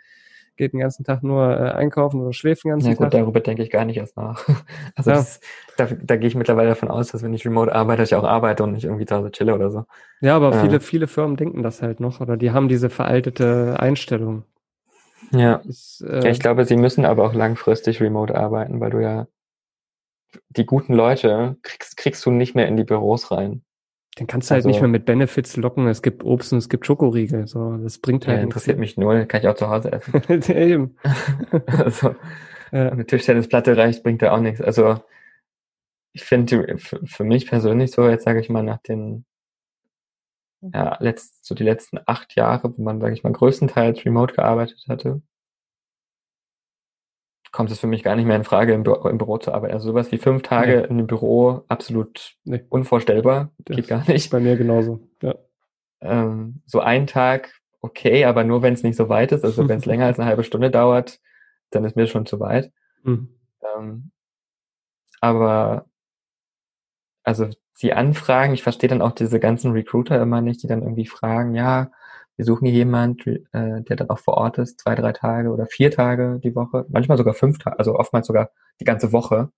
[0.61, 3.13] geht den ganzen Tag nur äh, einkaufen oder schläft den ganzen ja, gut, Tag.
[3.13, 4.47] darüber denke ich gar nicht erst nach.
[4.95, 5.17] Also ja.
[5.17, 5.41] das,
[5.77, 8.63] da, da gehe ich mittlerweile davon aus, dass wenn ich remote arbeite, ich auch arbeite
[8.63, 9.85] und nicht irgendwie da so chille oder so.
[10.21, 10.61] Ja, aber äh.
[10.61, 14.45] viele, viele Firmen denken das halt noch oder die haben diese veraltete Einstellung.
[15.33, 15.63] Ja.
[15.65, 19.27] Das, äh, ja, ich glaube, sie müssen aber auch langfristig remote arbeiten, weil du ja
[20.51, 23.63] die guten Leute kriegst, kriegst du nicht mehr in die Büros rein.
[24.21, 25.89] Den kannst du halt also, nicht mehr mit Benefits locken.
[25.89, 27.47] Es gibt Obst und es gibt Schokoriegel.
[27.47, 28.37] So, das bringt halt.
[28.37, 29.25] Ja, interessiert mich null.
[29.25, 30.23] Kann ich auch zu Hause essen.
[30.55, 30.97] Eben.
[31.67, 32.15] also,
[32.71, 32.91] ja.
[32.91, 34.61] eine Tischtennisplatte reicht, bringt da auch nichts.
[34.61, 35.01] Also,
[36.13, 39.25] ich finde für mich persönlich so, jetzt sage ich mal, nach den,
[40.61, 44.85] ja, letzt, so die letzten acht Jahre, wo man, sage ich mal, größtenteils remote gearbeitet
[44.87, 45.23] hatte,
[47.53, 49.75] kommt es für mich gar nicht mehr in Frage, im, Büro, im Büro zu arbeiten.
[49.75, 50.85] Also sowas wie fünf Tage nee.
[50.85, 52.65] in einem Büro, absolut nee.
[52.69, 53.51] unvorstellbar.
[53.59, 54.31] Das Geht gar nicht.
[54.31, 55.35] Bei mir genauso, ja.
[56.01, 59.45] Ähm, so ein Tag, okay, aber nur wenn es nicht so weit ist.
[59.45, 61.21] Also wenn es länger als eine halbe Stunde dauert,
[61.71, 62.73] dann ist mir schon zu weit.
[63.03, 63.29] Mhm.
[63.77, 64.11] Ähm,
[65.21, 65.87] aber
[67.23, 67.49] also
[67.83, 71.55] die Anfragen, ich verstehe dann auch diese ganzen Recruiter immer nicht, die dann irgendwie fragen,
[71.55, 71.91] ja,
[72.41, 75.67] wir suchen hier jemand, äh, der dann auch vor Ort ist, zwei, drei Tage oder
[75.67, 79.53] vier Tage die Woche, manchmal sogar fünf Tage, also oftmals sogar die ganze Woche,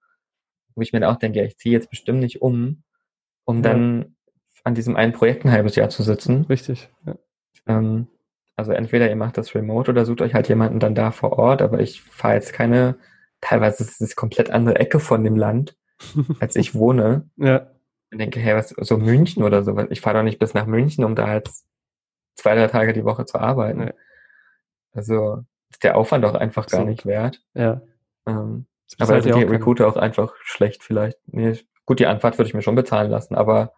[0.74, 2.82] wo ich mir dann auch denke, ja, ich ziehe jetzt bestimmt nicht um,
[3.44, 3.62] um ja.
[3.62, 4.16] dann
[4.64, 6.44] an diesem einen Projekt ein halbes Jahr zu sitzen.
[6.46, 6.90] Richtig.
[7.06, 7.14] Ja.
[7.68, 8.08] Ähm,
[8.56, 11.62] also entweder ihr macht das remote oder sucht euch halt jemanden dann da vor Ort,
[11.62, 12.96] aber ich fahre jetzt keine,
[13.40, 15.76] teilweise ist es komplett andere Ecke von dem Land,
[16.40, 17.30] als ich wohne.
[17.36, 17.68] ja.
[18.10, 21.04] Ich denke, hey, was, so München oder so, ich fahre doch nicht bis nach München,
[21.04, 21.64] um da jetzt
[22.34, 23.88] zwei, drei Tage die Woche zu arbeiten.
[23.88, 23.92] Ja.
[24.92, 26.86] Also ist der Aufwand auch einfach gar so.
[26.86, 27.42] nicht wert.
[27.54, 27.80] Ja.
[28.26, 28.66] Ähm,
[28.98, 31.18] aber also die Recruiter auch einfach schlecht vielleicht.
[31.26, 33.72] Nee, gut, die Anfahrt würde ich mir schon bezahlen lassen, aber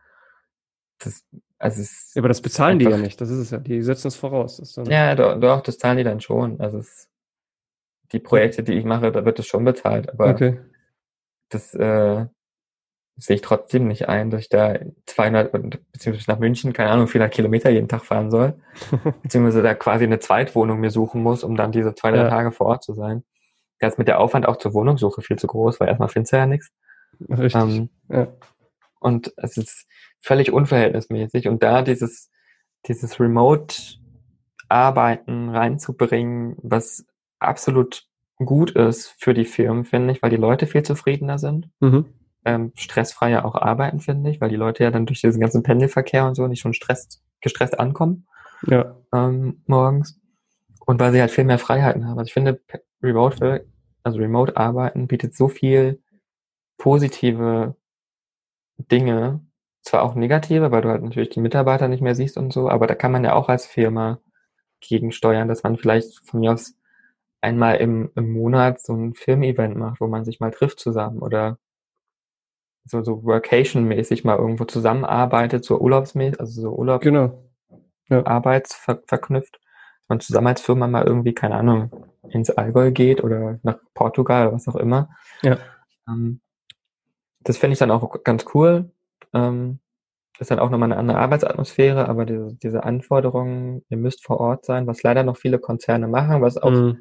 [0.98, 1.24] das,
[1.59, 3.59] also es ja, aber das bezahlen die ja nicht, das ist es ja.
[3.59, 4.76] Die setzen es voraus.
[4.86, 6.60] ja, doch, doch, das zahlen die dann schon.
[6.60, 7.09] Also es,
[8.12, 10.60] die Projekte, die ich mache, da wird es schon bezahlt, aber okay.
[11.48, 12.26] das, äh,
[13.16, 14.77] sehe ich trotzdem nicht ein, dass ich da
[15.07, 15.53] 200,
[15.93, 18.55] beziehungsweise nach München, keine Ahnung, 400 Kilometer jeden Tag fahren soll,
[19.23, 22.28] beziehungsweise da quasi eine Zweitwohnung mir suchen muss, um dann diese zwei, drei ja.
[22.28, 23.24] Tage vor Ort zu sein.
[23.78, 26.36] Da ist mit der Aufwand auch zur Wohnungssuche viel zu groß, weil erstmal findest du
[26.36, 26.73] ja nichts.
[27.28, 27.55] Richtig.
[27.55, 28.27] Ähm, ja.
[28.99, 29.86] Und es ist
[30.20, 32.32] völlig unverhältnismäßig und da dieses,
[32.86, 37.07] dieses Remote-Arbeiten reinzubringen, was
[37.39, 38.09] absolut
[38.39, 41.69] gut ist für die Firmen, finde ich, weil die Leute viel zufriedener sind.
[41.78, 42.07] Mhm
[42.45, 46.27] ähm, stressfreier auch arbeiten, finde ich, weil die Leute ja dann durch diesen ganzen Pendelverkehr
[46.27, 48.27] und so nicht schon stresst, gestresst ankommen
[48.66, 48.97] ja.
[49.12, 50.21] ähm, morgens.
[50.87, 52.19] Und weil sie halt viel mehr Freiheiten haben.
[52.19, 52.61] Also ich finde,
[53.03, 53.66] Remote,
[54.03, 56.03] also Remote arbeiten bietet so viel
[56.77, 57.77] positive
[58.77, 59.41] Dinge,
[59.83, 62.87] zwar auch negative, weil du halt natürlich die Mitarbeiter nicht mehr siehst und so, aber
[62.87, 64.21] da kann man ja auch als Firma
[64.81, 66.75] gegensteuern, dass man vielleicht von mir aus
[67.41, 71.59] einmal im, im Monat so ein Filmevent macht, wo man sich mal trifft zusammen oder
[72.85, 77.43] so, so Workation-mäßig mal irgendwo zusammenarbeitet, so urlaubsmäßig, also so Urlaub, genau.
[78.09, 78.24] ja.
[78.27, 79.61] arbeitsverknüpft.
[80.09, 81.90] Man zusammen als Firma mal irgendwie, keine Ahnung,
[82.28, 85.09] ins Allgäu geht oder nach Portugal oder was auch immer.
[85.43, 85.59] Ja.
[86.06, 86.40] Ähm,
[87.40, 88.90] das finde ich dann auch ganz cool.
[89.32, 89.81] Ähm,
[90.39, 94.65] ist dann auch nochmal eine andere Arbeitsatmosphäre, aber diese, diese Anforderungen, ihr müsst vor Ort
[94.65, 96.98] sein, was leider noch viele Konzerne machen, was auch mhm.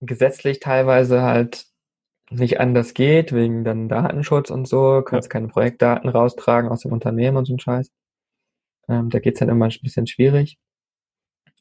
[0.00, 1.66] gesetzlich teilweise halt
[2.34, 5.32] nicht anders geht, wegen dann Datenschutz und so, kannst ja.
[5.32, 7.90] keine Projektdaten raustragen aus dem Unternehmen und so ein Scheiß.
[8.88, 10.58] Ähm, da geht's dann immer ein bisschen schwierig,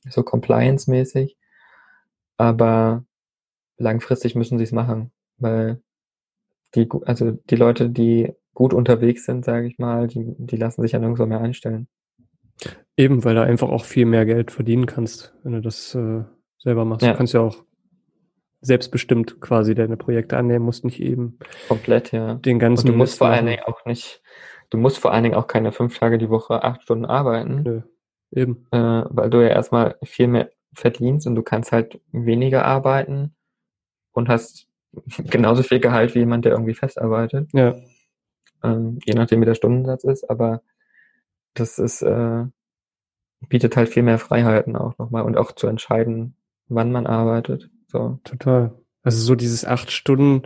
[0.10, 1.38] so compliance-mäßig.
[2.38, 3.06] Aber
[3.78, 5.82] langfristig müssen sie es machen, weil
[6.76, 10.92] die, also die Leute, die gut unterwegs sind, sage ich mal, die, die lassen sich
[10.92, 11.88] ja nirgendwo mehr einstellen.
[12.98, 16.24] Eben, weil du einfach auch viel mehr Geld verdienen kannst, wenn du das äh,
[16.60, 17.04] selber machst.
[17.04, 17.12] Ja.
[17.12, 17.64] Du kannst ja auch
[18.64, 21.38] selbstbestimmt quasi deine Projekte annehmen, musst nicht eben
[21.68, 22.36] komplett, ja.
[22.36, 24.22] Den ganzen Und du musst vor allen Dingen auch nicht,
[24.70, 27.64] du musst vor allen Dingen auch keine fünf Tage die Woche acht Stunden arbeiten.
[27.64, 27.82] Nö,
[28.32, 28.66] eben.
[28.72, 33.36] Äh, weil du ja erstmal viel mehr verdienst und du kannst halt weniger arbeiten
[34.14, 34.68] und hast
[35.30, 37.50] genauso viel Gehalt wie jemand, der irgendwie festarbeitet.
[37.54, 37.76] Ja.
[38.64, 40.62] Ähm, je nachdem, wie der Stundensatz ist, aber
[41.54, 42.46] das ist, äh,
[43.50, 46.38] bietet halt viel mehr Freiheiten auch nochmal und auch zu entscheiden,
[46.70, 47.70] wann man arbeitet.
[47.94, 48.20] So.
[48.24, 48.74] Total.
[49.04, 50.42] Also so dieses acht Stunden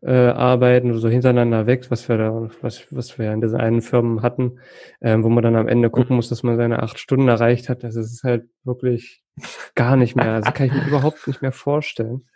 [0.00, 4.22] äh, Arbeiten so hintereinander weg, was wir da, was, was wir in diesen einen Firmen
[4.22, 4.60] hatten,
[5.00, 7.82] ähm, wo man dann am Ende gucken muss, dass man seine acht Stunden erreicht hat.
[7.82, 9.22] Das ist halt wirklich
[9.74, 10.32] gar nicht mehr.
[10.32, 12.26] Also kann ich mir überhaupt nicht mehr vorstellen.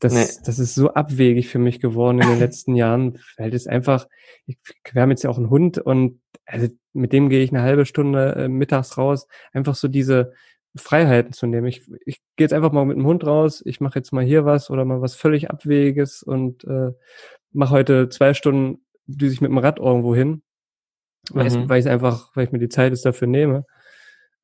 [0.00, 0.26] Das, nee.
[0.44, 4.06] das ist so abwegig für mich geworden in den letzten Jahren, weil das einfach,
[4.46, 4.58] ich,
[4.92, 7.86] wir haben jetzt ja auch einen Hund und also mit dem gehe ich eine halbe
[7.86, 9.26] Stunde äh, mittags raus.
[9.52, 10.32] Einfach so diese
[10.76, 11.66] Freiheiten zu nehmen.
[11.66, 14.44] Ich, ich gehe jetzt einfach mal mit dem Hund raus, ich mache jetzt mal hier
[14.44, 16.90] was oder mal was völlig Abwegiges und äh,
[17.52, 20.42] mache heute zwei Stunden, düse ich mit dem Rad irgendwo hin,
[21.30, 21.68] weil, mhm.
[21.68, 23.64] weil ich einfach, weil ich mir die Zeit jetzt dafür nehme.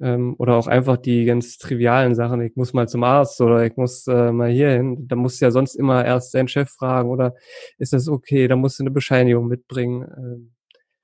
[0.00, 3.76] Ähm, oder auch einfach die ganz trivialen Sachen, ich muss mal zum Arzt oder ich
[3.76, 5.06] muss äh, mal hier hin.
[5.08, 7.34] Da muss ja sonst immer erst dein Chef fragen oder
[7.76, 10.08] ist das okay, da musst du eine Bescheinigung mitbringen.
[10.16, 10.52] Ähm,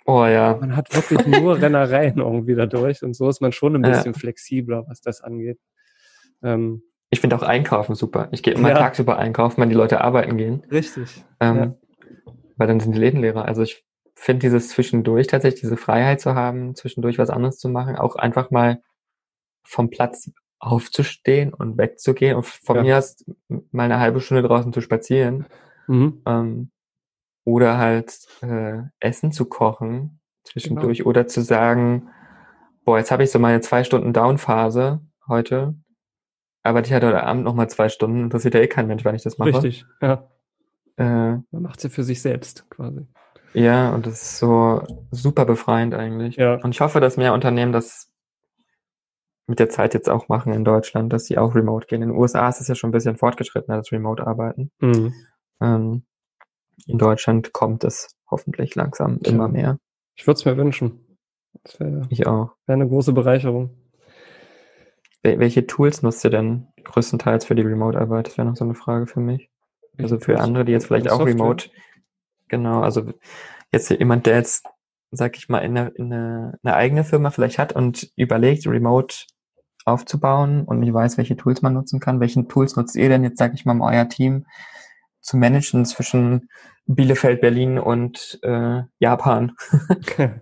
[0.06, 0.56] oh ja.
[0.60, 4.18] Man hat wirklich nur Rennereien irgendwie dadurch und so ist man schon ein bisschen ja.
[4.18, 5.58] flexibler, was das angeht.
[6.42, 8.28] Ähm, ich finde auch Einkaufen super.
[8.32, 8.78] Ich gehe immer ja.
[8.78, 10.62] tagsüber einkaufen, wenn die Leute arbeiten gehen.
[10.70, 11.24] Richtig.
[11.40, 11.74] Ähm, ja.
[12.56, 13.44] Weil dann sind die Läden leerer.
[13.44, 13.84] Also ich
[14.14, 18.50] finde dieses zwischendurch tatsächlich, diese Freiheit zu haben, zwischendurch was anderes zu machen, auch einfach
[18.50, 18.82] mal
[19.62, 22.82] vom Platz aufzustehen und wegzugehen und von ja.
[22.82, 25.46] mir aus mal eine halbe Stunde draußen zu spazieren.
[25.86, 26.22] Mhm.
[26.26, 26.70] Ähm,
[27.46, 31.10] oder halt äh, Essen zu kochen zwischendurch genau.
[31.10, 32.10] oder zu sagen,
[32.84, 35.74] boah, jetzt habe ich so meine zwei Stunden Downphase heute,
[36.62, 39.14] aber ich hatte heute Abend noch mal zwei Stunden, interessiert ja eh kein Mensch, wenn
[39.14, 39.50] ich das mache.
[39.50, 40.28] Richtig, ja.
[40.96, 43.06] Äh, Man macht sie für sich selbst quasi.
[43.54, 44.82] Ja, und das ist so
[45.12, 46.36] super befreiend eigentlich.
[46.36, 46.54] Ja.
[46.56, 48.12] Und ich hoffe, dass mehr Unternehmen das
[49.46, 52.02] mit der Zeit jetzt auch machen in Deutschland, dass sie auch remote gehen.
[52.02, 54.72] In den USA ist es ja schon ein bisschen fortgeschrittener, das Remote-Arbeiten.
[54.80, 55.14] Mhm.
[55.60, 56.04] Ähm,
[56.86, 59.32] in Deutschland kommt es hoffentlich langsam ja.
[59.32, 59.78] immer mehr.
[60.14, 61.18] Ich würde es mir wünschen.
[61.78, 62.50] Wär, ich auch.
[62.66, 63.70] Wäre eine große Bereicherung.
[65.22, 68.28] Welche Tools nutzt ihr denn größtenteils für die Remote-Arbeit?
[68.28, 69.50] Das wäre noch so eine Frage für mich.
[69.98, 71.70] Also für andere, die jetzt vielleicht auch remote
[72.48, 73.12] Genau, also
[73.72, 74.64] jetzt jemand, der jetzt,
[75.10, 79.24] sag ich mal, in eine, in eine, eine eigene Firma vielleicht hat und überlegt, remote
[79.84, 82.20] aufzubauen und nicht weiß, welche Tools man nutzen kann.
[82.20, 84.46] Welchen Tools nutzt ihr denn jetzt, sag ich mal, euer Team
[85.26, 86.48] zu managen zwischen
[86.86, 89.52] Bielefeld, Berlin und äh, Japan?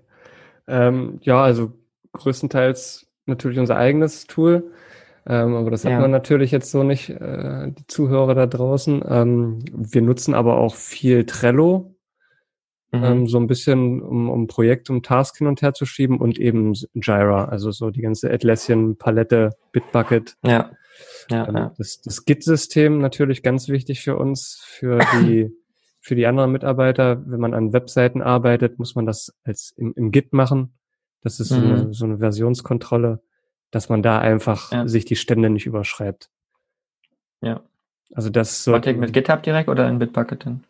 [0.68, 1.72] ähm, ja, also
[2.12, 4.72] größtenteils natürlich unser eigenes Tool.
[5.26, 6.00] Ähm, aber das hat ja.
[6.00, 9.02] man natürlich jetzt so nicht, äh, die Zuhörer da draußen.
[9.08, 11.96] Ähm, wir nutzen aber auch viel Trello,
[12.92, 13.04] mhm.
[13.04, 16.38] ähm, so ein bisschen, um, um Projekt, um Task hin und her zu schieben und
[16.38, 20.36] eben Jira, also so die ganze Atlassian-Palette, Bitbucket.
[20.44, 20.72] Ja.
[21.30, 21.74] Ja, ähm, ja.
[21.78, 25.50] Das, das Git-System natürlich ganz wichtig für uns, für die
[26.04, 27.22] für die anderen Mitarbeiter.
[27.26, 30.74] Wenn man an Webseiten arbeitet, muss man das als im, im Git machen.
[31.22, 31.56] Das ist mhm.
[31.56, 33.22] so, eine, so eine Versionskontrolle,
[33.70, 34.86] dass man da einfach ja.
[34.86, 36.28] sich die Stände nicht überschreibt.
[37.40, 37.62] Ja.
[38.12, 38.72] Also das so.
[38.72, 40.64] mit GitHub direkt oder in Bitbucket denn?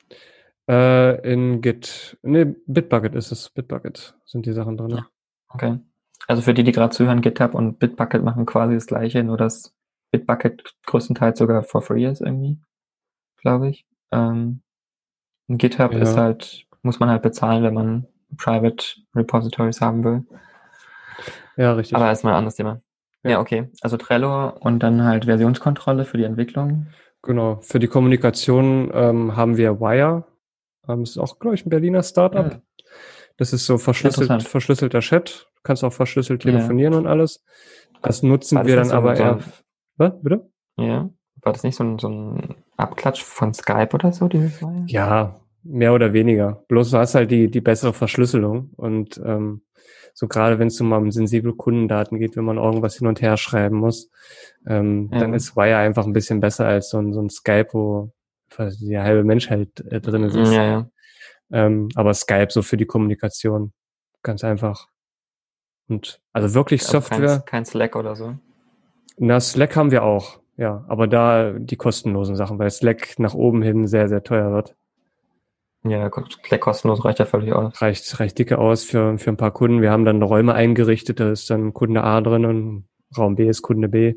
[0.69, 2.17] Äh, in Git.
[2.23, 3.51] Nee, Bitbucket ist es.
[3.51, 4.91] Bitbucket sind die Sachen drin.
[4.91, 5.07] Ja.
[5.49, 5.81] Okay.
[6.29, 9.75] Also für die, die gerade zuhören, GitHub und Bitbucket machen quasi das gleiche, nur dass
[10.15, 12.61] Bitbucket größtenteils sogar for free ist irgendwie,
[13.41, 13.85] glaube ich.
[14.13, 14.63] Ähm,
[15.49, 15.99] GitHub ja.
[15.99, 18.85] ist halt, muss man halt bezahlen, wenn man Private
[19.15, 20.25] Repositories haben will.
[21.57, 21.97] Ja, richtig.
[21.97, 22.81] Aber erstmal ein anderes Thema.
[23.25, 23.33] Ja.
[23.33, 23.71] ja, okay.
[23.81, 26.87] Also Trello und dann halt Versionskontrolle für die Entwicklung.
[27.23, 27.59] Genau.
[27.61, 30.25] Für die Kommunikation ähm, haben wir Wire.
[30.87, 32.53] Ähm, das ist auch, glaube ich, ein Berliner Startup.
[32.53, 32.61] Ja.
[33.37, 35.49] Das ist so verschlüsselt, verschlüsselter Chat.
[35.57, 36.99] Du kannst auch verschlüsselt telefonieren ja.
[37.01, 37.43] und alles.
[38.03, 39.39] Das nutzen das wir dann so aber eher.
[39.97, 40.13] Was?
[40.23, 40.51] Bitte?
[40.77, 41.11] Ja.
[41.43, 44.85] War das nicht so ein, so ein Abklatsch von Skype oder so, dieses Wire?
[44.87, 46.65] Ja, mehr oder weniger.
[46.69, 49.63] Bloß du hast halt die, die bessere Verschlüsselung und ähm,
[50.15, 53.37] so gerade wenn es um, um sensible Kundendaten geht, wenn man irgendwas hin und her
[53.37, 54.11] schreiben muss,
[54.67, 55.19] ähm, ja.
[55.19, 58.13] dann ist Wire einfach ein bisschen besser als so ein, so ein Skype, wo
[58.59, 60.37] die halbe Menschheit äh, drin ist.
[60.37, 60.91] Ja, ja.
[61.51, 63.73] Ähm, aber Skype so für die Kommunikation,
[64.23, 64.89] ganz einfach.
[65.89, 67.29] Und also wirklich aber Software.
[67.39, 68.37] Kein, kein Slack oder so.
[69.17, 70.85] Na, Slack haben wir auch, ja.
[70.89, 74.75] Aber da die kostenlosen Sachen, weil Slack nach oben hin sehr, sehr teuer wird.
[75.87, 76.11] Ja,
[76.47, 77.81] Slack kostenlos reicht ja völlig aus.
[77.83, 79.83] Reicht, reicht dicke aus für, für ein paar Kunden.
[79.83, 83.63] Wir haben dann Räume eingerichtet, da ist dann Kunde A drin und Raum B ist
[83.63, 84.15] Kunde B.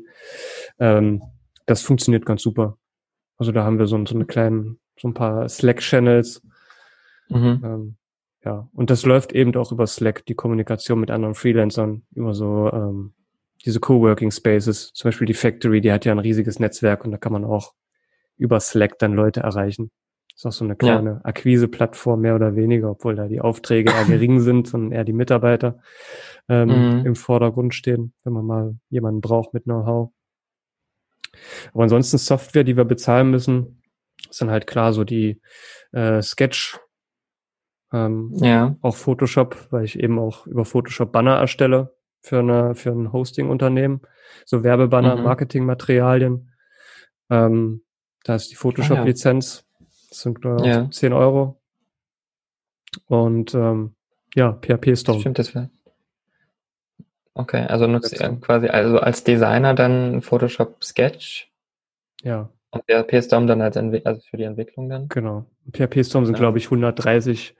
[0.78, 1.22] Ähm,
[1.66, 2.78] das funktioniert ganz super.
[3.36, 6.42] Also da haben wir so, so eine kleinen, so ein paar Slack-Channels.
[7.28, 7.60] Mhm.
[7.62, 7.96] Ähm,
[8.44, 12.70] ja, und das läuft eben auch über Slack, die Kommunikation mit anderen Freelancern, über so
[12.72, 13.12] ähm,
[13.64, 14.92] diese Coworking Spaces.
[14.92, 17.74] Zum Beispiel die Factory, die hat ja ein riesiges Netzwerk und da kann man auch
[18.36, 19.90] über Slack dann Leute erreichen.
[20.34, 21.20] Ist auch so eine kleine ja.
[21.24, 25.80] Akquise-Plattform mehr oder weniger, obwohl da die Aufträge eher gering sind und eher die Mitarbeiter
[26.48, 27.06] ähm, mhm.
[27.06, 30.12] im Vordergrund stehen, wenn man mal jemanden braucht mit Know-how.
[31.74, 33.82] Aber ansonsten Software, die wir bezahlen müssen,
[34.30, 35.40] sind halt klar so die
[35.92, 36.78] äh, Sketch,
[37.92, 38.76] ähm, ja.
[38.80, 44.00] auch Photoshop, weil ich eben auch über Photoshop Banner erstelle für eine für ein Hosting-Unternehmen,
[44.44, 45.24] so Werbebanner, mhm.
[45.24, 46.50] Marketingmaterialien.
[47.30, 47.82] Ähm,
[48.24, 49.64] da ist die Photoshop-Lizenz.
[50.08, 50.90] Das sind äh, ja.
[50.90, 51.60] 10 Euro.
[53.06, 53.94] Und ähm,
[54.34, 55.20] ja, PHP Storm.
[55.20, 55.70] Stimmt, das wäre.
[57.34, 61.50] Okay, also nutzt ihr quasi also als Designer dann Photoshop Sketch.
[62.22, 62.48] Ja.
[62.70, 65.08] Und PHP Storm dann als Entwick also für die Entwicklung dann?
[65.08, 65.46] Genau.
[65.72, 66.40] PHP Storm sind, ja.
[66.40, 67.54] glaube ich, 130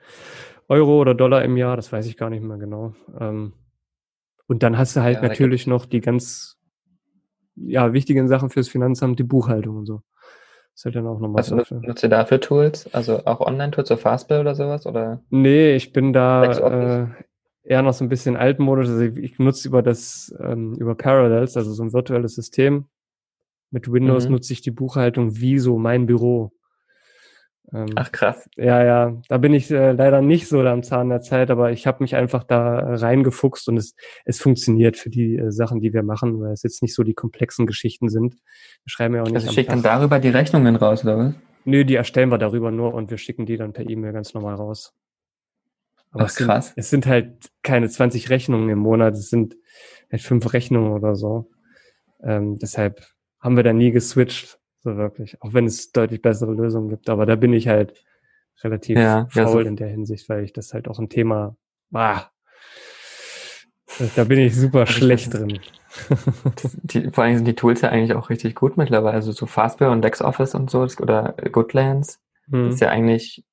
[0.69, 2.95] Euro oder Dollar im Jahr, das weiß ich gar nicht mehr genau.
[3.19, 3.53] Ähm,
[4.49, 6.57] und dann hast du halt ja, natürlich noch die ganz
[7.55, 10.03] ja, wichtigen Sachen fürs Finanzamt, die Buchhaltung und so.
[10.75, 11.81] Ist halt dann auch nochmal also, so.
[11.81, 12.93] Nutzt ihr dafür Tools?
[12.95, 14.87] Also auch Online-Tools, so Fastbill oder sowas?
[14.87, 15.23] Oder?
[15.29, 17.07] Nee, ich bin da äh,
[17.65, 18.89] eher noch so ein bisschen altmodisch.
[18.89, 22.87] Also ich, ich nutze über das, ähm, über Parallels, also so ein virtuelles System.
[23.71, 24.33] Mit Windows mhm.
[24.33, 26.53] nutze ich die Buchhaltung wie so mein Büro.
[27.73, 28.49] Ähm, Ach krass.
[28.57, 31.87] Ja, ja, da bin ich äh, leider nicht so am Zahn der Zeit, aber ich
[31.87, 36.03] habe mich einfach da reingefuchst und es, es funktioniert für die äh, Sachen, die wir
[36.03, 38.35] machen, weil es jetzt nicht so die komplexen Geschichten sind.
[38.35, 39.37] Wir schreiben ja auch nicht.
[39.37, 41.35] Also schickt dann darüber die Rechnungen raus, oder was?
[41.65, 44.55] Nö, die erstellen wir darüber nur und wir schicken die dann per E-Mail ganz normal
[44.55, 44.95] raus.
[46.11, 46.73] Aber Ach, es, sind, krass.
[46.77, 49.57] es sind halt keine 20 Rechnungen im Monat, es sind
[50.11, 51.51] halt fünf Rechnungen oder so.
[52.23, 53.03] Ähm, deshalb
[53.41, 55.41] haben wir da nie geswitcht so wirklich.
[55.43, 57.09] Auch wenn es deutlich bessere Lösungen gibt.
[57.09, 58.05] Aber da bin ich halt
[58.63, 59.61] relativ ja, faul ja, so.
[59.61, 61.57] in der Hinsicht, weil ich das halt auch ein Thema,
[61.93, 62.27] ah,
[64.17, 65.59] da bin ich super also schlecht drin.
[66.83, 69.15] Die, vor allem sind die Tools ja eigentlich auch richtig gut mittlerweile.
[69.15, 72.21] Also so Fastware und LexOffice und so oder Goodlands.
[72.51, 72.67] Hm.
[72.67, 73.45] Das ist ja eigentlich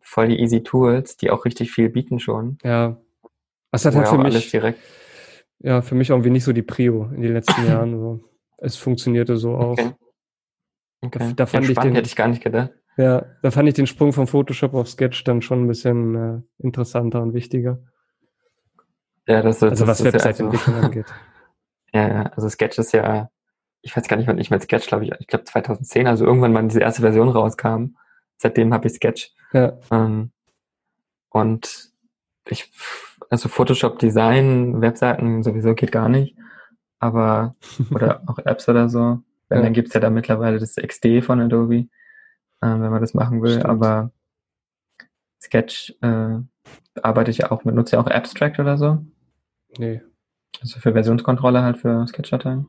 [0.00, 2.58] voll die easy Tools, die auch richtig viel bieten schon.
[2.62, 3.00] Ja.
[3.72, 4.52] Das hat halt für mich,
[5.60, 7.98] ja, für mich irgendwie nicht so die Prio in den letzten Jahren.
[7.98, 8.20] So.
[8.58, 9.86] Es funktionierte so okay.
[9.86, 9.92] auch.
[11.02, 11.32] Okay.
[11.34, 12.70] Da, fand ja, ich den, hätte ich gar nicht gedacht.
[12.96, 16.42] Ja, da fand ich den Sprung von Photoshop auf Sketch dann schon ein bisschen äh,
[16.58, 17.78] interessanter und wichtiger.
[19.26, 21.06] Ja, das, das also was Website-Entwicklung also, angeht.
[21.92, 23.30] Ja, ja, also Sketch ist ja,
[23.80, 26.52] ich weiß gar nicht, wann ich mit Sketch, glaube ich, ich glaube 2010, also irgendwann,
[26.52, 27.96] wann diese erste Version rauskam.
[28.36, 29.32] Seitdem habe ich Sketch.
[29.52, 29.78] Ja.
[29.90, 30.32] Ähm,
[31.30, 31.90] und
[32.48, 32.70] ich,
[33.30, 36.36] also Photoshop Design, Webseiten sowieso geht gar nicht.
[36.98, 37.54] Aber,
[37.92, 39.22] oder auch Apps oder so.
[39.50, 39.64] Weil ja.
[39.64, 41.86] dann gibt's ja da mittlerweile das XD von Adobe, äh,
[42.60, 43.50] wenn man das machen will.
[43.50, 43.66] Stimmt.
[43.66, 44.12] Aber
[45.42, 46.38] Sketch äh,
[47.02, 49.04] arbeite ich ja auch mit, nutze ja auch Abstract oder so.
[49.76, 50.02] Nee.
[50.62, 52.68] Also für Versionskontrolle halt für Sketch-Dateien.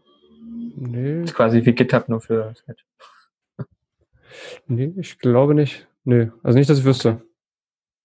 [0.75, 1.21] Nee.
[1.21, 2.85] Das ist quasi wie GitHub nur für Sketch.
[4.65, 5.87] Nee, ich glaube nicht.
[6.05, 7.21] Nee, also nicht, dass ich wüsste.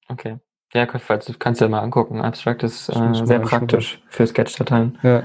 [0.08, 0.38] Okay.
[0.74, 2.20] Ja, falls du kannst ja mal angucken.
[2.20, 4.98] Abstract ist äh, sehr praktisch für Sketch-Dateien.
[5.04, 5.22] Ja.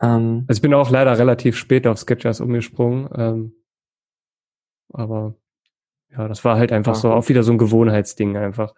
[0.00, 3.08] Ähm, also ich bin auch leider relativ spät auf Sketchers umgesprungen.
[3.14, 3.52] Ähm,
[4.92, 5.34] aber
[6.10, 8.74] ja, das war halt einfach so auch wieder so ein Gewohnheitsding einfach.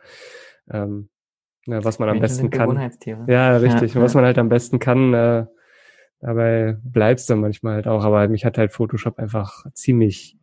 [0.71, 1.09] Ähm,
[1.67, 2.67] ja, was man am besten kann.
[3.29, 3.95] Ja, richtig.
[3.95, 5.47] Ja, was man halt am besten kann, äh,
[6.21, 8.05] dabei bleibt's dann manchmal halt auch.
[8.05, 10.37] Aber mich hat halt Photoshop einfach ziemlich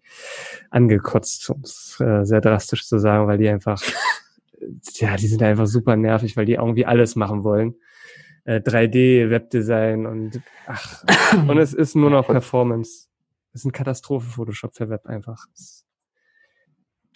[0.70, 3.82] angekotzt, um es äh, sehr drastisch zu sagen, weil die einfach,
[4.95, 7.76] ja, die sind einfach super nervig, weil die irgendwie alles machen wollen.
[8.48, 11.03] Äh, 3D-Webdesign und ach,
[11.48, 13.10] und es ist nur noch Performance.
[13.53, 15.45] Es ist eine Katastrophe Photoshop für Web einfach.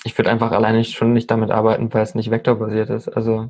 [0.04, 3.08] Ich würde einfach alleine schon nicht damit arbeiten, weil es nicht vektorbasiert ist.
[3.08, 3.50] Also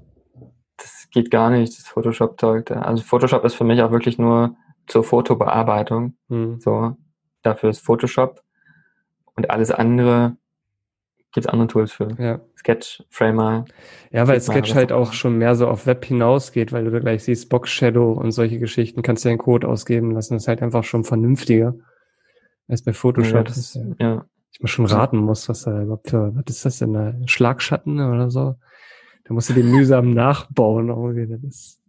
[0.77, 2.71] das geht gar nicht, das Photoshop-Zeug.
[2.71, 4.55] Also Photoshop ist für mich auch wirklich nur
[4.87, 6.15] zur Fotobearbeitung.
[6.29, 6.59] Hm.
[6.59, 6.97] So,
[7.41, 8.43] dafür ist Photoshop.
[9.35, 10.37] Und alles andere
[11.31, 12.09] gibt es andere Tools für.
[12.19, 12.41] Ja.
[12.57, 13.65] Sketch, Framer.
[14.11, 17.23] Ja, weil Sketch halt auch schon mehr so auf Web hinausgeht, weil du da gleich
[17.23, 20.33] siehst, Box Shadow und solche Geschichten kannst du ja einen Code ausgeben lassen.
[20.33, 21.75] Das ist halt einfach schon vernünftiger
[22.67, 23.33] als bei Photoshop.
[23.33, 24.25] Ja, das, ja, ja.
[24.51, 27.13] Ich muss schon raten muss, was da überhaupt für, was ist das denn da?
[27.25, 28.55] Schlagschatten oder so?
[29.23, 30.89] Da musst du den mühsam nachbauen.
[30.89, 31.27] Irgendwie.
[31.27, 31.81] Das ist,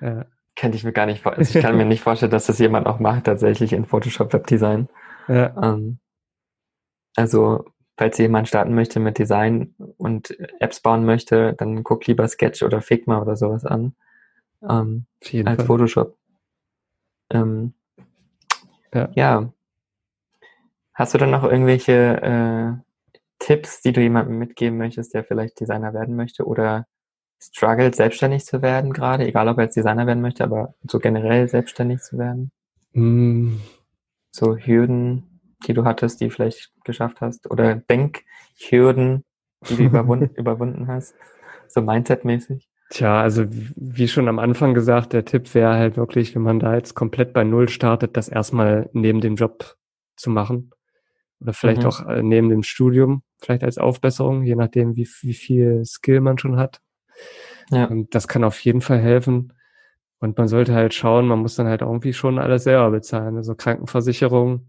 [0.00, 0.26] ja.
[0.56, 1.46] Könnte ich mir gar nicht vorstellen.
[1.46, 4.88] Also ich kann mir nicht vorstellen, dass das jemand auch macht, tatsächlich in Photoshop Webdesign.
[5.28, 5.54] Ja.
[5.62, 5.98] Ähm,
[7.14, 7.64] also
[7.96, 12.82] falls jemand starten möchte mit Design und Apps bauen möchte, dann guck lieber Sketch oder
[12.82, 13.94] Figma oder sowas an
[14.68, 15.66] ähm, als Fall.
[15.66, 16.16] Photoshop.
[17.30, 17.74] Ähm,
[18.92, 19.08] ja.
[19.14, 19.52] ja.
[20.94, 21.92] Hast du dann noch irgendwelche
[22.22, 22.86] äh,
[23.38, 26.86] Tipps, die du jemandem mitgeben möchtest, der vielleicht Designer werden möchte oder
[27.38, 31.48] struggelt, selbstständig zu werden gerade, egal ob er jetzt Designer werden möchte, aber so generell
[31.48, 32.50] selbstständig zu werden?
[32.92, 33.56] Mm.
[34.30, 35.35] So Hürden,
[35.66, 37.50] die du hattest, die vielleicht geschafft hast?
[37.50, 39.24] Oder Denkhürden,
[39.68, 41.14] die du überwunden, überwunden hast?
[41.68, 42.68] So Mindset-mäßig?
[42.90, 46.74] Tja, also wie schon am Anfang gesagt, der Tipp wäre halt wirklich, wenn man da
[46.74, 49.76] jetzt komplett bei Null startet, das erstmal neben dem Job
[50.16, 50.70] zu machen.
[51.40, 51.88] Oder vielleicht mhm.
[51.88, 56.38] auch äh, neben dem Studium, vielleicht als Aufbesserung, je nachdem, wie, wie viel Skill man
[56.38, 56.80] schon hat.
[57.70, 57.86] Ja.
[57.86, 59.52] Und das kann auf jeden Fall helfen.
[60.18, 63.36] Und man sollte halt schauen, man muss dann halt irgendwie schon alles selber bezahlen.
[63.36, 64.68] Also Krankenversicherung,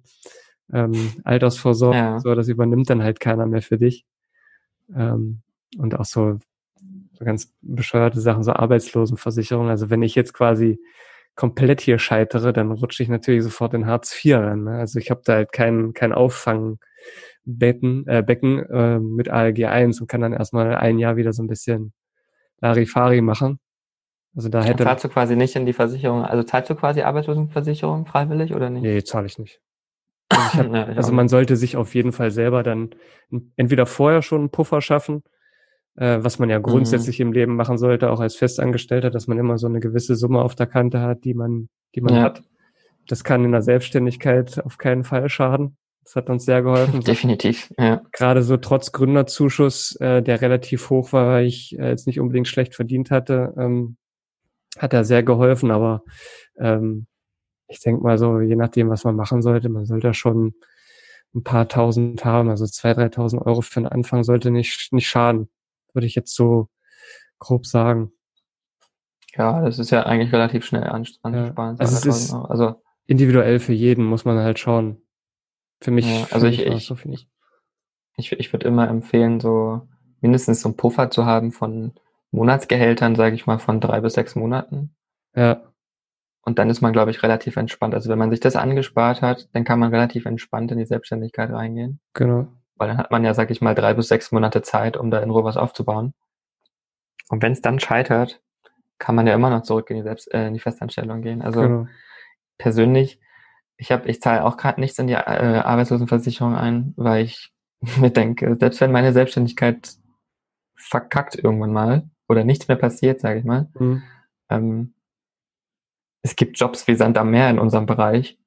[0.73, 2.19] ähm, Altersvorsorge, ja.
[2.19, 4.05] so, das übernimmt dann halt keiner mehr für dich.
[4.95, 5.41] Ähm,
[5.77, 6.39] und auch so,
[7.13, 9.69] so ganz bescheuerte Sachen, so Arbeitslosenversicherung.
[9.69, 10.79] Also wenn ich jetzt quasi
[11.35, 14.63] komplett hier scheitere, dann rutsche ich natürlich sofort in Hartz IV ran.
[14.63, 14.71] Ne?
[14.71, 16.79] Also ich habe da halt kein, kein Auffangbecken
[18.07, 21.47] äh, Becken, äh, mit ALG 1 und kann dann erstmal ein Jahr wieder so ein
[21.47, 21.93] bisschen
[22.59, 23.59] Larifari machen.
[24.35, 24.83] Also da hätte.
[24.83, 28.83] Zahlst du quasi nicht in die Versicherung, also zahlst du quasi Arbeitslosenversicherung freiwillig oder nicht?
[28.83, 29.61] Nee, zahle ich nicht.
[30.29, 32.91] Also, hab, ja, also man sollte sich auf jeden Fall selber dann
[33.55, 35.23] entweder vorher schon einen Puffer schaffen,
[35.95, 36.63] äh, was man ja mhm.
[36.63, 37.27] grundsätzlich mhm.
[37.27, 40.55] im Leben machen sollte, auch als Festangestellter, dass man immer so eine gewisse Summe auf
[40.55, 42.21] der Kante hat, die man, die man ja.
[42.21, 42.43] hat.
[43.07, 45.77] Das kann in der Selbstständigkeit auf keinen Fall schaden.
[46.03, 47.01] Das hat uns sehr geholfen.
[47.05, 48.01] Definitiv, ja.
[48.11, 52.47] Gerade so trotz Gründerzuschuss, äh, der relativ hoch war, weil ich äh, jetzt nicht unbedingt
[52.47, 53.97] schlecht verdient hatte, ähm,
[54.77, 56.03] hat er sehr geholfen, aber
[56.59, 57.07] ähm,
[57.67, 60.53] ich denke mal so, je nachdem, was man machen sollte, man sollte schon
[61.35, 65.49] ein paar tausend haben, also zwei, dreitausend Euro für den Anfang sollte nicht, nicht schaden,
[65.93, 66.69] würde ich jetzt so
[67.39, 68.11] grob sagen.
[69.35, 71.35] Ja, das ist ja eigentlich relativ schnell ansparen.
[71.35, 75.01] Ja, also es ist also individuell für jeden, muss man halt schauen.
[75.79, 77.29] Für mich, ja, also ich, ich, so ich,
[78.15, 79.87] ich, ich würde immer empfehlen, so
[80.21, 81.93] mindestens so einen Puffer zu haben von
[82.31, 84.95] Monatsgehältern, sage ich mal, von drei bis sechs Monaten.
[85.35, 85.61] Ja.
[86.47, 87.93] Und dann ist man, glaube ich, relativ entspannt.
[87.93, 91.51] Also wenn man sich das angespart hat, dann kann man relativ entspannt in die Selbstständigkeit
[91.51, 91.99] reingehen.
[92.13, 92.47] Genau.
[92.77, 95.19] Weil dann hat man ja, sag ich mal, drei bis sechs Monate Zeit, um da
[95.19, 96.13] in Ruhe was aufzubauen.
[97.27, 98.39] Und wenn es dann scheitert,
[98.97, 101.41] kann man ja immer noch zurück in die, Selbst äh, in die Festanstellung gehen.
[101.41, 101.87] Also genau.
[102.57, 103.19] persönlich,
[103.75, 107.51] ich habe, ich zahle auch gerade nichts in die äh, Arbeitslosenversicherung ein, weil ich
[107.99, 109.97] mir denke, selbst wenn meine Selbstständigkeit
[110.77, 114.01] verkackt irgendwann mal oder nichts mehr passiert, sage ich mal, mhm.
[114.47, 114.93] ähm,
[116.27, 118.37] es gibt Jobs wie Sand am Meer in unserem Bereich.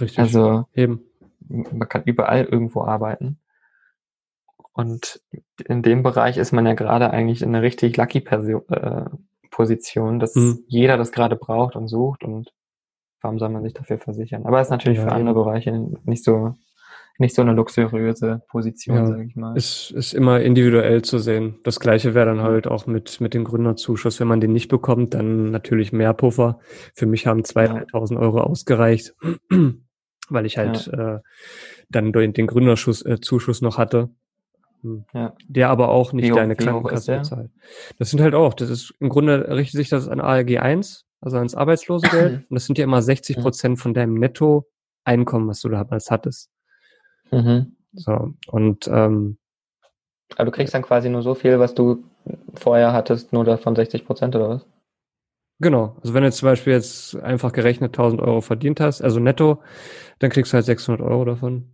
[0.00, 0.18] Richtig.
[0.18, 1.02] Also Eben.
[1.48, 3.38] man kann überall irgendwo arbeiten.
[4.72, 5.20] Und
[5.66, 9.04] in dem Bereich ist man ja gerade eigentlich in einer richtig lucky Perso äh,
[9.50, 10.64] Position, dass mhm.
[10.66, 12.52] jeder das gerade braucht und sucht und
[13.22, 14.44] warum soll man sich dafür versichern?
[14.44, 15.72] Aber es ist natürlich ja, für andere Bereiche
[16.04, 16.54] nicht so
[17.18, 19.56] nicht so eine luxuriöse Position, ja, sage ich mal.
[19.56, 21.58] Es ist immer individuell zu sehen.
[21.64, 24.20] Das gleiche wäre dann halt auch mit, mit dem Gründerzuschuss.
[24.20, 26.58] Wenn man den nicht bekommt, dann natürlich mehr Puffer.
[26.94, 29.14] Für mich haben 2.000, 3.000 Euro ausgereicht,
[30.28, 31.16] weil ich halt ja.
[31.16, 31.20] äh,
[31.88, 34.10] dann den Gründerzuschuss äh, Zuschuss noch hatte.
[34.82, 35.04] Hm.
[35.14, 35.34] Ja.
[35.48, 37.50] Der aber auch nicht deine Krankenkasse bezahlt.
[37.98, 41.38] Das sind halt auch, das ist im Grunde richtet sich das an ALG 1, also
[41.38, 42.44] ans Arbeitslosengeld.
[42.50, 46.50] Und das sind ja immer 60 Prozent von deinem Nettoeinkommen, was du damals hattest.
[47.30, 47.76] Mhm.
[47.92, 49.38] So, und ähm,
[50.34, 52.04] aber du kriegst dann quasi nur so viel, was du
[52.54, 54.66] vorher hattest, nur davon 60 Prozent oder was?
[55.60, 55.96] Genau.
[56.02, 59.62] Also wenn du zum Beispiel jetzt einfach gerechnet 1000 Euro verdient hast, also netto,
[60.18, 61.72] dann kriegst du halt 600 Euro davon.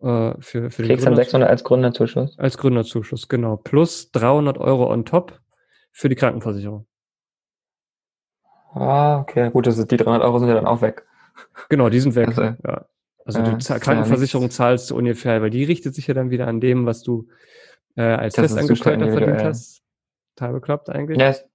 [0.00, 2.38] Äh, für, für kriegst dann 600 als Gründerzuschuss?
[2.38, 3.56] Als Gründerzuschuss, genau.
[3.56, 5.40] Plus 300 Euro on top
[5.92, 6.86] für die Krankenversicherung.
[8.72, 11.06] Ah, okay, gut, also die 300 Euro sind ja dann auch weg.
[11.68, 12.28] Genau, die sind weg.
[12.28, 12.86] Also, ja.
[13.24, 16.60] Also ja, die Krankenversicherung zahlst du ungefähr, weil die richtet sich ja dann wieder an
[16.60, 17.28] dem, was du
[17.96, 19.82] äh, als Festangestellter verdient hast.
[20.36, 21.18] Total bekloppt eigentlich.
[21.18, 21.46] Ja, ist,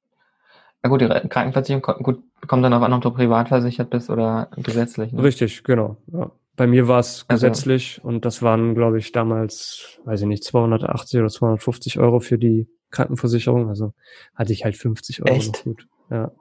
[0.83, 4.49] ja gut, die Krankenversicherung gut, kommt dann auch an, ob du privat versichert bist oder
[4.57, 5.11] gesetzlich.
[5.11, 5.23] Ne?
[5.23, 5.97] Richtig, genau.
[6.07, 6.31] Ja.
[6.55, 10.27] Bei mir war es also gesetzlich also, und das waren, glaube ich, damals, weiß ich
[10.27, 13.69] nicht, 280 oder 250 Euro für die Krankenversicherung.
[13.69, 13.93] Also
[14.35, 15.63] hatte ich halt 50 Euro echt?
[15.63, 15.87] gut.
[16.09, 16.31] Ja.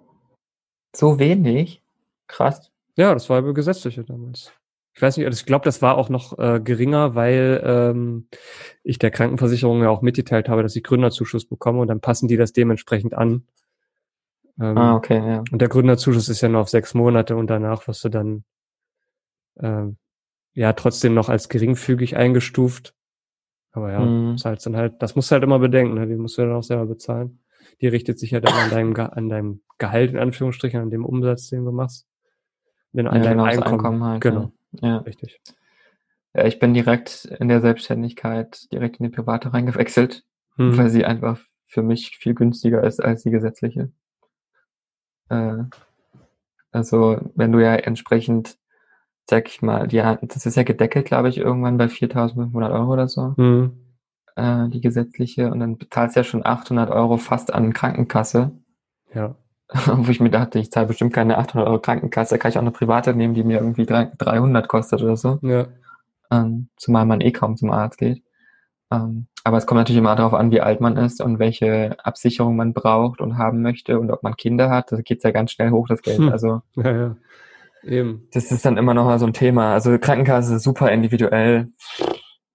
[0.94, 1.82] So wenig?
[2.26, 2.72] Krass.
[2.96, 4.52] Ja, das war über gesetzliche damals.
[4.98, 8.26] Ich weiß nicht, also ich glaube, das war auch noch äh, geringer, weil ähm,
[8.82, 12.36] ich der Krankenversicherung ja auch mitgeteilt habe, dass ich Gründerzuschuss bekomme und dann passen die
[12.36, 13.46] das dementsprechend an.
[14.60, 15.44] Ähm, ah, okay, ja.
[15.52, 18.42] Und der Gründerzuschuss ist ja nur auf sechs Monate und danach wirst du dann
[19.60, 19.98] ähm,
[20.52, 22.92] ja trotzdem noch als geringfügig eingestuft.
[23.70, 24.32] Aber ja, mhm.
[24.32, 26.08] das halt dann halt, das musst du halt immer bedenken, ne?
[26.08, 27.38] die musst du dann auch selber bezahlen.
[27.80, 31.50] Die richtet sich ja dann an deinem, an deinem Gehalt, in Anführungsstrichen, an dem Umsatz,
[31.50, 32.08] den du machst.
[32.92, 33.74] Den, an ja, deinem genau, Einkommen.
[33.74, 34.40] Einkommen halt, genau.
[34.40, 34.52] Ja.
[34.72, 34.98] Ja.
[34.98, 35.40] Richtig.
[36.34, 40.24] Ja, ich bin direkt in der Selbstständigkeit direkt in die private reingewechselt,
[40.56, 40.76] hm.
[40.76, 43.90] weil sie einfach für mich viel günstiger ist als die gesetzliche.
[45.28, 45.64] Äh,
[46.70, 48.58] also wenn du ja entsprechend,
[49.28, 53.08] sag ich mal, ja, das ist ja gedeckelt, glaube ich, irgendwann bei 4.500 Euro oder
[53.08, 53.72] so, hm.
[54.36, 58.52] äh, die gesetzliche, und dann bezahlst du ja schon 800 Euro fast an Krankenkasse.
[59.14, 59.34] Ja.
[59.86, 62.62] Wo ich mir dachte, ich zahle bestimmt keine 800 Euro Krankenkasse, da kann ich auch
[62.62, 65.38] eine private nehmen, die mir irgendwie 300 kostet oder so.
[65.42, 65.66] Ja.
[66.30, 68.22] Ähm, zumal man eh kaum zum Arzt geht.
[68.90, 72.56] Ähm, aber es kommt natürlich immer darauf an, wie alt man ist und welche Absicherung
[72.56, 74.92] man braucht und haben möchte und ob man Kinder hat.
[74.92, 76.18] Da geht's ja ganz schnell hoch, das Geld.
[76.18, 76.28] Hm.
[76.30, 77.16] Also ja, ja.
[77.84, 78.26] Eben.
[78.32, 79.72] Das ist dann immer noch mal so ein Thema.
[79.72, 81.68] Also Krankenkasse ist super individuell.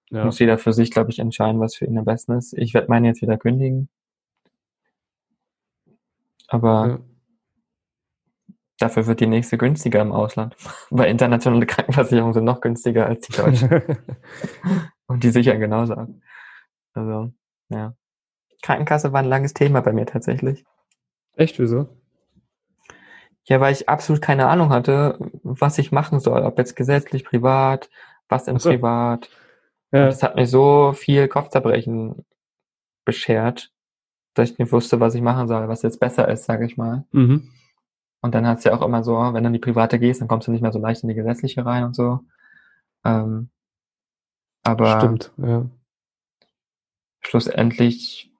[0.09, 0.25] Ja.
[0.25, 2.53] Muss jeder für sich, glaube ich, entscheiden, was für ihn am besten ist.
[2.57, 3.89] Ich werde meine jetzt wieder kündigen.
[6.53, 6.99] Aber ja.
[8.77, 10.55] dafür wird die nächste günstiger im Ausland.
[10.91, 13.97] Weil internationale Krankenversicherungen sind noch günstiger als die deutsche.
[15.07, 16.09] Und die sichern genauso ab.
[16.93, 17.31] Also,
[17.69, 17.95] ja.
[18.61, 20.63] Krankenkasse war ein langes Thema bei mir tatsächlich.
[21.35, 21.89] Echt, wieso?
[23.45, 26.43] Ja, weil ich absolut keine Ahnung hatte, was ich machen soll.
[26.43, 27.89] Ob jetzt gesetzlich, privat,
[28.29, 28.69] was im so.
[28.69, 29.27] Privat.
[29.91, 30.05] Ja.
[30.05, 32.23] Das hat mir so viel Kopfzerbrechen
[33.05, 33.72] beschert,
[34.33, 37.05] dass ich nicht wusste, was ich machen soll, was jetzt besser ist, sage ich mal.
[37.11, 37.49] Mhm.
[38.21, 40.27] Und dann hat es ja auch immer so, wenn du in die private gehst, dann
[40.27, 42.19] kommst du nicht mehr so leicht in die gesetzliche rein und so.
[43.03, 43.49] Ähm,
[44.63, 45.65] aber Stimmt, ja.
[47.19, 48.31] schlussendlich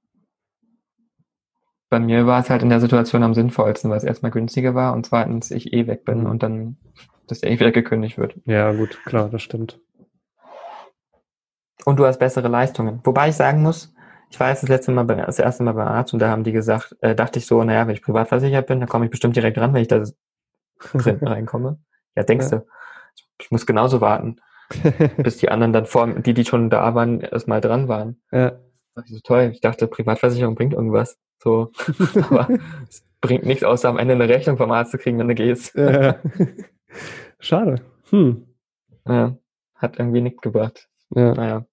[1.90, 4.94] bei mir war es halt in der Situation am sinnvollsten, weil es erstmal günstiger war
[4.94, 6.26] und zweitens ich eh weg bin mhm.
[6.26, 6.78] und dann
[7.28, 8.36] das eh wieder gekündigt wird.
[8.46, 9.80] Ja, gut, klar, das stimmt.
[11.86, 13.02] Und du hast bessere Leistungen.
[13.04, 13.94] Wobei ich sagen muss,
[14.34, 16.54] ich war jetzt das letzte Mal, das erste Mal beim Arzt und da haben die
[16.54, 19.36] gesagt, äh, dachte ich so, naja, wenn ich privat versichert bin, dann komme ich bestimmt
[19.36, 20.04] direkt ran, wenn ich da
[21.22, 21.78] reinkomme.
[22.16, 22.58] Ja, denkst ja.
[22.58, 22.66] du,
[23.40, 24.38] ich muss genauso warten.
[25.18, 28.24] bis die anderen dann vor, die, die schon da waren, erstmal dran waren.
[28.32, 28.54] Ja.
[28.96, 29.52] Das so toll.
[29.54, 31.20] Ich dachte, Privatversicherung bringt irgendwas.
[31.38, 31.72] So.
[32.32, 32.50] Aber
[32.90, 35.76] es bringt nichts, außer am Ende eine Rechnung vom Arzt zu kriegen, wenn du gehst.
[35.76, 36.16] Ja.
[37.38, 37.82] Schade.
[38.10, 38.48] Hm.
[39.08, 39.38] Ja.
[39.76, 40.90] Hat irgendwie nichts gebracht.
[41.12, 41.36] Ja.
[41.36, 41.66] Naja.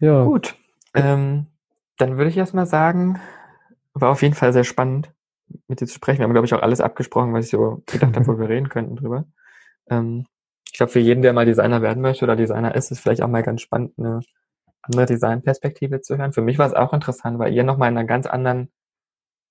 [0.00, 0.24] Ja.
[0.24, 0.56] Gut.
[0.94, 1.46] Ähm,
[1.98, 3.20] dann würde ich erstmal sagen,
[3.92, 5.12] war auf jeden Fall sehr spannend,
[5.68, 6.18] mit dir zu sprechen.
[6.18, 8.68] Wir haben, glaube ich, auch alles abgesprochen, was ich so gedacht habe, wo wir reden
[8.68, 9.26] könnten drüber.
[9.88, 10.26] Ähm,
[10.66, 13.28] ich glaube, für jeden, der mal Designer werden möchte oder Designer ist, ist vielleicht auch
[13.28, 14.20] mal ganz spannend, eine
[14.82, 16.32] andere Designperspektive zu hören.
[16.32, 18.70] Für mich war es auch interessant, weil ihr nochmal in einem ganz anderen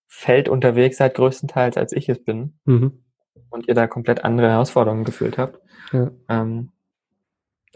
[0.08, 2.60] Feld unterwegs seid, größtenteils, als ich es bin.
[2.66, 3.04] Mhm.
[3.50, 5.60] Und ihr da komplett andere Herausforderungen gefühlt habt.
[5.92, 6.12] Ja.
[6.30, 6.72] Ähm,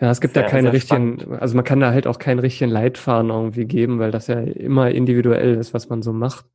[0.03, 1.41] ja, es gibt sehr, da keine richtigen, spannend.
[1.41, 4.91] also man kann da halt auch keinen richtigen Leitfaden irgendwie geben, weil das ja immer
[4.91, 6.45] individuell ist, was man so macht.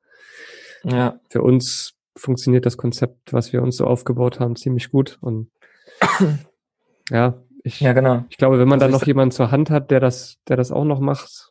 [0.84, 1.18] Ja.
[1.30, 5.50] Für uns funktioniert das Konzept, was wir uns so aufgebaut haben, ziemlich gut und
[7.10, 8.26] ja, ich, ja, genau.
[8.28, 10.70] ich glaube, wenn man also dann noch jemanden zur Hand hat, der das, der das
[10.70, 11.50] auch noch macht,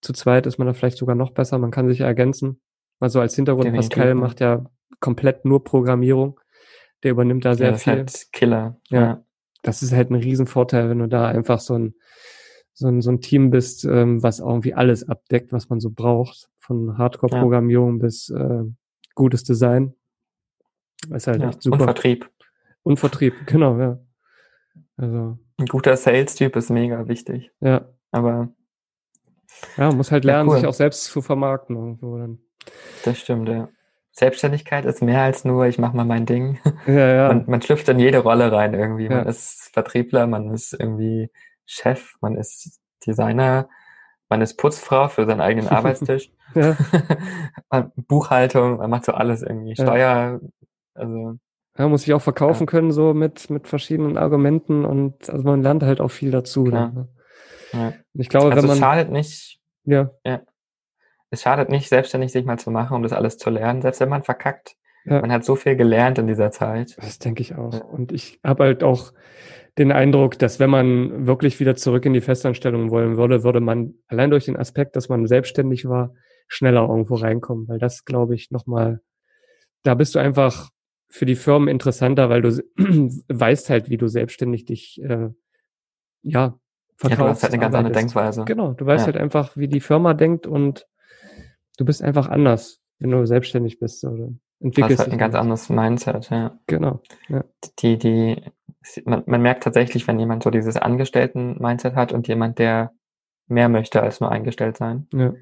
[0.00, 1.58] zu zweit ist man da vielleicht sogar noch besser.
[1.58, 2.58] Man kann sich ergänzen.
[3.00, 4.64] Also als Hintergrund, Definitiv, Pascal macht ja
[4.98, 6.40] komplett nur Programmierung.
[7.02, 7.92] Der übernimmt da sehr ja, viel.
[7.92, 8.80] Halt Killer.
[8.88, 9.00] Ja.
[9.00, 9.24] ja.
[9.64, 11.94] Das ist halt ein Riesenvorteil, wenn du da einfach so ein,
[12.72, 16.48] so ein, so ein Team bist, ähm, was irgendwie alles abdeckt, was man so braucht.
[16.58, 18.02] Von Hardcore-Programmierung ja.
[18.02, 18.62] bis äh,
[19.14, 19.94] gutes Design.
[21.10, 21.48] Ist halt ja.
[21.48, 21.78] echt super.
[21.78, 22.30] Und Vertrieb.
[22.82, 23.98] Und Vertrieb, genau, ja.
[24.96, 25.38] Also.
[25.56, 27.50] Ein guter Sales-Typ ist mega wichtig.
[27.60, 27.88] Ja.
[28.10, 28.52] Aber.
[29.76, 30.60] Ja, muss halt lernen, ja, cool.
[30.60, 32.38] sich auch selbst zu vermarkten irgendwo dann.
[33.04, 33.68] Das stimmt, ja.
[34.16, 36.60] Selbstständigkeit ist mehr als nur, ich mache mal mein Ding.
[36.86, 37.28] Ja, ja.
[37.34, 39.04] Man, man schlüpft in jede Rolle rein irgendwie.
[39.04, 39.16] Ja.
[39.16, 41.30] Man ist Vertriebler, man ist irgendwie
[41.66, 43.68] Chef, man ist Designer,
[44.28, 46.30] man ist Putzfrau für seinen eigenen Arbeitstisch.
[47.96, 49.74] Buchhaltung, man macht so alles irgendwie.
[49.74, 50.40] Steuer,
[50.94, 51.34] also.
[51.76, 52.66] Ja, muss sich auch verkaufen ja.
[52.66, 56.66] können, so mit, mit verschiedenen Argumenten und also man lernt halt auch viel dazu.
[56.66, 57.08] Ne?
[57.72, 57.92] Ja.
[58.12, 58.76] Ich glaube, also wenn man.
[58.76, 59.60] Es schadet nicht.
[59.84, 60.10] Ja.
[60.24, 60.40] ja.
[61.34, 64.08] Es schadet nicht, selbstständig sich mal zu machen, um das alles zu lernen, selbst wenn
[64.08, 64.76] man verkackt.
[65.04, 65.20] Ja.
[65.20, 66.96] Man hat so viel gelernt in dieser Zeit.
[66.96, 67.80] Das denke ich auch.
[67.90, 69.12] Und ich habe halt auch
[69.76, 73.94] den Eindruck, dass wenn man wirklich wieder zurück in die Festanstellung wollen würde, würde man
[74.06, 76.14] allein durch den Aspekt, dass man selbstständig war,
[76.46, 79.00] schneller irgendwo reinkommen, weil das, glaube ich, nochmal,
[79.82, 80.70] da bist du einfach
[81.08, 82.50] für die Firmen interessanter, weil du
[83.28, 85.30] weißt halt, wie du selbstständig dich, äh,
[86.22, 86.58] ja,
[86.96, 87.10] verkaufst.
[87.10, 88.44] Ja, du hast halt eine ganz andere Denkweise.
[88.44, 89.12] Genau, du weißt ja.
[89.12, 90.86] halt einfach, wie die Firma denkt und
[91.78, 94.30] du bist einfach anders, wenn du selbstständig bist oder
[94.60, 94.90] entwickelst.
[94.90, 96.58] Du hast halt ein ganz anderes Mindset, ja.
[96.66, 97.00] Genau.
[97.28, 97.44] Ja.
[97.80, 98.42] Die, die,
[99.04, 102.92] man, man merkt tatsächlich, wenn jemand so dieses Angestellten-Mindset hat und jemand, der
[103.46, 105.06] mehr möchte als nur eingestellt sein.
[105.12, 105.34] Ja.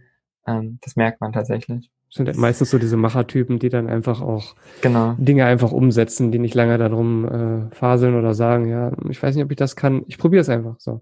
[0.46, 1.90] Ähm, das merkt man tatsächlich.
[2.08, 5.14] Das sind meistens so diese Machertypen, die dann einfach auch genau.
[5.16, 7.24] Dinge einfach umsetzen, die nicht lange darum
[7.70, 10.48] äh, faseln oder sagen, ja, ich weiß nicht, ob ich das kann, ich probiere es
[10.50, 11.00] einfach so.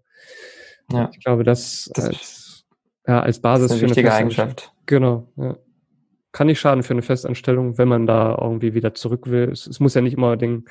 [0.92, 1.10] Ja.
[1.12, 2.39] Ich glaube, das, das als,
[3.06, 4.72] ja, als Basis das ist eine für eine Eigenschaft.
[4.86, 5.56] Genau, ja
[6.32, 9.50] kann nicht schaden für eine Festanstellung, wenn man da irgendwie wieder zurück will.
[9.50, 10.64] Es, es muss ja nicht immer den,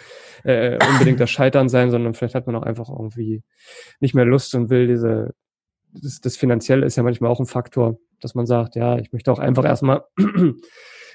[0.43, 3.43] äh, unbedingt das Scheitern sein, sondern vielleicht hat man auch einfach irgendwie
[3.99, 5.34] nicht mehr Lust und will diese,
[5.93, 9.31] das, das Finanzielle ist ja manchmal auch ein Faktor, dass man sagt, ja, ich möchte
[9.31, 10.06] auch einfach erstmal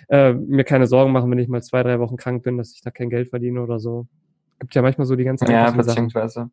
[0.08, 2.82] äh, mir keine Sorgen machen, wenn ich mal zwei, drei Wochen krank bin, dass ich
[2.82, 4.06] da kein Geld verdiene oder so.
[4.58, 6.34] Gibt ja manchmal so die ganzen Ja, beziehungsweise.
[6.34, 6.52] Sachen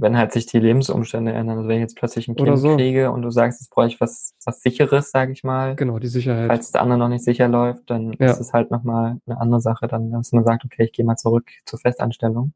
[0.00, 1.58] wenn halt sich die Lebensumstände ändern.
[1.58, 2.76] Also wenn ich jetzt plötzlich ein Kind so.
[2.76, 5.76] kriege und du sagst, jetzt brauche ich was, was sicheres, sage ich mal.
[5.76, 6.48] Genau, die Sicherheit.
[6.48, 8.30] Falls der andere noch nicht sicher läuft, dann ja.
[8.30, 11.16] ist es halt nochmal eine andere Sache, dann, dass man sagt, okay, ich gehe mal
[11.16, 12.52] zurück zur Festanstellung.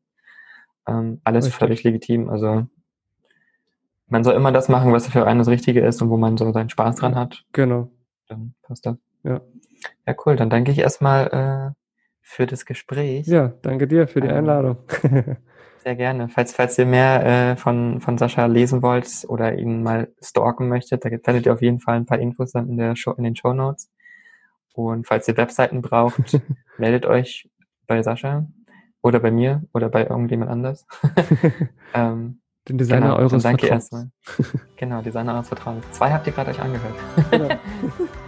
[0.86, 1.58] Ähm, alles Richtig.
[1.58, 2.30] völlig legitim.
[2.30, 2.66] Also
[4.06, 6.50] man soll immer das machen, was für einen das Richtige ist und wo man so
[6.52, 7.44] seinen Spaß dran hat.
[7.52, 7.90] Genau.
[8.28, 8.96] Dann passt das.
[9.22, 9.40] Ja.
[10.06, 10.36] Ja, cool.
[10.36, 11.74] Dann danke ich erstmal äh,
[12.20, 13.26] für das Gespräch.
[13.26, 14.76] Ja, danke dir für die ähm, Einladung.
[15.84, 16.30] Sehr gerne.
[16.30, 21.04] Falls, falls ihr mehr äh, von, von Sascha lesen wollt oder ihn mal stalken möchtet,
[21.04, 23.36] da findet ihr auf jeden Fall ein paar Infos dann in, der Show, in den
[23.36, 23.90] Show Notes.
[24.72, 26.40] Und falls ihr Webseiten braucht,
[26.78, 27.50] meldet euch
[27.86, 28.46] bei Sascha
[29.02, 30.86] oder bei mir oder bei irgendjemand anders.
[31.94, 33.92] ähm, Den Designer genau, eures danke Vertrauens.
[33.92, 34.10] erstmal.
[34.76, 35.84] genau, Designer eures Vertrauens.
[35.92, 36.94] Zwei habt ihr gerade euch angehört.
[37.30, 37.48] genau.